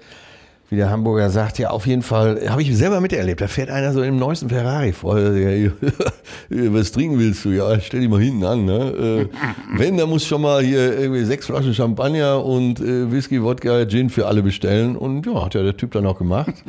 Wie 0.67 0.77
der 0.77 0.89
Hamburger 0.89 1.29
sagt, 1.29 1.59
ja, 1.59 1.69
auf 1.69 1.85
jeden 1.85 2.01
Fall, 2.01 2.49
habe 2.49 2.63
ich 2.63 2.75
selber 2.75 2.99
miterlebt. 2.99 3.39
Da 3.39 3.47
fährt 3.47 3.69
einer 3.69 3.93
so 3.93 4.01
im 4.01 4.17
neuesten 4.17 4.49
Ferrari 4.49 4.93
vor. 4.93 5.15
Was 6.49 6.91
trinken 6.91 7.19
willst 7.19 7.45
du? 7.45 7.49
Ja, 7.51 7.79
stell 7.79 7.99
dich 7.99 8.09
mal 8.09 8.19
hinten 8.19 8.43
an. 8.43 8.65
Ne? 8.65 9.29
Äh, 9.31 9.77
wenn, 9.77 9.95
dann 9.95 10.09
muss 10.09 10.25
schon 10.25 10.41
mal 10.41 10.63
hier 10.63 10.97
irgendwie 10.97 11.23
sechs 11.23 11.45
Flaschen 11.45 11.75
Champagner 11.75 12.43
und 12.43 12.79
äh, 12.79 13.11
Whisky, 13.11 13.43
Wodka, 13.43 13.85
Gin 13.85 14.09
für 14.09 14.25
alle 14.25 14.41
bestellen. 14.41 14.95
Und 14.95 15.27
ja, 15.27 15.45
hat 15.45 15.53
ja 15.53 15.61
der 15.61 15.77
Typ 15.77 15.91
dann 15.91 16.07
auch 16.07 16.17
gemacht. 16.17 16.53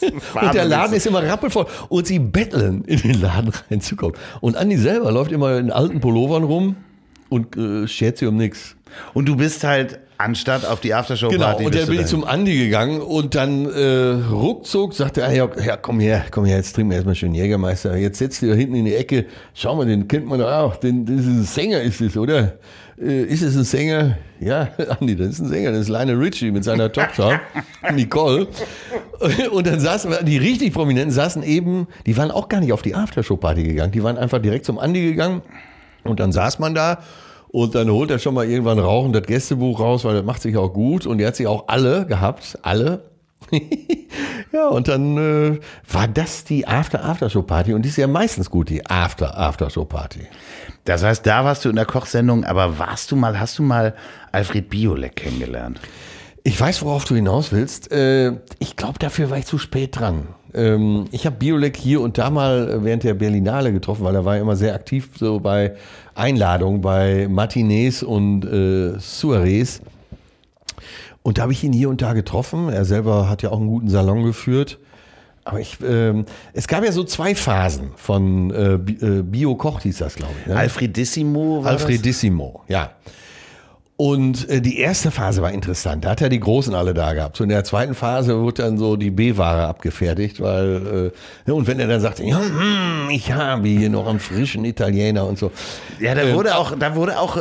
Und 0.00 0.54
der 0.54 0.64
Laden 0.64 0.96
ist 0.96 1.06
immer 1.06 1.22
rappelvoll. 1.22 1.66
Und 1.88 2.06
sie 2.06 2.18
betteln, 2.18 2.82
in 2.86 3.00
den 3.00 3.20
Laden 3.20 3.52
reinzukommen. 3.70 4.16
Und 4.40 4.56
Andi 4.56 4.76
selber 4.76 5.12
läuft 5.12 5.30
immer 5.30 5.58
in 5.58 5.70
alten 5.70 6.00
Pullovern 6.00 6.42
rum 6.42 6.76
und 7.28 7.56
äh, 7.56 7.86
schert 7.86 8.18
sich 8.18 8.26
um 8.26 8.36
nichts. 8.36 8.76
Und 9.14 9.26
du 9.26 9.36
bist 9.36 9.62
halt, 9.62 10.00
anstatt 10.20 10.66
auf 10.66 10.80
die 10.80 10.94
Aftershow-Party, 10.94 11.38
Genau, 11.38 11.66
und 11.66 11.74
dann 11.74 11.86
bin 11.88 12.00
ich 12.00 12.06
zum 12.06 12.24
Andi 12.24 12.56
gegangen 12.56 13.00
und 13.00 13.34
dann 13.34 13.66
äh, 13.66 14.22
ruckzuck 14.30 14.94
sagte 14.94 15.22
er, 15.22 15.32
ja, 15.32 15.48
ja, 15.64 15.76
komm 15.76 15.98
her, 16.00 16.24
komm 16.30 16.44
her, 16.44 16.58
jetzt 16.58 16.74
trinken 16.74 16.90
wir 16.90 16.96
erstmal 16.96 17.14
schön 17.14 17.34
Jägermeister. 17.34 17.96
Jetzt 17.96 18.18
setzt 18.18 18.42
da 18.42 18.48
hinten 18.48 18.74
in 18.74 18.84
die 18.84 18.94
Ecke, 18.94 19.26
schau 19.54 19.76
mal, 19.76 19.86
den 19.86 20.08
kennt 20.08 20.26
man 20.26 20.38
doch 20.38 20.50
auch, 20.50 20.76
den, 20.76 21.06
das 21.06 21.20
ist 21.20 21.26
ein 21.26 21.42
Sänger 21.44 21.80
ist 21.80 22.00
es, 22.00 22.16
oder? 22.16 22.58
Äh, 23.00 23.22
ist 23.24 23.42
es 23.42 23.56
ein 23.56 23.64
Sänger? 23.64 24.18
Ja, 24.40 24.68
Andi, 25.00 25.16
das 25.16 25.28
ist 25.28 25.40
ein 25.40 25.48
Sänger, 25.48 25.72
das 25.72 25.82
ist 25.82 25.88
Lionel 25.88 26.16
Richie 26.16 26.50
mit 26.50 26.64
seiner 26.64 26.92
Tochter, 26.92 27.40
Nicole. 27.94 28.46
Und 29.50 29.66
dann 29.66 29.80
saßen 29.80 30.10
wir, 30.10 30.22
die 30.22 30.36
richtig 30.36 30.74
Prominenten 30.74 31.12
saßen 31.12 31.42
eben, 31.42 31.88
die 32.06 32.16
waren 32.16 32.30
auch 32.30 32.48
gar 32.48 32.60
nicht 32.60 32.72
auf 32.72 32.82
die 32.82 32.94
Aftershow-Party 32.94 33.62
gegangen, 33.62 33.92
die 33.92 34.02
waren 34.02 34.18
einfach 34.18 34.38
direkt 34.38 34.66
zum 34.66 34.78
Andi 34.78 35.02
gegangen 35.02 35.42
und 36.04 36.20
dann 36.20 36.32
saß 36.32 36.58
man 36.58 36.74
da 36.74 36.98
und 37.52 37.74
dann 37.74 37.90
holt 37.90 38.10
er 38.10 38.18
schon 38.20 38.34
mal 38.34 38.48
irgendwann 38.48 38.78
rauchend 38.78 39.16
das 39.16 39.24
Gästebuch 39.24 39.80
raus, 39.80 40.04
weil 40.04 40.14
das 40.14 40.24
macht 40.24 40.42
sich 40.42 40.56
auch 40.56 40.72
gut. 40.72 41.06
Und 41.06 41.20
er 41.20 41.28
hat 41.28 41.36
sich 41.36 41.48
auch 41.48 41.64
alle 41.66 42.06
gehabt, 42.06 42.58
alle. 42.62 43.02
ja, 44.52 44.68
und 44.68 44.86
dann 44.86 45.16
äh, 45.16 45.58
war 45.90 46.06
das 46.06 46.44
die 46.44 46.68
After-Aftershow-Party. 46.68 47.74
Und 47.74 47.82
die 47.82 47.88
ist 47.88 47.96
ja 47.96 48.06
meistens 48.06 48.50
gut, 48.50 48.68
die 48.68 48.86
After-Aftershow-Party. 48.86 50.20
Das 50.84 51.02
heißt, 51.02 51.26
da 51.26 51.44
warst 51.44 51.64
du 51.64 51.70
in 51.70 51.76
der 51.76 51.86
Kochsendung, 51.86 52.44
aber 52.44 52.78
warst 52.78 53.10
du 53.10 53.16
mal, 53.16 53.40
hast 53.40 53.58
du 53.58 53.64
mal 53.64 53.94
Alfred 54.30 54.70
Biolek 54.70 55.16
kennengelernt? 55.16 55.80
Ich 56.44 56.58
weiß, 56.58 56.82
worauf 56.82 57.04
du 57.04 57.16
hinaus 57.16 57.50
willst. 57.50 57.90
Äh, 57.90 58.32
ich 58.60 58.76
glaube, 58.76 59.00
dafür 59.00 59.28
war 59.28 59.38
ich 59.38 59.46
zu 59.46 59.58
spät 59.58 59.98
dran. 59.98 60.28
Ähm, 60.54 61.06
ich 61.10 61.26
habe 61.26 61.36
Biolek 61.36 61.76
hier 61.76 62.00
und 62.00 62.16
da 62.16 62.30
mal 62.30 62.84
während 62.84 63.02
der 63.02 63.14
Berlinale 63.14 63.72
getroffen, 63.72 64.04
weil 64.04 64.14
er 64.14 64.24
war 64.24 64.38
immer 64.38 64.56
sehr 64.56 64.74
aktiv 64.74 65.10
so 65.16 65.40
bei 65.40 65.74
Einladungen, 66.20 66.80
bei 66.80 67.26
Matinees 67.28 68.02
und 68.02 68.44
äh, 68.44 68.98
Soirees. 68.98 69.80
Und 71.22 71.38
da 71.38 71.42
habe 71.42 71.52
ich 71.52 71.64
ihn 71.64 71.72
hier 71.72 71.88
und 71.88 72.02
da 72.02 72.12
getroffen. 72.12 72.68
Er 72.68 72.84
selber 72.84 73.28
hat 73.28 73.42
ja 73.42 73.50
auch 73.50 73.58
einen 73.58 73.68
guten 73.68 73.88
Salon 73.88 74.24
geführt. 74.24 74.78
Aber 75.44 75.60
ich, 75.60 75.78
ähm, 75.82 76.26
es 76.52 76.68
gab 76.68 76.84
ja 76.84 76.92
so 76.92 77.02
zwei 77.02 77.34
Phasen 77.34 77.90
von 77.96 78.50
äh, 78.50 78.74
äh, 78.74 79.22
Bio-Koch 79.22 79.80
hieß 79.80 79.98
das, 79.98 80.14
glaube 80.14 80.34
ich. 80.40 80.46
Ne? 80.46 80.56
Alfredissimo 80.56 81.64
war 81.64 81.72
das? 81.72 81.82
Alfredissimo, 81.82 82.62
ja. 82.68 82.92
Und 84.00 84.48
äh, 84.48 84.62
die 84.62 84.78
erste 84.78 85.10
Phase 85.10 85.42
war 85.42 85.52
interessant. 85.52 86.06
Da 86.06 86.12
hat 86.12 86.22
er 86.22 86.30
die 86.30 86.40
Großen 86.40 86.74
alle 86.74 86.94
da 86.94 87.12
gehabt. 87.12 87.36
So 87.36 87.44
in 87.44 87.50
der 87.50 87.64
zweiten 87.64 87.94
Phase 87.94 88.40
wurde 88.40 88.62
dann 88.62 88.78
so 88.78 88.96
die 88.96 89.10
B-Ware 89.10 89.66
abgefertigt, 89.66 90.40
weil 90.40 91.12
äh, 91.46 91.50
und 91.50 91.66
wenn 91.66 91.78
er 91.78 91.86
dann 91.86 92.00
sagte, 92.00 92.24
ja, 92.24 92.38
hm, 92.38 93.10
ich 93.10 93.30
habe 93.30 93.68
hier 93.68 93.90
noch 93.90 94.06
einen 94.06 94.18
frischen 94.18 94.64
Italiener 94.64 95.26
und 95.26 95.38
so. 95.38 95.50
Ja, 95.98 96.14
da 96.14 96.32
wurde 96.32 96.56
auch, 96.56 96.72
da 96.78 96.94
wurde 96.94 97.20
auch, 97.20 97.36
äh, 97.36 97.40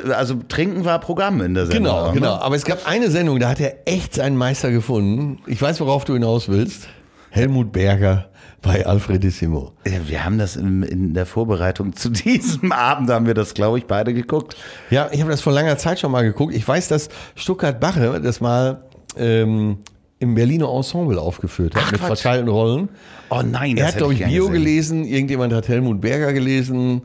äh, 0.00 0.12
also 0.12 0.34
Trinken 0.46 0.84
war 0.84 0.98
Programm 0.98 1.40
in 1.40 1.54
der 1.54 1.64
Sendung. 1.64 1.94
Genau, 1.94 2.12
genau. 2.12 2.34
Aber 2.34 2.54
es 2.54 2.66
gab 2.66 2.86
eine 2.86 3.10
Sendung, 3.10 3.40
da 3.40 3.48
hat 3.48 3.60
er 3.60 3.76
echt 3.86 4.12
seinen 4.12 4.36
Meister 4.36 4.70
gefunden. 4.70 5.38
Ich 5.46 5.62
weiß, 5.62 5.80
worauf 5.80 6.04
du 6.04 6.12
hinaus 6.12 6.50
willst. 6.50 6.86
Helmut 7.30 7.72
Berger 7.72 8.26
bei 8.64 8.84
Alfredissimo. 8.86 9.72
Ja, 9.86 10.08
wir 10.08 10.24
haben 10.24 10.38
das 10.38 10.56
in, 10.56 10.82
in 10.82 11.14
der 11.14 11.26
Vorbereitung 11.26 11.94
zu 11.94 12.08
diesem 12.08 12.72
Abend, 12.72 13.10
haben 13.10 13.26
wir 13.26 13.34
das, 13.34 13.54
glaube 13.54 13.78
ich, 13.78 13.86
beide 13.86 14.12
geguckt. 14.14 14.56
Ja, 14.90 15.08
ich 15.12 15.20
habe 15.20 15.30
das 15.30 15.40
vor 15.42 15.52
langer 15.52 15.76
Zeit 15.78 16.00
schon 16.00 16.10
mal 16.10 16.22
geguckt. 16.22 16.54
Ich 16.54 16.66
weiß, 16.66 16.88
dass 16.88 17.08
Stuttgart 17.36 17.78
Bache 17.78 18.20
das 18.20 18.40
mal 18.40 18.82
ähm, 19.16 19.78
im 20.18 20.34
Berliner 20.34 20.68
Ensemble 20.70 21.20
aufgeführt 21.20 21.74
hat 21.76 21.82
Ach, 21.86 21.92
mit 21.92 22.00
Quatsch. 22.00 22.20
verteilten 22.22 22.48
Rollen. 22.48 22.88
Oh 23.30 23.42
nein, 23.44 23.76
Er 23.76 23.88
hat, 23.88 23.96
glaube 23.98 24.14
ich, 24.14 24.20
ich 24.20 24.26
Bio 24.26 24.46
gesehen. 24.48 24.52
gelesen, 24.64 25.04
irgendjemand 25.04 25.52
hat 25.52 25.68
Helmut 25.68 26.00
Berger 26.00 26.32
gelesen. 26.32 27.02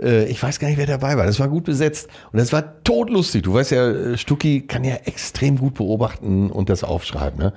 Äh, 0.00 0.26
Ich 0.26 0.42
weiß 0.42 0.58
gar 0.60 0.68
nicht, 0.68 0.78
wer 0.78 0.86
dabei 0.86 1.16
war. 1.16 1.26
Das 1.26 1.40
war 1.40 1.48
gut 1.48 1.64
besetzt. 1.64 2.08
Und 2.32 2.38
das 2.38 2.52
war 2.52 2.82
todlustig. 2.84 3.42
Du 3.42 3.54
weißt 3.54 3.72
ja, 3.72 3.90
äh, 3.90 4.16
Stucki 4.18 4.60
kann 4.62 4.84
ja 4.84 4.94
extrem 5.06 5.58
gut 5.58 5.74
beobachten 5.74 6.50
und 6.50 6.68
das 6.68 6.84
aufschreiben. 6.84 7.38
Ne? 7.38 7.52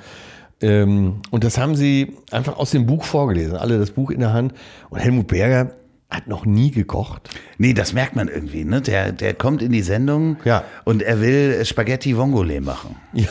Ähm, 0.63 1.15
Und 1.31 1.43
das 1.43 1.57
haben 1.57 1.75
sie 1.75 2.15
einfach 2.31 2.57
aus 2.57 2.71
dem 2.71 2.85
Buch 2.85 3.03
vorgelesen. 3.03 3.55
Alle 3.57 3.77
das 3.77 3.91
Buch 3.91 4.09
in 4.11 4.19
der 4.21 4.33
Hand. 4.33 4.53
Und 4.89 4.99
Helmut 4.99 5.27
Berger 5.27 5.71
hat 6.09 6.27
noch 6.27 6.45
nie 6.45 6.69
gekocht. 6.69 7.27
Nee, 7.57 7.73
das 7.73 7.93
merkt 7.93 8.15
man 8.15 8.27
irgendwie, 8.27 8.65
ne? 8.65 8.81
Der, 8.81 9.11
der 9.11 9.33
kommt 9.33 9.63
in 9.63 9.71
die 9.71 9.81
Sendung 9.81 10.37
Ja. 10.45 10.63
und 10.83 11.01
er 11.01 11.19
will 11.21 11.65
Spaghetti 11.65 12.15
Vongole 12.15 12.61
machen. 12.61 12.95
Ja, 13.13 13.29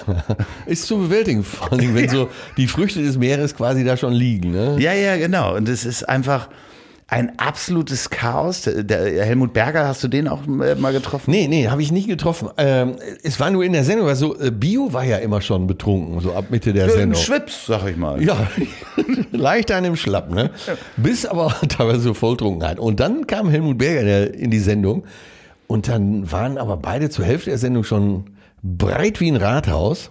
ist 0.66 0.86
zu 0.86 0.98
bewältigen. 0.98 1.44
Vor 1.44 1.72
allem, 1.72 1.94
wenn 1.94 2.08
so 2.10 2.28
die 2.56 2.66
Früchte 2.66 3.00
des 3.00 3.16
Meeres 3.18 3.54
quasi 3.56 3.84
da 3.84 3.96
schon 3.96 4.12
liegen. 4.12 4.50
Ne? 4.50 4.76
Ja, 4.80 4.92
ja, 4.94 5.16
genau. 5.16 5.54
Und 5.56 5.68
es 5.68 5.84
ist 5.84 6.08
einfach 6.08 6.48
ein 7.12 7.38
absolutes 7.38 8.08
Chaos. 8.08 8.62
Der, 8.62 9.24
Helmut 9.26 9.52
Berger, 9.52 9.86
hast 9.86 10.02
du 10.02 10.08
den 10.08 10.28
auch 10.28 10.46
äh, 10.46 10.74
mal 10.76 10.94
getroffen? 10.94 11.30
Nee, 11.30 11.46
nee, 11.46 11.68
habe 11.68 11.82
ich 11.82 11.92
nicht 11.92 12.08
getroffen. 12.08 12.48
Ähm, 12.56 12.96
es 13.22 13.38
war 13.38 13.50
nur 13.50 13.64
in 13.64 13.74
der 13.74 13.84
Sendung, 13.84 14.06
weil 14.06 14.16
so 14.16 14.34
äh, 14.40 14.50
Bio 14.50 14.94
war 14.94 15.04
ja 15.04 15.18
immer 15.18 15.42
schon 15.42 15.66
betrunken, 15.66 16.20
so 16.20 16.32
ab 16.32 16.46
Mitte 16.48 16.72
der 16.72 16.84
Ein 16.84 16.90
Sendung. 16.90 17.20
Schwips, 17.20 17.66
sag 17.66 17.86
ich 17.86 17.98
mal. 17.98 18.22
Ja, 18.22 18.48
leicht 19.30 19.70
an 19.72 19.84
dem 19.84 19.94
Schlapp, 19.94 20.30
ne? 20.30 20.50
Bis 20.96 21.26
aber 21.26 21.54
teilweise 21.68 22.00
so 22.00 22.14
Volltrunkenheit. 22.14 22.78
Und 22.78 22.98
dann 22.98 23.26
kam 23.26 23.50
Helmut 23.50 23.76
Berger 23.76 24.32
in 24.32 24.50
die 24.50 24.60
Sendung 24.60 25.04
und 25.66 25.88
dann 25.88 26.32
waren 26.32 26.56
aber 26.56 26.78
beide 26.78 27.10
zur 27.10 27.26
Hälfte 27.26 27.50
der 27.50 27.58
Sendung 27.58 27.84
schon 27.84 28.30
breit 28.62 29.20
wie 29.20 29.30
ein 29.30 29.36
Rathaus. 29.36 30.10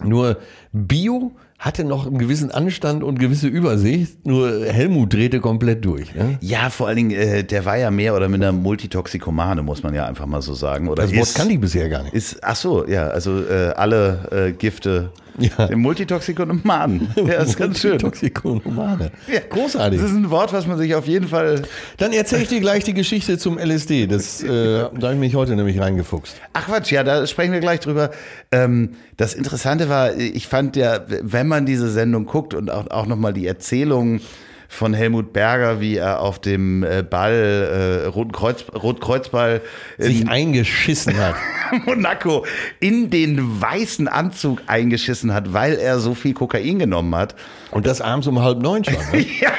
Nur 0.00 0.36
Bio 0.72 1.32
hatte 1.64 1.82
noch 1.82 2.06
einen 2.06 2.18
gewissen 2.18 2.50
Anstand 2.50 3.02
und 3.02 3.18
gewisse 3.18 3.48
Übersicht, 3.48 4.26
nur 4.26 4.66
Helmut 4.66 5.14
drehte 5.14 5.40
komplett 5.40 5.82
durch. 5.82 6.14
Ne? 6.14 6.36
Ja, 6.42 6.68
vor 6.68 6.88
allen 6.88 6.96
Dingen, 6.96 7.10
äh, 7.12 7.42
der 7.42 7.64
war 7.64 7.78
ja 7.78 7.90
mehr 7.90 8.14
oder 8.14 8.28
minder 8.28 8.52
Multitoxikomane, 8.52 9.62
muss 9.62 9.82
man 9.82 9.94
ja 9.94 10.04
einfach 10.04 10.26
mal 10.26 10.42
so 10.42 10.52
sagen. 10.52 10.88
Oder 10.88 11.04
Das 11.04 11.12
Wort 11.14 11.22
ist, 11.22 11.34
kannte 11.34 11.54
ich 11.54 11.60
bisher 11.60 11.88
gar 11.88 12.02
nicht. 12.02 12.12
ist, 12.12 12.36
ach 12.42 12.56
so, 12.56 12.86
ja, 12.86 13.06
also 13.08 13.42
äh, 13.46 13.72
alle 13.76 14.48
äh, 14.48 14.52
Gifte. 14.52 15.10
Ja. 15.38 15.66
Der 15.66 15.76
Multitoxikoman. 15.76 17.08
Ja, 17.16 17.42
ist 17.42 17.56
ganz 17.56 17.80
schön. 17.80 17.98
Toxikonomane. 17.98 19.10
Ja. 19.32 19.40
Großartig. 19.48 20.00
Das 20.00 20.10
ist 20.10 20.16
ein 20.16 20.30
Wort, 20.30 20.52
was 20.52 20.66
man 20.66 20.78
sich 20.78 20.94
auf 20.94 21.06
jeden 21.06 21.28
Fall. 21.28 21.62
Dann 21.96 22.12
erzähle 22.12 22.42
ich 22.42 22.48
dir 22.48 22.60
gleich 22.60 22.84
die 22.84 22.94
Geschichte 22.94 23.38
zum 23.38 23.58
LSD. 23.58 24.06
Das, 24.06 24.42
äh, 24.42 24.48
da 24.48 24.88
habe 25.02 25.14
ich 25.14 25.20
mich 25.20 25.34
heute 25.34 25.56
nämlich 25.56 25.80
reingefuchst. 25.80 26.36
Ach 26.52 26.66
Quatsch, 26.66 26.92
ja, 26.92 27.02
da 27.02 27.26
sprechen 27.26 27.52
wir 27.52 27.60
gleich 27.60 27.80
drüber. 27.80 28.10
Ähm, 28.52 28.90
das 29.16 29.34
Interessante 29.34 29.88
war, 29.88 30.14
ich 30.16 30.46
fand 30.46 30.76
ja, 30.76 31.00
wenn 31.22 31.48
man 31.48 31.66
diese 31.66 31.90
Sendung 31.90 32.26
guckt 32.26 32.54
und 32.54 32.70
auch, 32.70 32.88
auch 32.90 33.06
nochmal 33.06 33.32
die 33.32 33.46
Erzählung 33.46 34.20
von 34.68 34.94
Helmut 34.94 35.32
Berger, 35.32 35.80
wie 35.80 35.96
er 35.96 36.20
auf 36.20 36.40
dem 36.40 36.82
äh, 36.82 37.02
Ball, 37.08 38.02
äh, 38.04 38.06
Roten 38.08 38.32
Kreuz, 38.32 38.64
Rotkreuzball 38.74 39.60
Sich 39.98 40.22
in 40.22 40.28
eingeschissen 40.28 41.16
hat. 41.16 41.34
Monaco 41.86 42.44
in 42.80 43.10
den 43.10 43.60
weißen 43.60 44.08
Anzug 44.08 44.62
eingeschissen 44.66 45.32
hat, 45.34 45.52
weil 45.52 45.74
er 45.74 45.98
so 45.98 46.14
viel 46.14 46.34
Kokain 46.34 46.78
genommen 46.78 47.14
hat. 47.14 47.34
Und 47.70 47.86
das 47.86 48.00
abends 48.00 48.26
um 48.28 48.40
halb 48.42 48.60
neun 48.62 48.84
schon. 48.84 48.94
Ne? 49.12 49.24
Ja, 49.40 49.50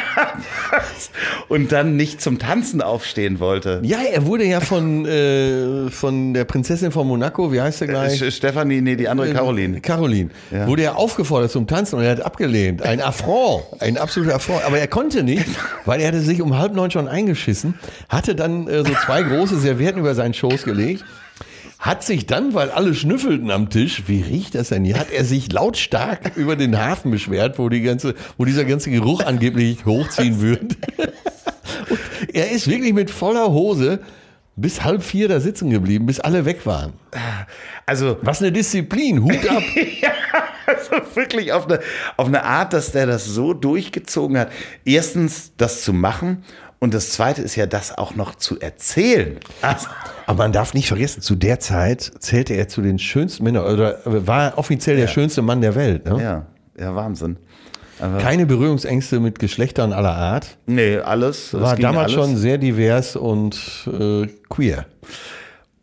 und 1.48 1.72
dann 1.72 1.96
nicht 1.96 2.22
zum 2.22 2.40
Tanzen 2.40 2.82
aufstehen 2.82 3.40
wollte. 3.40 3.82
Ja, 3.84 4.00
er 4.02 4.26
wurde 4.26 4.46
ja 4.46 4.60
von, 4.60 5.06
äh, 5.06 5.90
von 5.90 6.34
der 6.34 6.46
Prinzessin 6.46 6.92
von 6.92 7.08
Monaco, 7.08 7.52
wie 7.52 7.62
heißt 7.62 7.82
er 7.82 7.88
gleich? 7.88 8.22
Sch- 8.22 8.32
Stefanie, 8.32 8.82
nee, 8.82 8.96
die 8.96 9.08
andere 9.08 9.32
Caroline. 9.34 9.78
Äh, 9.78 9.82
Caroline. 9.82 10.30
Ja. 10.52 10.68
Wurde 10.68 10.84
er 10.84 10.98
aufgefordert 10.98 11.52
zum 11.52 11.68
Tanzen 11.68 11.98
und 11.98 12.04
er 12.04 12.12
hat 12.12 12.22
abgelehnt. 12.22 12.82
Ein 12.84 13.02
Affront, 13.02 13.64
ein 13.80 13.98
absoluter 13.98 14.36
Affront. 14.36 14.64
Aber 14.66 14.78
er 14.80 14.88
konnte 14.96 15.24
nicht, 15.24 15.46
weil 15.84 16.00
er 16.00 16.08
hatte 16.08 16.22
sich 16.22 16.42
um 16.42 16.58
halb 16.58 16.74
neun 16.74 16.90
schon 16.90 17.10
eingeschissen, 17.10 17.74
hatte 18.08 18.34
dann 18.34 18.70
äh, 18.70 18.78
so 18.78 18.94
zwei 19.06 19.24
große 19.24 19.60
Servietten 19.60 20.00
über 20.00 20.16
seinen 20.16 20.34
Schoß 20.34 20.64
gelegt. 20.64 21.04
Hat 21.80 22.02
sich 22.02 22.28
dann, 22.28 22.54
weil 22.54 22.72
alle 22.72 22.96
schnüffelten 22.96 23.52
am 23.52 23.70
Tisch, 23.70 24.04
wie 24.08 24.22
riecht 24.22 24.56
das 24.56 24.70
denn 24.70 24.86
hier, 24.86 24.98
hat 24.98 25.12
er 25.12 25.26
sich 25.26 25.52
lautstark 25.52 26.38
über 26.38 26.56
den 26.56 26.80
Hafen 26.80 27.12
beschwert, 27.12 27.60
wo, 27.60 27.68
die 27.68 27.82
ganze, 27.82 28.16
wo 28.38 28.46
dieser 28.46 28.64
ganze 28.64 28.90
Geruch 28.90 29.22
angeblich 29.22 29.86
hochziehen 29.86 30.40
würde. 30.40 30.78
Und 31.90 32.00
er 32.34 32.52
ist 32.52 32.70
wirklich 32.70 32.94
mit 32.94 33.12
voller 33.12 33.52
Hose 33.52 34.00
bis 34.56 34.86
halb 34.86 35.04
vier 35.04 35.28
da 35.28 35.42
sitzen 35.42 35.70
geblieben, 35.72 36.06
bis 36.06 36.22
alle 36.22 36.46
weg 36.46 36.66
waren. 36.66 36.94
Also, 37.86 38.18
Was 38.22 38.42
eine 38.42 38.54
Disziplin, 38.54 39.22
Hut 39.22 39.46
ab. 39.50 39.62
ja, 40.02 40.14
also 40.68 41.16
wirklich 41.16 41.54
auf 41.54 41.66
eine, 41.68 41.80
auf 42.18 42.28
eine 42.28 42.44
Art, 42.44 42.74
dass 42.74 42.92
der 42.92 43.06
das 43.06 43.26
so 43.26 43.54
durchgezogen 43.54 44.38
hat. 44.38 44.52
Erstens, 44.84 45.52
das 45.58 45.84
zu 45.84 45.94
machen. 45.94 46.44
Und 46.80 46.94
das 46.94 47.12
zweite 47.12 47.42
ist 47.42 47.56
ja, 47.56 47.66
das 47.66 47.98
auch 47.98 48.16
noch 48.16 48.36
zu 48.36 48.60
erzählen. 48.60 49.40
Also, 49.62 49.88
Aber 50.28 50.40
man 50.40 50.52
darf 50.52 50.74
nicht 50.74 50.88
vergessen, 50.88 51.22
zu 51.22 51.36
der 51.36 51.60
Zeit 51.60 52.12
zählte 52.20 52.54
er 52.54 52.68
zu 52.68 52.82
den 52.82 53.00
schönsten 53.00 53.44
Männern 53.44 53.66
oder 53.66 54.00
war 54.06 54.58
offiziell 54.58 54.98
der 54.98 55.08
schönste 55.08 55.42
Mann 55.42 55.62
der 55.62 55.76
Welt. 55.76 56.06
Ne? 56.06 56.22
ja, 56.22 56.46
ja, 56.78 56.94
Wahnsinn. 56.94 57.38
Keine 58.20 58.46
Berührungsängste 58.46 59.22
mit 59.22 59.40
Geschlechtern 59.40 59.94
aller 59.94 60.14
Art. 60.14 60.58
Nee, 60.66 60.98
alles. 60.98 61.54
es 61.54 61.62
War 61.62 61.78
damals 61.78 62.14
alles. 62.14 62.28
schon 62.28 62.36
sehr 62.36 62.58
divers 62.58 63.16
und 63.16 63.58
äh, 63.88 64.28
queer. 64.50 64.86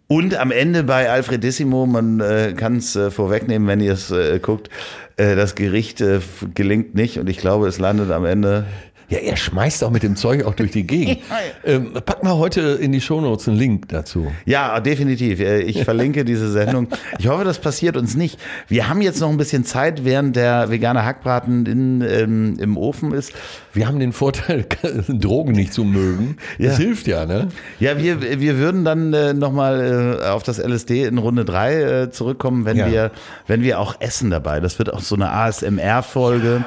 Und 0.09 0.37
am 0.37 0.51
Ende 0.51 0.83
bei 0.83 1.11
Alfredissimo, 1.11 1.87
man 1.87 2.21
äh, 2.21 2.55
kann 2.57 2.77
es 2.77 2.97
äh, 2.97 3.11
vorwegnehmen, 3.11 3.67
wenn 3.67 3.81
ihr 3.81 3.95
es 3.95 4.11
äh, 4.11 4.39
guckt, 4.41 4.69
äh, 5.17 5.37
das 5.37 5.55
Gericht 5.55 6.01
äh, 6.01 6.21
gelingt 6.55 6.95
nicht 6.95 7.19
und 7.19 7.29
ich 7.29 7.39
glaube, 7.39 7.67
es 7.69 7.79
landet 7.79 8.11
am 8.11 8.25
Ende. 8.25 8.67
Ja, 9.13 9.19
er 9.19 9.37
schmeißt 9.37 9.85
auch 9.85 9.91
mit 9.91 10.03
dem 10.03 10.17
Zeug 10.17 10.45
auch 10.47 10.55
durch 10.55 10.71
die 10.71 10.87
Gegend. 10.87 11.19
ähm, 11.67 11.93
pack 12.07 12.25
mal 12.25 12.35
heute 12.39 12.63
in 12.81 12.93
die 12.93 13.01
Shownotes 13.03 13.47
einen 13.47 13.59
Link 13.59 13.89
dazu. 13.91 14.33
Ja, 14.47 14.81
definitiv. 14.81 15.39
Äh, 15.39 15.61
Ich 15.61 15.85
verlinke 15.85 16.25
diese 16.25 16.51
Sendung. 16.51 16.89
Ich 17.19 17.29
hoffe, 17.29 17.45
das 17.45 17.59
passiert 17.59 17.99
uns 17.99 18.15
nicht. 18.15 18.39
Wir 18.69 18.89
haben 18.89 19.03
jetzt 19.03 19.21
noch 19.21 19.29
ein 19.29 19.37
bisschen 19.37 19.65
Zeit, 19.67 20.07
während 20.07 20.35
der 20.37 20.71
vegane 20.71 21.05
Hackbraten 21.05 21.67
in, 21.67 22.01
ähm, 22.01 22.57
im 22.59 22.79
Ofen 22.79 23.13
ist. 23.13 23.35
Wir 23.75 23.87
haben 23.87 23.99
den 24.01 24.15
Vorteil, 24.15 24.65
Drogen 25.09 25.53
nicht 25.53 25.75
zu 25.75 25.85
mögen. 25.85 26.39
Das 26.59 26.79
Ja. 26.79 26.85
hilft 26.85 27.07
ja, 27.07 27.27
ne? 27.27 27.49
Ja, 27.81 27.99
wir, 27.99 28.41
wir 28.41 28.57
würden 28.57 28.83
dann 28.87 29.13
äh, 29.13 29.35
nochmal 29.35 30.19
äh, 30.23 30.27
auf 30.29 30.43
das 30.43 30.57
LSD 30.59 31.05
in 31.05 31.19
Runde 31.19 31.45
drei 31.45 31.83
äh, 31.83 32.11
zurückkommen, 32.11 32.65
wenn 32.65 32.79
Ja. 32.79 32.91
wir, 32.91 33.11
wenn 33.47 33.63
wir 33.63 33.79
auch 33.79 33.97
essen 34.01 34.31
dabei. 34.31 34.61
Das 34.61 34.79
wird 34.79 34.91
auch 34.91 35.01
so 35.01 35.17
eine 35.17 35.31
ASMR-Folge, 35.33 36.65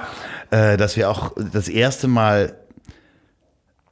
äh, 0.51 0.77
dass 0.77 0.95
wir 0.97 1.09
auch 1.09 1.31
das 1.53 1.67
erste 1.67 2.07
Mal 2.07 2.53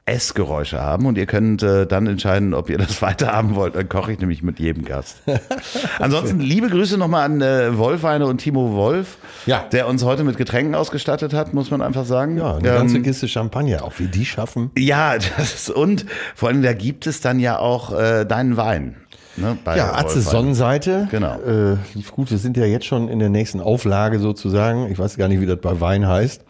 Essgeräusche 0.06 0.82
haben 0.82 1.06
und 1.06 1.16
ihr 1.16 1.24
könnt 1.24 1.62
äh, 1.62 1.86
dann 1.86 2.06
entscheiden, 2.06 2.52
ob 2.52 2.68
ihr 2.68 2.76
das 2.76 3.00
weiter 3.02 3.32
haben 3.32 3.54
wollt. 3.54 3.74
Dann 3.74 3.88
koche 3.88 4.12
ich 4.12 4.18
nämlich 4.18 4.42
mit 4.42 4.58
jedem 4.60 4.84
Gast. 4.84 5.22
Ansonsten 5.98 6.40
liebe 6.40 6.68
Grüße 6.68 6.98
nochmal 6.98 7.24
an 7.24 7.40
äh, 7.40 7.78
Wolfeine 7.78 8.26
und 8.26 8.36
Timo 8.36 8.72
Wolf, 8.74 9.16
Ja. 9.46 9.64
der 9.72 9.88
uns 9.88 10.04
heute 10.04 10.22
mit 10.22 10.36
Getränken 10.36 10.74
ausgestattet 10.74 11.32
hat, 11.32 11.54
muss 11.54 11.70
man 11.70 11.80
einfach 11.80 12.04
sagen. 12.04 12.36
Ja, 12.36 12.56
eine 12.56 12.68
Ähm, 12.68 12.74
ganze 12.74 13.00
Kiste 13.00 13.28
Champagner, 13.28 13.82
auch 13.82 13.94
wie 13.98 14.08
die 14.08 14.26
schaffen. 14.26 14.70
ja, 14.76 15.14
das 15.38 15.54
ist, 15.54 15.70
und 15.70 16.04
vor 16.34 16.50
allem, 16.50 16.60
da 16.60 16.74
gibt 16.74 17.06
es 17.06 17.22
dann 17.22 17.40
ja 17.40 17.58
auch 17.58 17.98
äh, 17.98 18.26
deinen 18.26 18.58
Wein. 18.58 18.96
Ne, 19.36 19.58
Ja, 19.66 19.94
Atze 19.94 20.16
Wolfheim. 20.16 20.22
Sonnenseite. 20.32 21.08
Genau. 21.10 21.40
Äh, 21.40 21.76
gut, 22.12 22.30
wir 22.30 22.38
sind 22.38 22.56
ja 22.56 22.64
jetzt 22.64 22.86
schon 22.86 23.08
in 23.08 23.18
der 23.18 23.30
nächsten 23.30 23.60
Auflage 23.60 24.18
sozusagen. 24.20 24.90
Ich 24.90 24.98
weiß 24.98 25.16
gar 25.16 25.28
nicht, 25.28 25.40
wie 25.40 25.46
das 25.46 25.58
bei 25.60 25.80
Wein 25.80 26.06
heißt. 26.06 26.42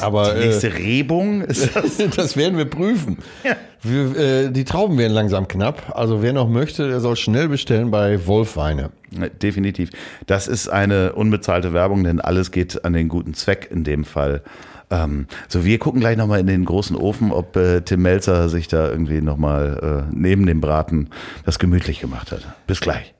Aber 0.00 0.34
Die 0.34 0.42
äh, 0.42 0.46
nächste 0.46 0.74
Rebung 0.76 1.40
ist 1.42 1.74
das. 1.74 1.96
das 2.16 2.36
werden 2.36 2.58
wir 2.58 2.66
prüfen. 2.66 3.18
Wir, 3.82 4.16
äh, 4.16 4.50
die 4.50 4.64
Trauben 4.64 4.98
werden 4.98 5.12
langsam 5.12 5.48
knapp. 5.48 5.92
Also 5.96 6.20
wer 6.22 6.32
noch 6.32 6.48
möchte, 6.48 6.88
der 6.88 7.00
soll 7.00 7.16
schnell 7.16 7.48
bestellen 7.48 7.90
bei 7.90 8.26
Wolfweine. 8.26 8.90
Definitiv. 9.42 9.90
Das 10.26 10.48
ist 10.48 10.68
eine 10.68 11.12
unbezahlte 11.12 11.72
Werbung, 11.72 12.04
denn 12.04 12.20
alles 12.20 12.50
geht 12.50 12.84
an 12.84 12.92
den 12.92 13.08
guten 13.08 13.34
Zweck 13.34 13.68
in 13.70 13.84
dem 13.84 14.04
Fall. 14.04 14.42
Ähm, 14.94 15.26
so, 15.48 15.64
wir 15.64 15.78
gucken 15.78 16.00
gleich 16.00 16.16
nochmal 16.16 16.40
in 16.40 16.46
den 16.46 16.64
großen 16.64 16.94
Ofen, 16.96 17.32
ob 17.32 17.56
äh, 17.56 17.80
Tim 17.80 18.02
Melzer 18.02 18.48
sich 18.48 18.68
da 18.68 18.88
irgendwie 18.90 19.20
nochmal 19.20 20.06
äh, 20.10 20.14
neben 20.14 20.46
dem 20.46 20.60
Braten 20.60 21.08
das 21.44 21.58
gemütlich 21.58 22.00
gemacht 22.00 22.30
hat. 22.32 22.46
Bis 22.66 22.80
gleich. 22.80 23.12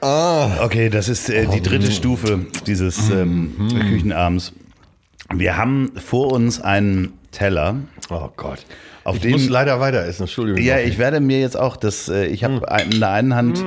Okay, 0.00 0.88
das 0.90 1.08
ist 1.08 1.28
äh, 1.28 1.46
die 1.46 1.60
dritte 1.60 1.90
Stufe 1.90 2.46
dieses 2.66 3.10
ähm, 3.10 3.54
Küchenabends. 3.90 4.52
Wir 5.32 5.56
haben 5.56 5.92
vor 5.96 6.32
uns 6.32 6.60
einen 6.60 7.12
Teller. 7.30 7.76
Oh 8.10 8.28
Gott. 8.36 8.64
Auf 9.04 9.16
ich 9.16 9.22
dem- 9.22 9.32
muss 9.32 9.48
leider 9.48 9.78
weiter 9.80 10.04
essen, 10.04 10.22
Entschuldigung. 10.22 10.62
Ja, 10.62 10.78
ich 10.78 10.98
werde 10.98 11.20
mir 11.20 11.40
jetzt 11.40 11.56
auch 11.58 11.76
das, 11.76 12.08
äh, 12.08 12.26
ich 12.26 12.44
habe 12.44 12.66
in 12.90 12.98
der 13.00 13.10
einen 13.10 13.34
Hand. 13.34 13.64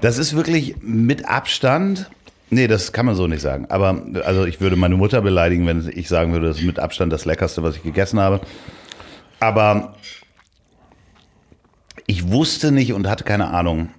Das 0.00 0.18
ist 0.18 0.34
wirklich 0.34 0.76
mit 0.80 1.26
Abstand. 1.28 2.10
Nee, 2.50 2.68
das 2.68 2.92
kann 2.92 3.06
man 3.06 3.14
so 3.14 3.26
nicht 3.26 3.40
sagen. 3.40 3.66
Aber 3.70 4.02
also 4.24 4.44
ich 4.44 4.60
würde 4.60 4.76
meine 4.76 4.96
Mutter 4.96 5.20
beleidigen, 5.20 5.66
wenn 5.66 5.88
ich 5.94 6.08
sagen 6.08 6.32
würde, 6.32 6.48
das 6.48 6.58
ist 6.58 6.64
mit 6.64 6.78
Abstand 6.78 7.12
das 7.12 7.24
Leckerste, 7.24 7.62
was 7.62 7.76
ich 7.76 7.82
gegessen 7.82 8.20
habe. 8.20 8.40
Aber 9.40 9.94
ich 12.06 12.28
wusste 12.30 12.70
nicht 12.72 12.92
und 12.92 13.08
hatte 13.08 13.24
keine 13.24 13.50
Ahnung, 13.50 13.90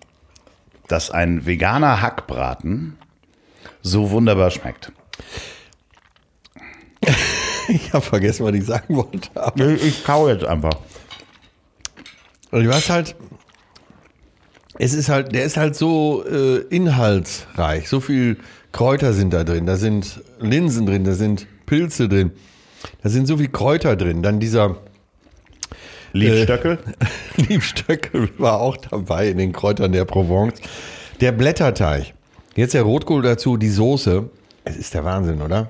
dass 0.88 1.12
ein 1.12 1.46
veganer 1.46 2.02
Hackbraten 2.02 2.98
so 3.82 4.12
wunderbar 4.12 4.52
schmeckt. 4.52 4.92
Ich 7.70 7.92
habe 7.92 8.02
vergessen, 8.02 8.46
was 8.46 8.56
ich 8.56 8.64
sagen 8.64 8.96
wollte. 8.96 9.30
Aber 9.36 9.68
Ich 9.68 10.06
kau 10.06 10.30
jetzt 10.30 10.46
einfach. 10.46 10.72
Und 12.52 12.64
du 12.64 12.74
hast 12.74 12.90
halt, 12.90 13.14
es 14.80 14.94
ist 14.94 15.10
halt, 15.10 15.34
der 15.34 15.44
ist 15.44 15.58
halt 15.58 15.76
so 15.76 16.24
äh, 16.26 16.60
inhaltsreich. 16.70 17.90
So 17.90 18.00
viel 18.00 18.38
Kräuter 18.72 19.14
sind 19.14 19.34
da 19.34 19.44
drin. 19.44 19.66
Da 19.66 19.78
sind 19.78 20.22
Linsen 20.40 20.86
drin, 20.86 21.04
da 21.04 21.14
sind 21.14 21.48
Pilze 21.66 22.08
drin. 22.08 22.32
Da 23.02 23.10
sind 23.10 23.28
so 23.28 23.38
viel 23.38 23.50
Kräuter 23.50 23.96
drin. 23.96 24.22
Dann 24.22 24.40
dieser 24.40 24.78
Liebstöckel? 26.14 26.80
Liebstöckel 27.38 28.30
war 28.38 28.60
auch 28.62 28.78
dabei 28.78 29.30
in 29.30 29.38
den 29.38 29.52
Kräutern 29.52 29.92
der 29.92 30.06
Provence. 30.06 30.62
Der 31.22 31.32
Blätterteig. 31.32 32.14
Jetzt 32.56 32.74
der 32.74 32.84
Rotkohl 32.84 33.22
dazu, 33.22 33.58
die 33.58 33.70
Soße. 33.70 34.30
Es 34.64 34.78
ist 34.78 34.94
der 34.94 35.04
Wahnsinn, 35.06 35.42
oder? 35.42 35.70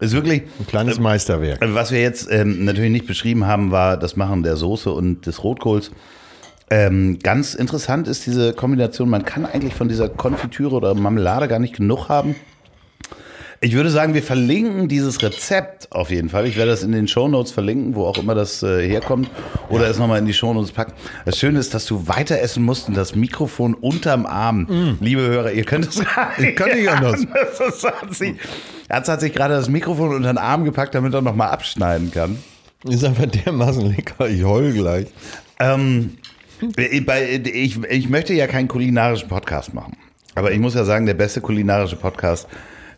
Ist 0.00 0.12
wirklich 0.12 0.42
Ein 0.58 0.66
kleines 0.66 0.98
Meisterwerk. 0.98 1.60
Was 1.62 1.92
wir 1.92 2.00
jetzt 2.00 2.28
ähm, 2.30 2.64
natürlich 2.64 2.90
nicht 2.90 3.06
beschrieben 3.06 3.46
haben, 3.46 3.70
war 3.70 3.96
das 3.96 4.16
Machen 4.16 4.42
der 4.42 4.56
Soße 4.56 4.90
und 4.90 5.26
des 5.26 5.44
Rotkohls. 5.44 5.92
Ähm, 6.70 7.18
ganz 7.22 7.54
interessant 7.54 8.08
ist 8.08 8.26
diese 8.26 8.52
Kombination. 8.54 9.10
Man 9.10 9.24
kann 9.24 9.46
eigentlich 9.46 9.74
von 9.74 9.88
dieser 9.88 10.08
Konfitüre 10.08 10.76
oder 10.76 10.94
Marmelade 10.94 11.48
gar 11.48 11.58
nicht 11.58 11.76
genug 11.76 12.08
haben. 12.08 12.34
Ich 13.60 13.72
würde 13.72 13.88
sagen, 13.88 14.12
wir 14.12 14.22
verlinken 14.22 14.88
dieses 14.88 15.22
Rezept 15.22 15.90
auf 15.90 16.10
jeden 16.10 16.28
Fall. 16.28 16.46
Ich 16.46 16.56
werde 16.56 16.72
das 16.72 16.82
in 16.82 16.92
den 16.92 17.08
Shownotes 17.08 17.50
verlinken, 17.50 17.94
wo 17.94 18.04
auch 18.04 18.18
immer 18.18 18.34
das 18.34 18.62
äh, 18.62 18.86
herkommt. 18.86 19.30
Oder 19.70 19.88
es 19.88 19.98
nochmal 19.98 20.18
in 20.18 20.26
die 20.26 20.34
Shownotes 20.34 20.72
packen. 20.72 20.92
Das 21.24 21.38
Schöne 21.38 21.58
ist, 21.60 21.72
dass 21.72 21.86
du 21.86 22.06
weiter 22.06 22.38
essen 22.40 22.62
musst 22.62 22.88
und 22.88 22.96
das 22.96 23.14
Mikrofon 23.14 23.72
unterm 23.72 24.26
Arm. 24.26 24.98
Liebe 25.00 25.22
Hörer, 25.22 25.52
ihr 25.52 25.64
könnt 25.64 25.88
es 25.88 26.04
gar 26.04 26.28
nicht. 26.38 26.40
Mm. 26.40 26.44
Ich 26.50 26.56
kann 26.56 26.76
nicht 26.76 26.90
anders. 26.90 27.26
Das 27.58 27.84
hat 27.84 28.14
sich, 28.14 28.34
Herz 28.88 29.08
hat 29.08 29.20
sich 29.20 29.32
gerade 29.32 29.54
das 29.54 29.68
Mikrofon 29.68 30.14
unter 30.14 30.32
den 30.32 30.38
Arm 30.38 30.64
gepackt, 30.64 30.94
damit 30.94 31.14
er 31.14 31.22
nochmal 31.22 31.48
abschneiden 31.48 32.10
kann. 32.10 32.38
Ist 32.86 33.04
einfach 33.04 33.26
dermaßen 33.26 33.94
lecker. 33.94 34.28
Ich 34.28 34.44
heul 34.44 34.72
gleich. 34.72 35.06
Ähm, 35.58 36.18
ich, 36.76 37.04
bei, 37.06 37.40
ich, 37.44 37.82
ich 37.84 38.08
möchte 38.08 38.34
ja 38.34 38.46
keinen 38.46 38.68
kulinarischen 38.68 39.28
Podcast 39.28 39.74
machen. 39.74 39.96
Aber 40.34 40.52
ich 40.52 40.58
muss 40.58 40.74
ja 40.74 40.84
sagen, 40.84 41.06
der 41.06 41.14
beste 41.14 41.40
kulinarische 41.40 41.96
Podcast, 41.96 42.48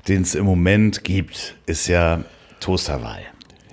den 0.09 0.23
es 0.23 0.35
im 0.35 0.45
Moment 0.45 1.05
gibt, 1.05 1.55
ist 1.67 1.87
ja 1.89 2.25
Toast 2.61 2.89
Hawaii. 2.89 3.25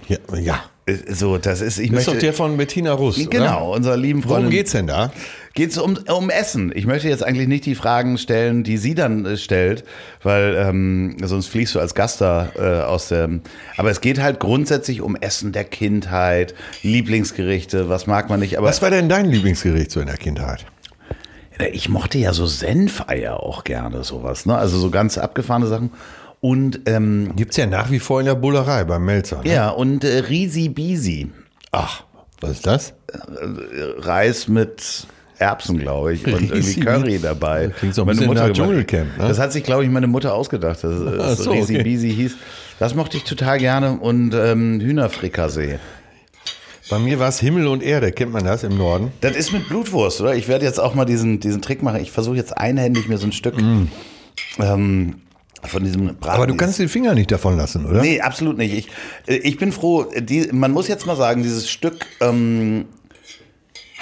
Ja, 0.08 0.18
ja. 0.38 0.64
So, 1.10 1.38
das 1.38 1.62
ist, 1.62 1.80
ich 1.80 1.92
Das 1.92 2.02
ist 2.02 2.08
möchte. 2.08 2.12
doch 2.12 2.20
der 2.20 2.34
von 2.34 2.58
Bettina 2.58 2.92
Rust. 2.92 3.20
Oder? 3.20 3.30
genau, 3.30 3.74
unserer 3.74 3.96
lieben 3.96 4.22
Freundin. 4.22 4.38
Worum 4.46 4.50
geht's 4.50 4.72
denn 4.74 4.88
da? 4.88 5.14
Geht's 5.56 5.78
um, 5.78 6.00
um 6.10 6.32
Essen. 6.32 6.72
Ich 6.74 6.88
möchte 6.88 7.08
jetzt 7.08 7.24
eigentlich 7.24 7.48
nicht 7.48 7.66
die 7.68 7.76
Fragen 7.76 8.18
stellen, 8.18 8.64
die 8.64 8.78
sie 8.78 8.96
dann 8.96 9.24
äh, 9.26 9.38
stellt, 9.38 9.84
weil 10.24 10.56
ähm, 10.58 11.18
sonst 11.24 11.48
fliegst 11.48 11.76
du 11.76 11.80
als 11.80 11.94
Gast 11.94 12.22
da 12.22 12.50
äh, 12.56 12.82
aus 12.84 13.10
dem. 13.10 13.42
Aber 13.78 13.92
es 13.92 14.02
geht 14.02 14.20
halt 14.20 14.40
grundsätzlich 14.40 15.02
um 15.02 15.16
Essen 15.16 15.52
der 15.52 15.64
Kindheit, 15.66 16.56
Lieblingsgerichte, 16.82 17.88
was 17.88 18.08
mag 18.08 18.30
man 18.30 18.40
nicht. 18.40 18.58
Aber 18.58 18.68
Was 18.68 18.82
war 18.82 18.90
denn 18.90 19.10
dein 19.10 19.30
Lieblingsgericht 19.30 19.92
so 19.92 20.00
in 20.00 20.08
der 20.08 20.18
Kindheit? 20.18 20.66
ich 21.72 21.88
mochte 21.88 22.18
ja 22.18 22.34
so 22.34 22.48
Senfeier 22.48 23.40
auch 23.40 23.64
gerne, 23.64 24.04
sowas. 24.04 24.48
Ne? 24.48 24.58
Also 24.58 24.80
so 24.80 24.90
ganz 24.90 25.20
abgefahrene 25.20 25.68
Sachen. 25.68 25.92
Und 26.42 26.82
ähm, 26.88 27.36
Gibt's 27.36 27.58
ja 27.58 27.68
nach 27.68 27.92
wie 27.92 28.00
vor 28.00 28.20
in 28.20 28.26
der 28.26 28.36
Bullerei 28.36 28.84
beim 28.86 29.06
Melzer. 29.06 29.44
Ne? 29.44 29.54
ja, 29.54 29.70
und 29.70 30.04
äh, 30.04 30.18
Risi 30.18 30.70
Bisi. 30.70 31.32
Ach, 31.72 32.04
was 32.42 32.52
ist 32.52 32.68
das? 32.68 32.94
Reis 34.00 34.48
mit 34.48 35.08
Erbsen, 35.44 35.78
glaube 35.78 36.14
ich, 36.14 36.26
und 36.26 36.34
irgendwie 36.52 36.80
Curry 36.80 37.20
dabei. 37.20 37.72
Klingt 37.78 37.94
so 37.94 38.04
ein 38.04 38.06
Meine 38.06 38.18
bisschen 38.18 38.28
Mutter 38.28 38.48
nach. 38.48 38.54
Dschungelcamp, 38.54 39.18
ne? 39.18 39.28
Das 39.28 39.40
hat 39.40 39.52
sich, 39.52 39.64
glaube 39.64 39.84
ich, 39.84 39.90
meine 39.90 40.08
Mutter 40.08 40.34
ausgedacht, 40.34 40.84
dass 40.84 40.92
es 40.92 41.38
so, 41.40 41.52
Risi 41.52 41.76
okay. 41.76 41.84
Bisi 41.84 42.14
hieß. 42.14 42.36
Das 42.80 42.96
mochte 42.96 43.18
ich 43.18 43.24
total 43.24 43.60
gerne 43.60 44.00
und 44.00 44.34
ähm, 44.34 44.80
Hühnerfrikassee. 44.80 45.80
Bei 46.90 47.00
mir 47.00 47.20
war 47.20 47.30
es 47.30 47.40
Himmel 47.40 47.68
und 47.68 47.82
Erde, 47.82 48.12
kennt 48.12 48.32
man 48.32 48.44
das 48.44 48.64
im 48.64 48.78
Norden? 48.78 49.12
Das 49.22 49.36
ist 49.36 49.52
mit 49.54 49.68
Blutwurst, 49.68 50.22
oder? 50.22 50.36
Ich 50.36 50.48
werde 50.48 50.66
jetzt 50.66 50.80
auch 50.80 50.94
mal 50.96 51.06
diesen, 51.06 51.40
diesen 51.40 51.62
Trick 51.62 51.82
machen. 51.82 52.02
Ich 52.02 52.12
versuche 52.12 52.36
jetzt 52.36 52.58
einhändig 52.58 53.08
mir 53.08 53.18
so 53.18 53.26
ein 53.26 53.32
Stück 53.32 53.56
ähm, 54.60 55.16
von 55.64 55.84
diesem 55.84 56.08
Braten. 56.16 56.20
Mm. 56.20 56.30
Aber 56.30 56.48
du 56.48 56.56
kannst 56.56 56.80
den 56.80 56.90
Finger 56.90 57.16
nicht 57.16 57.32
davon 57.32 57.58
lassen, 57.58 57.86
oder? 57.86 58.02
Nee, 58.02 58.20
absolut 58.20 58.58
nicht. 58.58 58.74
Ich, 58.74 58.88
äh, 59.28 59.38
ich 59.38 59.58
bin 59.58 59.72
froh, 59.72 60.06
die, 60.18 60.50
man 60.52 60.72
muss 60.72 60.88
jetzt 60.88 61.06
mal 61.06 61.16
sagen, 61.16 61.42
dieses 61.42 61.70
Stück 61.70 62.06
ähm, 62.20 62.86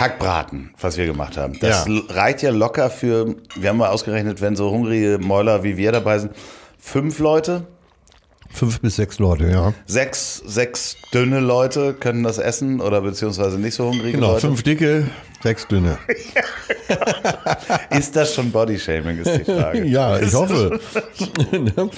Hackbraten, 0.02 0.72
was 0.80 0.98
wir 0.98 1.06
gemacht 1.06 1.38
haben, 1.38 1.58
das 1.60 1.86
Ja. 1.88 2.02
reicht 2.10 2.42
ja 2.42 2.50
locker 2.52 2.90
für, 2.90 3.36
wir 3.56 3.70
haben 3.70 3.78
mal 3.78 3.90
ausgerechnet, 3.90 4.42
wenn 4.42 4.56
so 4.56 4.72
hungrige 4.72 5.18
Mäuler 5.20 5.64
wie 5.64 5.78
wir 5.78 5.92
dabei 5.92 6.20
sind, 6.20 6.32
fünf 6.80 7.20
Leute, 7.20 7.64
Fünf 8.54 8.82
bis 8.82 8.98
sechs 8.98 9.18
Leute, 9.18 9.48
ja. 9.50 9.72
sechs, 9.86 10.36
sechs 10.46 10.98
dünne 11.14 11.40
Leute 11.40 11.94
können 11.94 12.22
das 12.24 12.38
essen 12.38 12.82
oder 12.82 13.00
beziehungsweise 13.00 13.58
nicht 13.58 13.76
so 13.76 13.86
hungrige 13.90 14.12
Genau, 14.18 14.32
Leute. 14.34 14.42
fünf 14.42 14.62
dicke, 14.64 15.06
sechs 15.42 15.66
dünne. 15.70 15.98
Ist 17.98 18.14
das 18.16 18.34
schon 18.34 18.52
Bodyshaming, 18.52 19.20
ist 19.20 19.32
die 19.38 19.44
Frage. 19.46 19.84
Ja, 19.86 20.20
ich 20.20 20.34
hoffe. 20.34 20.80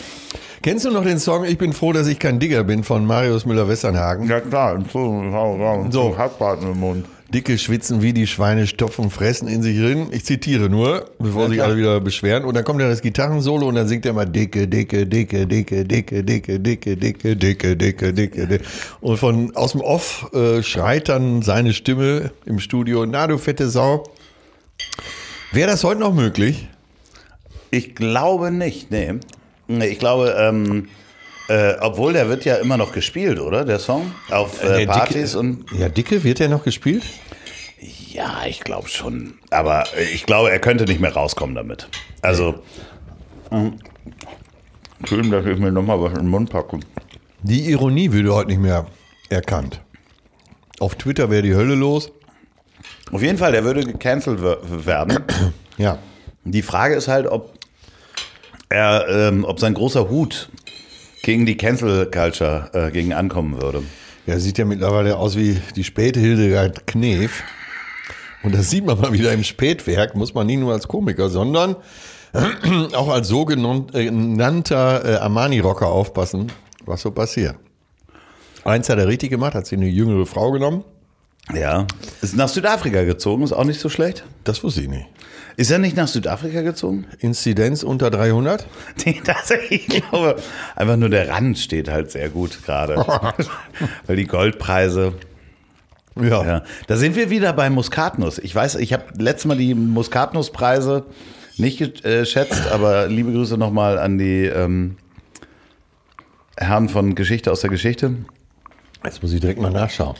Kennst 0.61 0.85
du 0.85 0.91
noch 0.91 1.03
den 1.03 1.17
Song 1.19 1.43
Ich 1.43 1.57
bin 1.57 1.73
froh, 1.73 1.91
dass 1.91 2.05
ich 2.07 2.19
kein 2.19 2.39
Digger 2.39 2.63
bin 2.63 2.83
von 2.83 3.03
Marius 3.05 3.45
Müller-Westernhagen? 3.47 4.29
Ja 4.29 4.39
klar, 4.39 4.77
So. 4.91 6.15
Hackbraten 6.17 6.71
im 6.71 6.79
Mund. 6.79 7.05
Dicke 7.33 7.57
schwitzen 7.57 8.01
wie 8.03 8.13
die 8.13 8.27
Schweine, 8.27 8.67
stopfen, 8.67 9.09
fressen 9.09 9.47
in 9.47 9.63
sich 9.63 9.77
drin. 9.77 10.07
Ich 10.11 10.23
zitiere 10.23 10.69
nur, 10.69 11.09
bevor 11.17 11.49
sich 11.49 11.63
alle 11.63 11.75
wieder 11.77 11.99
beschweren. 11.99 12.45
Und 12.45 12.55
dann 12.55 12.63
kommt 12.63 12.79
ja 12.79 12.87
das 12.87 13.01
Gitarrensolo 13.01 13.67
und 13.67 13.75
dann 13.75 13.87
singt 13.87 14.05
er 14.05 14.13
mal 14.13 14.25
dicke, 14.25 14.67
dicke, 14.67 15.07
dicke, 15.07 15.47
dicke, 15.47 15.83
dicke, 15.83 16.23
dicke, 16.23 16.59
dicke, 16.59 16.95
dicke, 16.95 17.35
dicke, 17.35 17.75
dicke, 17.75 18.13
dicke, 18.13 18.47
dicke. 18.47 18.63
Und 19.01 19.17
von 19.17 19.55
aus 19.55 19.71
dem 19.71 19.81
Off 19.81 20.31
äh, 20.33 20.61
schreit 20.61 21.09
dann 21.09 21.41
seine 21.41 21.73
Stimme 21.73 22.31
im 22.45 22.59
Studio, 22.59 23.05
na 23.05 23.25
du 23.25 23.37
fette 23.39 23.67
Sau. 23.67 24.03
Wäre 25.51 25.71
das 25.71 25.83
heute 25.83 26.01
noch 26.01 26.13
möglich? 26.13 26.67
Ich 27.71 27.95
glaube 27.95 28.51
nicht. 28.51 28.91
Nee, 28.91 29.19
Ich 29.67 29.97
glaube, 29.97 30.35
ähm, 30.37 30.87
äh, 31.49 31.73
obwohl 31.81 32.13
der 32.13 32.29
wird 32.29 32.45
ja 32.45 32.55
immer 32.55 32.77
noch 32.77 32.91
gespielt, 32.91 33.39
oder? 33.39 33.65
Der 33.65 33.79
Song? 33.79 34.11
Auf 34.29 34.63
äh, 34.63 34.79
Der 34.79 34.85
Partys 34.91 35.31
Dicke, 35.31 35.39
und. 35.39 35.65
Ja, 35.77 35.89
Dicke, 35.89 36.23
wird 36.23 36.39
der 36.39 36.49
noch 36.49 36.63
gespielt? 36.63 37.03
Ja, 38.11 38.43
ich 38.47 38.61
glaube 38.61 38.87
schon. 38.87 39.35
Aber 39.49 39.83
äh, 39.97 40.03
ich 40.13 40.25
glaube, 40.25 40.51
er 40.51 40.59
könnte 40.59 40.85
nicht 40.85 40.99
mehr 41.01 41.13
rauskommen 41.13 41.55
damit. 41.55 41.87
Also. 42.21 42.55
Mhm. 43.51 43.79
Schön, 45.05 45.29
dass 45.31 45.45
ich 45.45 45.57
mir 45.59 45.71
nochmal 45.71 46.01
was 46.01 46.11
in 46.13 46.19
den 46.19 46.27
Mund 46.29 46.49
packe. 46.49 46.79
Die 47.41 47.69
Ironie 47.71 48.11
würde 48.13 48.33
heute 48.33 48.49
nicht 48.49 48.61
mehr 48.61 48.85
erkannt. 49.29 49.81
Auf 50.79 50.95
Twitter 50.95 51.29
wäre 51.29 51.41
die 51.41 51.53
Hölle 51.55 51.75
los. 51.75 52.09
Auf 53.11 53.21
jeden 53.21 53.37
Fall, 53.37 53.51
der 53.51 53.63
würde 53.65 53.83
gecancelt 53.83 54.39
wer- 54.41 54.59
werden. 54.85 55.19
Ja. 55.77 55.99
Die 56.45 56.61
Frage 56.61 56.95
ist 56.95 57.07
halt, 57.09 57.27
ob 57.27 57.53
er, 58.69 59.05
ähm, 59.09 59.43
ob 59.43 59.59
sein 59.59 59.73
großer 59.73 60.09
Hut 60.09 60.49
gegen 61.23 61.47
die 61.47 61.57
Cancel 61.57 62.11
Culture 62.11 62.69
äh, 62.73 62.91
gegen 62.91 63.13
ankommen 63.13 63.59
würde. 63.59 63.81
Ja, 64.27 64.37
sieht 64.39 64.59
ja 64.59 64.65
mittlerweile 64.65 65.17
aus 65.17 65.35
wie 65.35 65.59
die 65.75 65.83
späte 65.83 66.19
Hildegard 66.19 66.85
Knef. 66.85 67.41
Und 68.43 68.53
das 68.53 68.69
sieht 68.69 68.85
man 68.85 68.99
mal 68.99 69.13
wieder 69.13 69.33
im 69.33 69.43
Spätwerk, 69.43 70.15
muss 70.15 70.33
man 70.33 70.45
nicht 70.45 70.59
nur 70.59 70.73
als 70.73 70.87
Komiker, 70.87 71.29
sondern 71.29 71.77
auch 72.93 73.09
als 73.09 73.29
sogenannter 73.29 75.05
äh, 75.05 75.15
Armani-Rocker 75.15 75.87
aufpassen, 75.87 76.51
was 76.85 77.01
so 77.01 77.11
passiert. 77.11 77.55
Eins 78.65 78.89
hat 78.89 78.99
er 78.99 79.07
richtig 79.07 79.29
gemacht, 79.29 79.55
hat 79.55 79.65
sich 79.65 79.77
eine 79.77 79.87
jüngere 79.87 80.25
Frau 80.25 80.51
genommen. 80.51 80.83
Ja. 81.53 81.85
Ist 82.21 82.35
nach 82.35 82.49
Südafrika 82.49 83.03
gezogen, 83.03 83.43
ist 83.43 83.53
auch 83.53 83.65
nicht 83.65 83.79
so 83.79 83.89
schlecht. 83.89 84.25
Das 84.43 84.63
wusste 84.63 84.81
ich 84.81 84.89
nicht. 84.89 85.05
Ist 85.55 85.71
er 85.71 85.79
nicht 85.79 85.95
nach 85.95 86.07
Südafrika 86.07 86.61
gezogen? 86.61 87.05
Inzidenz 87.19 87.83
unter 87.83 88.09
300? 88.09 88.65
Nee, 89.05 89.21
das, 89.23 89.51
ich 89.69 89.87
glaube, 89.87 90.35
einfach 90.75 90.97
nur 90.97 91.09
der 91.09 91.29
Rand 91.29 91.57
steht 91.59 91.89
halt 91.89 92.11
sehr 92.11 92.29
gut 92.29 92.63
gerade. 92.63 92.95
Weil 94.07 94.15
die 94.15 94.25
Goldpreise. 94.27 95.13
Ja. 96.15 96.45
Ja, 96.45 96.63
da 96.87 96.95
sind 96.95 97.15
wir 97.15 97.29
wieder 97.29 97.53
bei 97.53 97.69
Muskatnuss. 97.69 98.37
Ich 98.39 98.53
weiß, 98.53 98.75
ich 98.75 98.93
habe 98.93 99.05
letztes 99.17 99.45
Mal 99.45 99.57
die 99.57 99.73
Muskatnusspreise 99.73 101.05
nicht 101.57 102.03
geschätzt, 102.03 102.67
aber 102.71 103.07
liebe 103.07 103.31
Grüße 103.31 103.57
nochmal 103.57 103.97
an 103.97 104.17
die 104.17 104.45
ähm, 104.45 104.97
Herren 106.55 106.89
von 106.89 107.15
Geschichte 107.15 107.51
aus 107.51 107.61
der 107.61 107.69
Geschichte. 107.69 108.15
Jetzt 109.03 109.21
muss 109.21 109.33
ich 109.33 109.41
direkt 109.41 109.59
mal 109.59 109.71
nachschauen. 109.71 110.15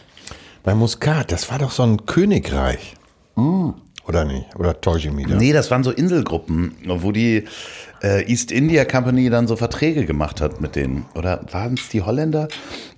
Bei 0.63 0.73
Muscat, 0.73 1.31
das 1.31 1.49
war 1.51 1.59
doch 1.59 1.71
so 1.71 1.83
ein 1.83 2.05
Königreich. 2.05 2.95
Oder 4.07 4.25
nicht? 4.25 4.55
Oder 4.57 4.79
täusche 4.79 5.07
ich 5.07 5.13
mich 5.13 5.27
da? 5.27 5.35
Nee, 5.35 5.53
das 5.53 5.71
waren 5.71 5.83
so 5.83 5.91
Inselgruppen, 5.91 6.75
wo 6.85 7.11
die 7.11 7.45
äh, 8.01 8.29
East 8.29 8.51
India 8.51 8.83
Company 8.83 9.29
dann 9.29 9.47
so 9.47 9.55
Verträge 9.55 10.05
gemacht 10.05 10.41
hat 10.41 10.59
mit 10.59 10.75
denen. 10.75 11.05
Oder 11.15 11.41
waren 11.51 11.75
es 11.75 11.87
die 11.87 12.01
Holländer? 12.01 12.49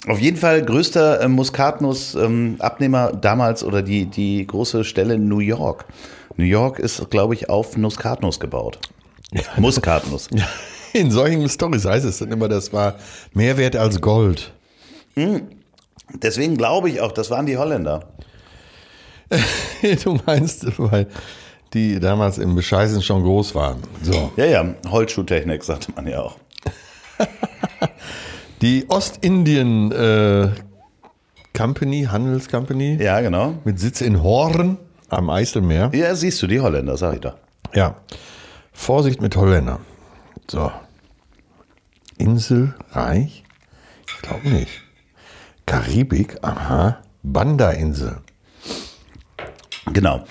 Auf 0.08 0.20
jeden 0.20 0.38
Fall 0.38 0.64
größter 0.64 1.22
äh, 1.22 1.28
Muskatnuss-Abnehmer 1.28 3.14
damals 3.14 3.64
oder 3.64 3.84
die, 3.84 4.06
die 4.08 4.48
große 4.48 4.84
Stelle 4.84 5.14
in 5.16 5.28
New 5.28 5.40
York. 5.40 5.86
New 6.38 6.46
York 6.46 6.80
ist, 6.80 7.10
glaube 7.12 7.36
ich, 7.36 7.50
auf 7.50 7.78
Muskatnuss 7.78 8.40
gebaut. 8.40 8.80
Muskatnuss. 9.58 10.30
In 10.94 11.12
solchen 11.12 11.48
Stories 11.50 11.84
heißt 11.86 12.06
es 12.06 12.20
dann 12.20 12.32
immer, 12.32 12.48
das 12.48 12.72
war 12.72 12.96
mehr 13.34 13.58
wert 13.58 13.76
als 13.76 14.00
Gold. 14.00 14.54
Deswegen 16.14 16.56
glaube 16.56 16.90
ich 16.90 17.02
auch, 17.02 17.12
das 17.12 17.30
waren 17.30 17.46
die 17.46 17.58
Holländer. 17.58 18.15
du 20.04 20.20
meinst, 20.26 20.66
weil 20.80 21.08
die 21.74 22.00
damals 22.00 22.38
im 22.38 22.56
Bescheißen 22.56 23.02
schon 23.02 23.24
groß 23.24 23.56
waren. 23.56 23.82
So. 24.02 24.32
Ja, 24.38 24.46
ja, 24.46 24.76
Holzschuhtechnik 24.90 25.64
sagte 25.64 25.92
man 25.94 26.08
ja 26.08 26.22
auch. 26.22 26.38
Die 28.62 28.86
Ostindien 28.90 29.92
äh, 29.92 30.50
Company, 31.56 32.08
Handelscompany, 32.10 32.98
Ja, 33.02 33.22
genau. 33.22 33.56
mit 33.66 33.80
Sitz 33.80 34.02
in 34.02 34.24
Horn 34.24 34.78
am 35.10 35.30
Eiselmeer. 35.30 35.92
Ja, 35.94 36.16
siehst 36.16 36.42
du, 36.42 36.48
die 36.48 36.60
Holländer, 36.60 36.98
sag 36.98 37.16
ich 37.16 37.22
doch. 37.22 37.36
Ja. 37.74 37.96
Vorsicht 38.72 39.22
mit 39.22 39.36
Holländer. 39.36 39.80
So. 40.50 40.72
Inselreich? 42.18 43.44
Ich 44.08 44.22
glaube 44.22 44.50
nicht. 44.50 44.72
Karibik, 45.66 46.38
aha. 46.42 47.00
Banda-Insel. 47.24 48.18
Genau. 49.94 50.24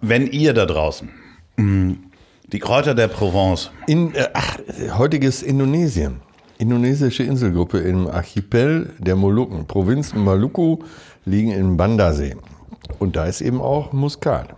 Wenn 0.00 0.26
ihr 0.26 0.54
da 0.54 0.66
draußen 0.66 1.08
mh, 1.56 1.96
die 2.52 2.58
Kräuter 2.58 2.94
der 2.94 3.08
Provence 3.08 3.70
In, 3.86 4.14
äh, 4.14 4.28
ach, 4.32 4.58
heutiges 4.98 5.42
Indonesien. 5.42 6.20
Indonesische 6.58 7.22
Inselgruppe 7.22 7.78
im 7.78 8.06
Archipel 8.06 8.92
der 8.98 9.16
Molukken. 9.16 9.66
Provinz 9.66 10.14
Maluku 10.14 10.78
liegen 11.24 11.52
im 11.52 11.76
Bandasee. 11.76 12.36
Und 12.98 13.16
da 13.16 13.26
ist 13.26 13.40
eben 13.40 13.60
auch 13.60 13.92
Muskat. 13.92 14.54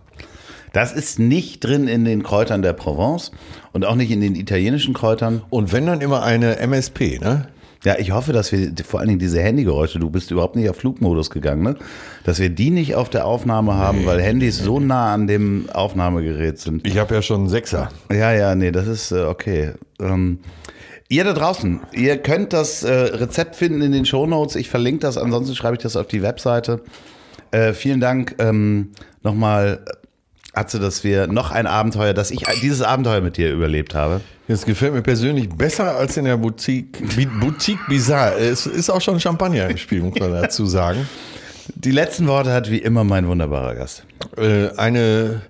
Das 0.73 0.93
ist 0.93 1.19
nicht 1.19 1.63
drin 1.63 1.87
in 1.87 2.05
den 2.05 2.23
Kräutern 2.23 2.63
der 2.63 2.73
Provence 2.73 3.31
und 3.73 3.85
auch 3.85 3.95
nicht 3.95 4.11
in 4.11 4.21
den 4.21 4.35
italienischen 4.35 4.95
Kräutern. 4.95 5.43
Und 5.51 5.73
wenn 5.73 5.87
dann 5.87 6.01
immer 6.01 6.23
eine 6.23 6.57
MSP, 6.59 7.19
ne? 7.21 7.49
Ja, 7.85 7.99
ich 7.99 8.13
hoffe, 8.13 8.33
dass 8.33 8.53
wir 8.53 8.73
vor 8.85 9.01
allen 9.01 9.09
Dingen 9.09 9.19
diese 9.19 9.41
Handygeräusche, 9.41 9.99
du 9.99 10.09
bist 10.09 10.31
überhaupt 10.31 10.55
nicht 10.55 10.71
auf 10.71 10.77
Flugmodus 10.77 11.31
gegangen, 11.31 11.63
ne? 11.63 11.77
Dass 12.23 12.39
wir 12.39 12.49
die 12.49 12.71
nicht 12.71 12.95
auf 12.95 13.11
der 13.11 13.27
Aufnahme 13.27 13.75
haben, 13.75 14.07
weil 14.07 14.23
Handys 14.23 14.59
so 14.59 14.79
nah 14.79 15.13
an 15.13 15.27
dem 15.27 15.69
Aufnahmegerät 15.73 16.61
sind. 16.61 16.87
Ich 16.87 16.97
habe 16.99 17.15
ja 17.15 17.23
schon 17.23 17.41
einen 17.41 17.49
Sechser. 17.49 17.89
Ja, 18.11 18.33
ja, 18.33 18.55
nee, 18.55 18.71
das 18.71 18.87
ist 18.87 19.11
äh, 19.11 19.23
okay. 19.23 19.73
Ähm, 20.01 20.39
ihr 21.09 21.25
da 21.25 21.33
draußen, 21.33 21.81
ihr 21.93 22.19
könnt 22.19 22.53
das 22.53 22.85
äh, 22.85 22.93
Rezept 22.93 23.57
finden 23.57 23.83
in 23.83 23.91
den 23.91 24.07
Shownotes. 24.07 24.55
Ich 24.55 24.69
verlinke 24.69 25.01
das, 25.01 25.19
ansonsten 25.19 25.57
schreibe 25.57 25.75
ich 25.75 25.83
das 25.83 25.97
auf 25.97 26.07
die 26.07 26.23
Webseite. 26.23 26.83
Äh, 27.51 27.73
vielen 27.73 28.01
Dank 28.01 28.37
ähm, 28.39 28.93
nochmal, 29.25 29.85
Atze, 30.55 30.79
dass 30.79 31.03
wir 31.03 31.27
noch 31.29 31.51
ein 31.51 31.67
Abenteuer, 31.67 32.13
dass 32.13 32.31
ich 32.31 32.45
dieses 32.61 32.83
Abenteuer 32.83 33.23
mit 33.23 33.39
dir 33.39 33.53
überlebt 33.53 33.95
habe. 33.95 34.21
Das 34.49 34.67
gefällt 34.67 34.93
mir 34.93 35.03
persönlich 35.03 35.49
besser 35.49 35.97
als 35.97 36.17
in 36.19 36.27
der 36.27 36.37
Boutique, 36.37 36.99
Boutique 37.41 37.79
Bizarre. 37.89 38.35
Es 38.35 38.67
ist 38.67 38.91
auch 38.91 39.01
schon 39.01 39.19
Champagner 39.19 39.69
im 39.69 39.79
Spiel, 39.79 40.03
muss 40.03 40.19
man 40.19 40.33
dazu 40.33 40.67
sagen. 40.67 41.09
Die 41.75 41.91
letzten 41.91 42.27
Worte 42.27 42.53
hat 42.53 42.71
wie 42.71 42.79
immer 42.79 43.03
mein 43.03 43.27
wunderbarer 43.27 43.75
Gast. 43.75 44.05
Äh, 44.37 44.71
eine 44.77 45.43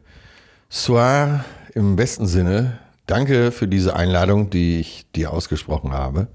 Soir 0.68 1.44
im 1.74 1.96
besten 1.96 2.26
Sinne. 2.26 2.78
Danke 3.06 3.50
für 3.50 3.66
diese 3.66 3.96
Einladung, 3.96 4.50
die 4.50 4.78
ich 4.78 5.06
dir 5.16 5.32
ausgesprochen 5.32 5.92
habe. 5.92 6.28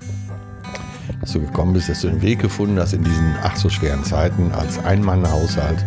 Dass 1.21 1.31
du 1.31 1.39
gekommen 1.39 1.73
bist, 1.73 1.87
dass 1.87 2.01
du 2.01 2.09
den 2.09 2.21
Weg 2.21 2.39
gefunden 2.39 2.77
hast, 2.79 2.93
in 2.93 3.03
diesen 3.03 3.35
ach 3.41 3.55
so 3.55 3.69
schweren 3.69 4.03
Zeiten 4.03 4.51
als 4.51 4.77
Ein-Mann-Haushalt 4.83 5.85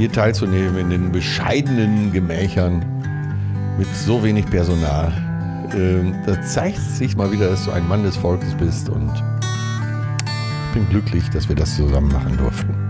hier 0.00 0.10
teilzunehmen 0.10 0.78
in 0.78 0.88
den 0.88 1.12
bescheidenen 1.12 2.10
Gemächern 2.10 2.82
mit 3.76 3.86
so 3.94 4.24
wenig 4.24 4.46
Personal. 4.46 5.12
Ähm, 5.76 6.14
da 6.24 6.40
zeigt 6.40 6.80
sich 6.80 7.18
mal 7.18 7.30
wieder, 7.30 7.50
dass 7.50 7.66
du 7.66 7.70
ein 7.70 7.86
Mann 7.86 8.02
des 8.02 8.16
Volkes 8.16 8.54
bist 8.54 8.88
und 8.88 9.12
ich 9.12 10.72
bin 10.72 10.88
glücklich, 10.88 11.28
dass 11.28 11.50
wir 11.50 11.56
das 11.56 11.76
zusammen 11.76 12.10
machen 12.10 12.34
durften. 12.38 12.89